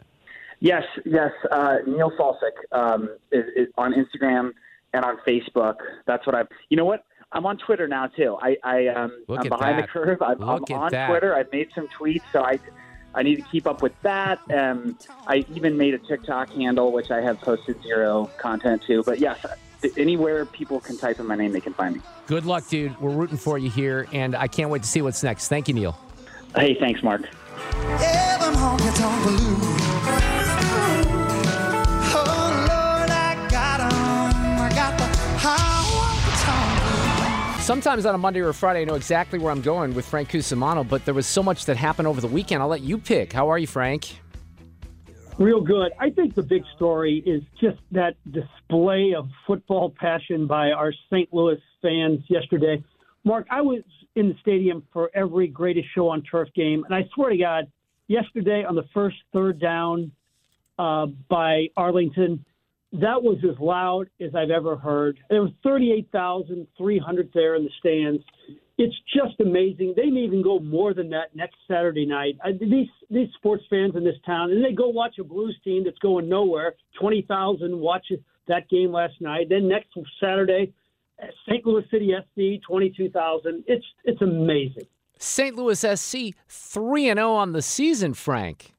Yes, 0.59 0.83
yes. 1.05 1.31
Uh, 1.51 1.77
Neil 1.85 2.09
Salsich 2.17 2.37
um, 2.71 3.09
is, 3.33 3.43
is 3.55 3.67
on 3.77 3.93
Instagram 3.93 4.51
and 4.93 5.03
on 5.03 5.17
Facebook. 5.27 5.75
That's 6.05 6.25
what 6.25 6.35
I'm. 6.35 6.47
You 6.69 6.77
know 6.77 6.85
what? 6.85 7.03
I'm 7.31 7.45
on 7.45 7.57
Twitter 7.57 7.87
now 7.87 8.07
too. 8.07 8.37
I, 8.39 8.57
I 8.63 8.87
um, 8.87 9.23
Look 9.27 9.39
I'm 9.39 9.45
at 9.47 9.49
behind 9.49 9.79
that. 9.79 9.81
the 9.83 9.87
curve. 9.87 10.21
I'm, 10.21 10.37
Look 10.37 10.69
I'm 10.69 10.75
at 10.75 10.83
on 10.83 10.91
that. 10.91 11.07
Twitter. 11.09 11.35
I've 11.35 11.51
made 11.51 11.69
some 11.73 11.87
tweets, 11.99 12.21
so 12.31 12.43
I 12.43 12.59
I 13.15 13.23
need 13.23 13.35
to 13.35 13.41
keep 13.43 13.67
up 13.67 13.81
with 13.81 13.99
that. 14.01 14.39
Um, 14.51 14.97
I 15.27 15.45
even 15.53 15.77
made 15.77 15.93
a 15.93 15.99
TikTok 15.99 16.49
handle, 16.51 16.91
which 16.91 17.11
I 17.11 17.21
have 17.21 17.39
posted 17.41 17.81
zero 17.83 18.29
content 18.37 18.83
to. 18.87 19.03
But 19.03 19.19
yes, 19.19 19.43
anywhere 19.97 20.45
people 20.45 20.79
can 20.79 20.97
type 20.97 21.19
in 21.19 21.27
my 21.27 21.35
name, 21.35 21.51
they 21.51 21.61
can 21.61 21.73
find 21.73 21.95
me. 21.95 22.01
Good 22.27 22.45
luck, 22.45 22.67
dude. 22.67 22.99
We're 23.01 23.11
rooting 23.11 23.37
for 23.37 23.57
you 23.57 23.69
here, 23.69 24.07
and 24.13 24.35
I 24.35 24.47
can't 24.47 24.69
wait 24.69 24.83
to 24.83 24.87
see 24.87 25.01
what's 25.01 25.23
next. 25.23 25.47
Thank 25.47 25.67
you, 25.67 25.73
Neil. 25.73 25.97
Hey, 26.55 26.77
thanks, 26.79 27.01
Mark. 27.03 27.21
Yeah, 27.81 28.37
Sometimes 37.63 38.05
on 38.05 38.13
a 38.13 38.17
Monday 38.17 38.41
or 38.41 38.49
a 38.49 38.53
Friday, 38.53 38.81
I 38.81 38.83
know 38.83 38.95
exactly 38.95 39.39
where 39.39 39.49
I'm 39.49 39.61
going 39.61 39.95
with 39.95 40.05
Frank 40.05 40.27
Cusimano, 40.27 40.85
but 40.85 41.05
there 41.05 41.13
was 41.13 41.25
so 41.25 41.41
much 41.41 41.63
that 41.63 41.77
happened 41.77 42.09
over 42.09 42.19
the 42.19 42.27
weekend. 42.27 42.61
I'll 42.61 42.67
let 42.67 42.81
you 42.81 42.97
pick. 42.97 43.31
How 43.31 43.49
are 43.49 43.57
you, 43.57 43.67
Frank? 43.67 44.19
Real 45.39 45.61
good. 45.61 45.93
I 45.97 46.09
think 46.09 46.35
the 46.35 46.43
big 46.43 46.63
story 46.75 47.23
is 47.25 47.41
just 47.61 47.77
that 47.93 48.15
display 48.29 49.13
of 49.17 49.29
football 49.47 49.93
passion 49.97 50.45
by 50.45 50.71
our 50.71 50.91
St. 51.09 51.33
Louis 51.33 51.55
fans 51.81 52.19
yesterday. 52.27 52.83
Mark, 53.23 53.47
I 53.49 53.61
was 53.61 53.83
in 54.15 54.27
the 54.27 54.35
stadium 54.41 54.83
for 54.91 55.09
every 55.13 55.47
greatest 55.47 55.87
show 55.95 56.09
on 56.09 56.21
turf 56.23 56.49
game, 56.53 56.83
and 56.83 56.93
I 56.93 57.07
swear 57.15 57.29
to 57.29 57.37
God, 57.37 57.71
yesterday 58.07 58.65
on 58.65 58.75
the 58.75 58.85
first 58.93 59.15
third 59.31 59.61
down 59.61 60.11
uh, 60.77 61.05
by 61.29 61.69
Arlington, 61.77 62.43
that 62.93 63.23
was 63.23 63.37
as 63.43 63.59
loud 63.59 64.07
as 64.21 64.35
I've 64.35 64.51
ever 64.51 64.75
heard. 64.75 65.19
There 65.29 65.41
were 65.41 65.49
38,300 65.63 67.29
there 67.33 67.55
in 67.55 67.63
the 67.63 67.69
stands. 67.79 68.23
It's 68.77 68.95
just 69.13 69.39
amazing. 69.39 69.93
They 69.95 70.09
may 70.09 70.21
even 70.21 70.43
go 70.43 70.59
more 70.59 70.93
than 70.93 71.09
that 71.09 71.35
next 71.35 71.55
Saturday 71.67 72.05
night. 72.05 72.37
I, 72.43 72.51
these 72.51 72.87
these 73.09 73.29
sports 73.37 73.63
fans 73.69 73.95
in 73.95 74.03
this 74.03 74.15
town, 74.25 74.51
and 74.51 74.63
they 74.63 74.73
go 74.73 74.89
watch 74.89 75.15
a 75.19 75.23
Blues 75.23 75.57
team 75.63 75.83
that's 75.85 75.99
going 75.99 76.27
nowhere. 76.27 76.73
20,000 76.99 77.77
watch 77.77 78.05
that 78.47 78.69
game 78.69 78.91
last 78.91 79.13
night. 79.19 79.47
Then 79.49 79.67
next 79.67 79.89
Saturday, 80.19 80.73
uh, 81.21 81.27
St. 81.47 81.65
Louis 81.65 81.83
City 81.91 82.13
SC, 82.19 82.65
22,000. 82.67 83.63
It's 83.67 83.85
it's 84.05 84.21
amazing. 84.21 84.87
St. 85.19 85.55
Louis 85.55 85.79
SC 85.79 86.35
3 86.47 87.09
and 87.09 87.17
0 87.19 87.31
on 87.31 87.51
the 87.53 87.61
season, 87.61 88.13
Frank. 88.13 88.72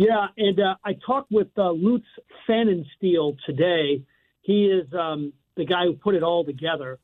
Yeah, 0.00 0.28
and 0.38 0.58
uh, 0.58 0.76
I 0.82 0.94
talked 1.04 1.30
with 1.30 1.48
uh, 1.58 1.72
Lutz 1.72 2.06
Pfannenstiel 2.48 3.36
today. 3.44 4.02
He 4.40 4.64
is 4.64 4.86
um, 4.98 5.34
the 5.58 5.66
guy 5.66 5.84
who 5.84 5.92
put 5.92 6.14
it 6.14 6.22
all 6.22 6.42
together, 6.42 6.98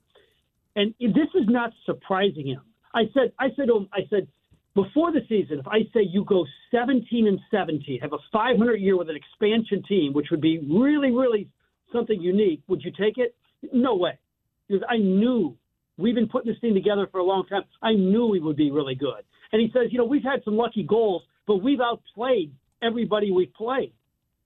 and 0.76 0.94
this 0.98 1.28
is 1.34 1.46
not 1.46 1.72
surprising 1.84 2.46
him. 2.46 2.62
I 2.94 3.02
said, 3.12 3.32
I 3.38 3.48
said 3.54 3.66
to 3.66 3.76
him, 3.76 3.88
I 3.92 4.06
said, 4.08 4.28
before 4.74 5.12
the 5.12 5.20
season, 5.28 5.58
if 5.58 5.68
I 5.68 5.80
say 5.92 6.08
you 6.10 6.24
go 6.24 6.46
17 6.70 7.26
and 7.26 7.38
17, 7.50 8.00
have 8.00 8.14
a 8.14 8.18
500 8.32 8.76
year 8.76 8.96
with 8.96 9.10
an 9.10 9.16
expansion 9.16 9.82
team, 9.86 10.14
which 10.14 10.28
would 10.30 10.40
be 10.40 10.66
really, 10.66 11.10
really 11.10 11.50
something 11.92 12.18
unique, 12.18 12.62
would 12.66 12.80
you 12.82 12.92
take 12.98 13.18
it? 13.18 13.34
No 13.74 13.94
way, 13.94 14.18
because 14.66 14.82
I 14.88 14.96
knew 14.96 15.54
we've 15.98 16.14
been 16.14 16.28
putting 16.28 16.50
this 16.50 16.58
team 16.62 16.72
together 16.72 17.06
for 17.12 17.18
a 17.18 17.24
long 17.24 17.44
time. 17.46 17.64
I 17.82 17.92
knew 17.92 18.24
we 18.24 18.40
would 18.40 18.56
be 18.56 18.70
really 18.70 18.94
good. 18.94 19.22
And 19.52 19.60
he 19.60 19.68
says, 19.74 19.88
you 19.90 19.98
know, 19.98 20.06
we've 20.06 20.22
had 20.22 20.42
some 20.46 20.56
lucky 20.56 20.82
goals, 20.82 21.24
but 21.46 21.56
we've 21.56 21.80
outplayed 21.82 22.54
everybody 22.82 23.30
we've 23.30 23.52
played. 23.54 23.92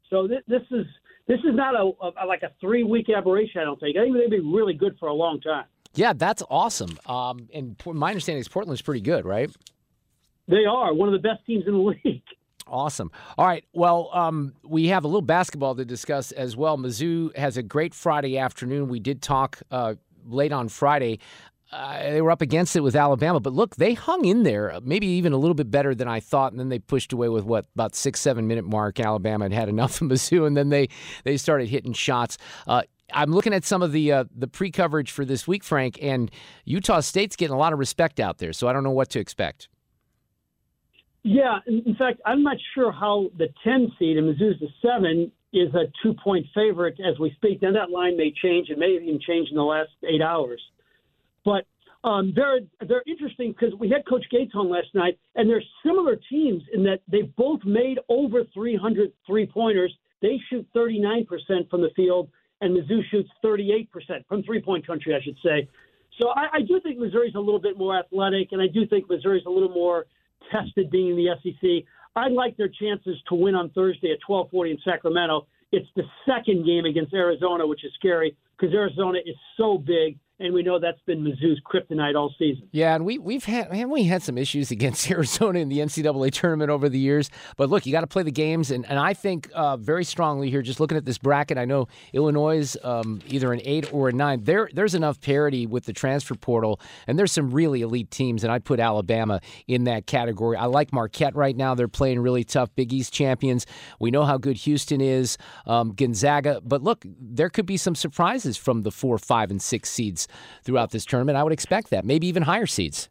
So 0.09 0.27
th- 0.27 0.45
this 0.49 0.63
is 0.71 0.87
this 1.27 1.39
is 1.41 1.55
not 1.55 1.75
a, 1.75 1.91
a 2.23 2.27
like 2.27 2.43
a 2.43 2.51
three 2.61 2.85
week 2.85 3.07
aberration. 3.09 3.61
I 3.61 3.65
don't 3.65 3.79
think. 3.79 3.97
I 3.97 4.03
think 4.03 4.17
they'd 4.17 4.31
be 4.31 4.41
really 4.41 4.75
good 4.75 4.97
for 4.99 5.09
a 5.09 5.15
long 5.15 5.41
time. 5.41 5.67
Yeah, 5.95 6.13
that's 6.13 6.43
awesome. 6.51 6.99
Um, 7.07 7.49
and 7.53 7.81
my 7.87 8.11
understanding 8.11 8.41
is 8.41 8.49
Portland's 8.49 8.83
pretty 8.83 9.01
good, 9.01 9.25
right? 9.25 9.51
They 10.49 10.65
are 10.65 10.95
one 10.95 11.09
of 11.09 11.13
the 11.21 11.29
best 11.29 11.45
teams 11.47 11.65
in 11.67 11.73
the 11.73 11.79
league. 12.05 12.23
Awesome. 12.67 13.11
All 13.37 13.47
right. 13.47 13.65
Well, 13.73 14.11
um, 14.13 14.55
we 14.63 14.89
have 14.89 15.05
a 15.05 15.09
little 15.09 15.23
basketball 15.23 15.75
to 15.75 15.85
discuss 15.85 16.31
as 16.31 16.57
well. 16.57 16.79
Mizzou 16.79 17.37
has 17.37 17.57
a 17.57 17.63
great 17.63 17.95
Friday 17.95 18.39
afternoon. 18.39 18.89
We 18.89 19.01
did 19.01 19.23
talk 19.23 19.61
uh, 19.73 19.95
late 20.25 20.53
on 20.53 20.69
Friday 20.69 21.19
uh, 21.73 22.03
they 22.03 22.21
were 22.21 22.31
up 22.31 22.43
against 22.43 22.75
it 22.75 22.81
with 22.81 22.97
Alabama, 22.97 23.39
but 23.39 23.53
look, 23.53 23.77
they 23.77 23.95
hung 23.95 24.25
in 24.25 24.43
there, 24.43 24.73
uh, 24.73 24.81
maybe 24.83 25.07
even 25.07 25.33
a 25.33 25.37
little 25.37 25.55
bit 25.55 25.71
better 25.71 25.95
than 25.95 26.09
I 26.09 26.19
thought, 26.19 26.53
and 26.53 26.59
then 26.59 26.69
they 26.69 26.81
pushed 26.81 27.13
away 27.13 27.29
with 27.29 27.45
what 27.45 27.67
about 27.75 27.95
six, 27.95 28.21
seven 28.21 28.49
minute 28.49 28.65
mark. 28.65 28.99
Alabama 28.99 29.45
had 29.45 29.53
had 29.53 29.69
enough 29.69 30.01
of 30.01 30.09
Mizzou, 30.11 30.47
and 30.47 30.57
then 30.57 30.71
they 30.71 30.89
they 31.25 31.37
started 31.37 31.69
hitting 31.69 31.93
shots. 31.93 32.39
Uh, 32.67 32.83
I'm 33.13 33.33
looking 33.33 33.53
at 33.55 33.65
some 33.65 33.83
of 33.83 33.93
the 33.93 34.13
uh, 34.13 34.25
the 34.35 34.49
pre 34.49 34.71
coverage 34.71 35.13
for 35.13 35.25
this 35.25 35.47
week, 35.47 35.63
Frank, 35.63 35.99
and 36.03 36.31
Utah 36.65 37.01
State's 37.01 37.37
getting 37.37 37.55
a 37.55 37.59
lot 37.59 37.73
of 37.73 37.79
respect 37.79 38.19
out 38.19 38.39
there, 38.39 38.53
so 38.53 38.67
I 38.67 38.73
don't 38.73 38.83
know 38.83 38.91
what 38.91 39.11
to 39.11 39.21
expect. 39.21 39.69
Yeah, 41.23 41.59
in 41.67 41.95
fact, 41.97 42.21
I'm 42.25 42.43
not 42.43 42.57
sure 42.75 42.91
how 42.91 43.29
the 43.37 43.49
10 43.63 43.93
seed 43.99 44.17
and 44.17 44.27
Mizzou's 44.27 44.59
the 44.59 44.69
seven 44.81 45.31
is 45.53 45.69
a 45.75 45.85
two 46.03 46.15
point 46.15 46.47
favorite 46.55 46.99
as 46.99 47.19
we 47.19 47.31
speak. 47.33 47.61
Now 47.63 47.73
that 47.73 47.91
line 47.91 48.17
may 48.17 48.33
change; 48.43 48.71
it 48.71 48.79
may 48.79 48.99
even 49.01 49.21
change 49.21 49.51
in 49.51 49.57
the 49.57 49.63
last 49.63 49.91
eight 50.09 50.23
hours. 50.23 50.61
But 51.51 51.67
um, 52.09 52.33
they're 52.35 52.61
they're 52.87 53.03
interesting 53.07 53.53
because 53.53 53.75
we 53.79 53.91
had 53.91 54.07
Coach 54.07 54.25
Gates 54.31 54.53
on 54.55 54.71
last 54.71 54.95
night, 54.95 55.19
and 55.35 55.51
they're 55.51 55.63
similar 55.85 56.17
teams 56.31 56.63
in 56.73 56.85
that 56.85 57.01
they 57.09 57.23
both 57.23 57.61
made 57.65 57.99
over 58.09 58.45
300 58.55 59.13
three 59.27 59.47
pointers. 59.47 59.93
They 60.23 60.39
shoot 60.49 60.67
39% 60.77 61.27
from 61.69 61.81
the 61.81 61.91
field, 61.97 62.29
and 62.61 62.77
Mizzou 62.77 63.01
shoots 63.11 63.31
38% 63.45 63.89
from 64.29 64.43
three 64.45 64.63
point 64.63 64.87
country, 64.87 65.15
I 65.15 65.21
should 65.23 65.37
say. 65.45 65.69
So 66.21 66.29
I, 66.29 66.59
I 66.59 66.61
do 66.61 66.81
think 66.81 66.99
Missouri's 66.99 67.35
a 67.35 67.41
little 67.41 67.61
bit 67.61 67.77
more 67.77 67.99
athletic, 67.99 68.53
and 68.53 68.63
I 68.63 68.67
do 68.67 68.87
think 68.87 69.09
Missouri's 69.09 69.47
a 69.47 69.51
little 69.51 69.71
more 69.71 70.07
tested 70.53 70.91
being 70.91 71.09
in 71.11 71.17
the 71.17 71.29
SEC. 71.43 71.85
I 72.17 72.29
like 72.29 72.57
their 72.57 72.69
chances 72.69 73.17
to 73.29 73.35
win 73.35 73.55
on 73.55 73.71
Thursday 73.71 74.13
at 74.13 74.19
12:40 74.29 74.71
in 74.71 74.79
Sacramento. 74.85 75.47
It's 75.73 75.89
the 75.97 76.05
second 76.27 76.65
game 76.65 76.85
against 76.85 77.13
Arizona, 77.13 77.67
which 77.67 77.85
is 77.85 77.93
scary 77.95 78.37
because 78.57 78.73
Arizona 78.75 79.19
is 79.25 79.37
so 79.57 79.79
big 79.79 80.19
and 80.41 80.55
we 80.55 80.63
know 80.63 80.79
that's 80.79 81.01
been 81.07 81.23
Mizzou's 81.23 81.61
kryptonite 81.71 82.17
all 82.17 82.35
season. 82.39 82.67
Yeah, 82.73 82.95
and 82.95 83.05
we 83.05 83.19
we've 83.19 83.45
had 83.45 83.67
haven't 83.73 83.91
we 83.91 84.05
had 84.05 84.23
some 84.23 84.39
issues 84.39 84.71
against 84.71 85.11
Arizona 85.11 85.59
in 85.59 85.69
the 85.69 85.79
NCAA 85.79 86.33
tournament 86.33 86.71
over 86.71 86.89
the 86.89 86.99
years. 86.99 87.31
But 87.57 87.69
look, 87.69 87.87
you 87.87 87.93
got 87.93 88.01
to 88.01 88.07
play 88.07 88.23
the 88.23 88.33
games, 88.33 88.71
and, 88.71 88.87
and 88.87 88.99
I 88.99 89.13
think 89.13 89.51
uh, 89.55 89.77
very 89.77 90.05
strongly 90.05 90.51
here. 90.51 90.63
Just 90.63 90.81
looking 90.81 90.97
at 90.97 91.05
this 91.05 91.19
bracket, 91.19 91.59
I 91.59 91.67
know 91.67 91.89
Illinois 92.13 92.59
is 92.59 92.79
um, 92.83 93.21
either 93.29 93.53
an 93.53 93.61
eight 93.65 93.93
or 93.93 94.09
a 94.09 94.13
nine. 94.13 94.45
There 94.45 94.69
there's 94.73 94.95
enough 94.95 95.21
parity 95.21 95.67
with 95.67 95.85
the 95.85 95.93
transfer 95.93 96.35
portal, 96.35 96.81
and 97.07 97.19
there's 97.19 97.33
some 97.33 97.51
really 97.51 97.83
elite 97.83 98.11
teams, 98.11 98.43
and 98.43 98.53
I'd 98.53 98.65
put 98.65 98.81
Alabama 98.81 99.41
in 99.69 99.85
that 99.85 100.07
category. 100.07 100.57
I 100.57 100.65
like 100.65 100.93
Marquette 100.93 101.37
right 101.37 101.57
now; 101.57 101.75
they're 101.75 101.89
playing 101.89 102.21
really 102.21 102.45
tough. 102.45 102.75
Big 102.75 102.93
East 102.93 103.13
champions. 103.13 103.67
We 103.99 104.11
know 104.11 104.25
how 104.25 104.39
good 104.39 104.57
Houston 104.59 105.01
is, 105.01 105.37
um, 105.67 105.93
Gonzaga, 105.93 106.63
but 106.65 106.83
look, 106.83 107.05
there 107.05 107.51
could 107.51 107.67
be 107.67 107.77
some 107.77 107.95
surprises 107.95 108.57
from 108.57 108.83
the 108.83 108.91
four, 108.91 109.19
five, 109.19 109.51
and 109.51 109.61
six 109.61 109.91
seeds 109.91 110.27
throughout 110.63 110.91
this 110.91 111.05
tournament. 111.05 111.37
I 111.37 111.43
would 111.43 111.53
expect 111.53 111.91
that, 111.91 112.05
maybe 112.05 112.27
even 112.27 112.43
higher 112.43 112.67
seeds. 112.67 113.09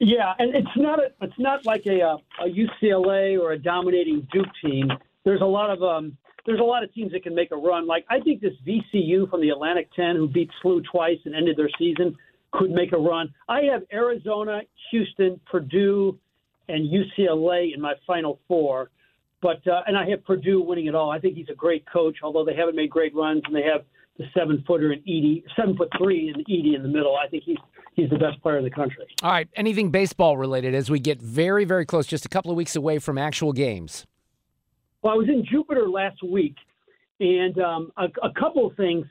Yeah, 0.00 0.34
and 0.38 0.54
it's 0.54 0.76
not 0.76 0.98
a, 0.98 1.08
it's 1.20 1.38
not 1.38 1.64
like 1.64 1.86
a, 1.86 2.02
uh, 2.02 2.16
a 2.44 2.48
UCLA 2.48 3.40
or 3.40 3.52
a 3.52 3.58
dominating 3.58 4.26
Duke 4.32 4.48
team. 4.62 4.90
There's 5.24 5.40
a 5.40 5.46
lot 5.46 5.70
of 5.70 5.82
um, 5.82 6.16
there's 6.46 6.60
a 6.60 6.64
lot 6.64 6.82
of 6.82 6.92
teams 6.92 7.12
that 7.12 7.22
can 7.22 7.34
make 7.34 7.52
a 7.52 7.56
run. 7.56 7.86
Like 7.86 8.04
I 8.10 8.20
think 8.20 8.40
this 8.40 8.52
VCU 8.66 9.30
from 9.30 9.40
the 9.40 9.50
Atlantic 9.50 9.88
10, 9.94 10.16
who 10.16 10.28
beat 10.28 10.50
SLU 10.62 10.82
twice 10.90 11.18
and 11.24 11.34
ended 11.34 11.56
their 11.56 11.70
season, 11.78 12.16
could 12.52 12.70
make 12.70 12.92
a 12.92 12.98
run. 12.98 13.32
I 13.48 13.62
have 13.72 13.82
Arizona, 13.92 14.62
Houston, 14.90 15.40
Purdue, 15.50 16.18
and 16.68 16.88
UCLA 16.88 17.74
in 17.74 17.80
my 17.80 17.94
Final 18.06 18.40
Four. 18.48 18.90
But 19.40 19.66
uh, 19.66 19.82
and 19.86 19.96
I 19.96 20.08
have 20.10 20.24
Purdue 20.24 20.60
winning 20.60 20.86
it 20.86 20.94
all. 20.94 21.10
I 21.10 21.18
think 21.18 21.36
he's 21.36 21.50
a 21.50 21.54
great 21.54 21.84
coach, 21.90 22.18
although 22.22 22.44
they 22.44 22.54
haven't 22.54 22.76
made 22.76 22.90
great 22.90 23.14
runs 23.14 23.42
and 23.46 23.54
they 23.54 23.62
have 23.62 23.84
the 24.18 24.24
seven 24.36 24.62
footer 24.66 24.92
and 24.92 25.02
Edey, 25.04 25.42
seven 25.56 25.76
foot 25.76 25.88
three 25.98 26.28
and 26.28 26.44
Edey 26.46 26.74
in 26.74 26.82
the 26.82 26.88
middle. 26.88 27.16
I 27.16 27.28
think 27.28 27.44
he's 27.44 27.56
he's 27.94 28.10
the 28.10 28.18
best 28.18 28.40
player 28.42 28.58
in 28.58 28.64
the 28.64 28.70
country. 28.70 29.06
All 29.22 29.30
right, 29.30 29.48
anything 29.56 29.90
baseball 29.90 30.36
related 30.36 30.74
as 30.74 30.90
we 30.90 31.00
get 31.00 31.20
very 31.20 31.64
very 31.64 31.86
close, 31.86 32.06
just 32.06 32.24
a 32.24 32.28
couple 32.28 32.50
of 32.50 32.56
weeks 32.56 32.76
away 32.76 32.98
from 32.98 33.18
actual 33.18 33.52
games. 33.52 34.06
Well, 35.02 35.12
I 35.12 35.16
was 35.16 35.28
in 35.28 35.44
Jupiter 35.50 35.88
last 35.88 36.22
week, 36.22 36.56
and 37.20 37.58
um, 37.58 37.92
a, 37.96 38.04
a, 38.22 38.32
couple 38.38 38.66
of 38.66 38.76
things. 38.76 39.06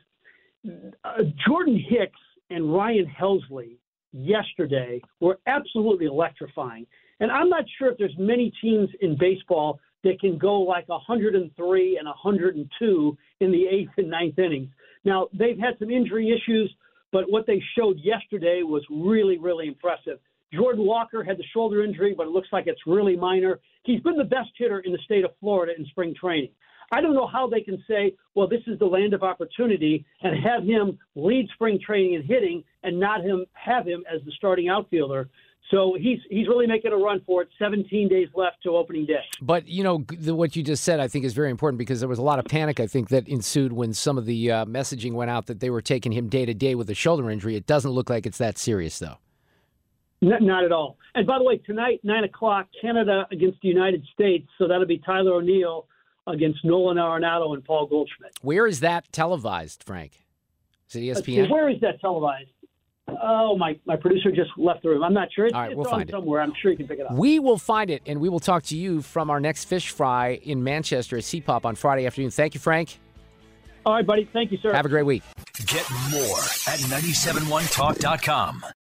Uh, 1.04 1.24
Jordan 1.46 1.78
Hicks 1.78 2.20
and 2.50 2.74
Ryan 2.74 3.06
Helsley 3.06 3.78
yesterday 4.12 5.02
were 5.20 5.40
absolutely 5.48 6.06
electrifying. 6.06 6.88
And 7.20 7.32
I'm 7.32 7.50
not 7.50 7.66
sure 7.78 7.92
if 7.92 7.98
there's 7.98 8.16
many 8.18 8.52
teams 8.62 8.90
in 9.02 9.18
baseball 9.20 9.80
that 10.04 10.20
can 10.20 10.38
go 10.38 10.60
like 10.60 10.88
103 10.90 11.98
and 11.98 12.08
102 12.08 13.18
in 13.40 13.52
the 13.52 13.66
eighth 13.68 13.92
and 13.98 14.10
ninth 14.10 14.38
innings. 14.40 14.70
Now, 15.06 15.28
they've 15.34 15.58
had 15.58 15.78
some 15.80 15.90
injury 15.90 16.32
issues, 16.32 16.74
but 17.12 17.30
what 17.30 17.46
they 17.46 17.62
showed 17.78 18.00
yesterday 18.00 18.62
was 18.64 18.84
really, 18.90 19.38
really 19.38 19.68
impressive. 19.68 20.20
Jordan 20.54 20.86
Walker 20.86 21.24
had 21.24 21.38
the 21.38 21.44
shoulder 21.54 21.84
injury, 21.84 22.14
but 22.16 22.28
it 22.28 22.30
looks 22.30 22.50
like 22.52 22.68
it's 22.68 22.82
really 22.86 23.16
minor. 23.16 23.60
He's 23.84 24.02
been 24.02 24.18
the 24.18 24.24
best 24.24 24.50
hitter 24.58 24.80
in 24.80 24.92
the 24.92 25.00
state 25.00 25.26
of 25.26 25.32
Florida 25.40 25.74
in 25.78 25.86
spring 25.88 26.14
training. 26.20 26.50
I 26.92 27.02
don't 27.02 27.16
know 27.16 27.28
how 27.28 27.48
they 27.48 27.62
can 27.62 27.84
say, 27.88 28.14
well, 28.36 28.48
this 28.48 28.62
is 28.68 28.78
the 28.78 28.86
land 28.86 29.14
of 29.14 29.24
opportunity 29.24 30.06
and 30.22 30.38
have 30.44 30.64
him 30.64 31.00
lead 31.16 31.50
spring 31.56 31.80
training 31.84 32.16
and 32.16 32.24
hitting 32.24 32.64
and 32.84 33.00
not 33.00 33.22
him 33.22 33.46
have 33.54 33.88
him 33.88 34.04
as 34.14 34.22
the 34.26 34.32
starting 34.34 34.70
outfielder. 34.70 35.30
So 35.72 35.96
he's 36.00 36.20
he's 36.30 36.48
really 36.48 36.68
making 36.68 36.92
a 36.92 36.98
run 36.98 37.22
for 37.26 37.42
it. 37.42 37.50
17 37.58 38.08
days 38.08 38.28
left 38.36 38.62
to 38.64 38.72
opening 38.72 39.06
day. 39.06 39.24
But 39.42 39.68
you 39.68 39.84
know 39.84 40.06
the, 40.10 40.36
what 40.36 40.56
you 40.56 40.64
just 40.64 40.84
said, 40.84 41.00
I 41.00 41.08
think 41.08 41.26
is 41.26 41.34
very 41.34 41.50
important 41.50 41.80
because 41.80 42.00
there 42.00 42.10
was 42.10 42.20
a 42.20 42.24
lot 42.24 42.38
of 42.38 42.46
panic. 42.46 42.80
I 42.80 42.88
think 42.88 43.10
that 43.10 43.28
ensued 43.28 43.74
when 43.74 43.94
some 43.94 44.18
of 44.18 44.26
the 44.26 44.52
uh, 44.52 44.66
messaging 44.66 45.14
went 45.14 45.32
out 45.32 45.48
that 45.48 45.62
they 45.62 45.70
were 45.70 45.82
taking 45.82 46.12
him 46.12 46.28
day 46.28 46.46
to 46.46 46.54
day 46.54 46.76
with 46.76 46.90
a 46.90 46.94
shoulder 46.94 47.30
injury. 47.30 47.56
It 47.56 47.66
doesn't 47.66 47.92
look 47.92 48.10
like 48.10 48.26
it's 48.26 48.38
that 48.38 48.58
serious, 48.58 49.00
though. 49.00 49.18
Not, 50.22 50.42
not 50.42 50.64
at 50.64 50.72
all. 50.72 50.98
And 51.16 51.28
by 51.28 51.38
the 51.38 51.44
way, 51.44 51.58
tonight 51.58 52.00
nine 52.04 52.24
o'clock, 52.24 52.68
Canada 52.80 53.28
against 53.32 53.60
the 53.62 53.68
United 53.68 54.06
States. 54.14 54.48
So 54.58 54.68
that'll 54.68 54.86
be 54.86 55.00
Tyler 55.00 55.34
O'Neill 55.34 55.88
against 56.28 56.64
Nolan 56.64 56.98
Arenado 56.98 57.54
and 57.54 57.64
Paul 57.64 57.88
Goldschmidt. 57.88 58.32
Where 58.42 58.66
is 58.68 58.80
that 58.80 59.12
televised, 59.12 59.84
Frank? 59.84 60.24
Is 60.90 60.96
it 60.96 61.02
ESPN? 61.02 61.50
Where 61.50 61.70
is 61.70 61.80
that 61.82 62.00
televised? 62.00 62.50
Oh, 63.08 63.58
my, 63.58 63.78
my 63.86 63.96
producer 63.96 64.32
just 64.32 64.52
left 64.58 64.84
the 64.84 64.90
room. 64.90 65.04
I'm 65.04 65.14
not 65.14 65.28
sure. 65.34 65.46
It's, 65.46 65.54
All 65.54 65.62
right, 65.62 65.72
it's 65.72 65.78
we'll 65.78 65.88
on 65.88 65.92
find 65.92 66.10
it. 66.10 66.12
somewhere. 66.12 66.42
I'm 66.42 66.54
sure 66.62 66.72
you 66.72 66.78
can 66.78 66.88
pick 66.88 67.00
it 67.00 67.06
up. 67.06 67.14
We 67.16 67.40
will 67.40 67.58
find 67.58 67.90
it, 67.90 68.02
and 68.06 68.22
we 68.22 68.30
will 68.30 68.40
talk 68.40 68.64
to 68.64 68.78
you 68.78 69.02
from 69.02 69.30
our 69.30 69.40
next 69.40 69.66
fish 69.66 69.90
fry 69.90 70.40
in 70.44 70.64
Manchester 70.64 71.18
at 71.18 71.24
CPOP 71.24 71.66
on 71.66 71.76
Friday 71.76 72.06
afternoon. 72.06 72.32
Thank 72.32 72.54
you, 72.54 72.60
Frank. 72.60 73.00
All 73.86 73.94
right, 73.94 74.06
buddy. 74.06 74.30
Thank 74.32 74.52
you, 74.54 74.58
sir. 74.62 74.72
Have 74.74 74.86
a 74.86 74.90
great 74.90 75.04
week. 75.06 75.24
Get 75.66 75.86
more 76.12 76.38
at 76.68 76.80
971talk.com. 76.80 78.64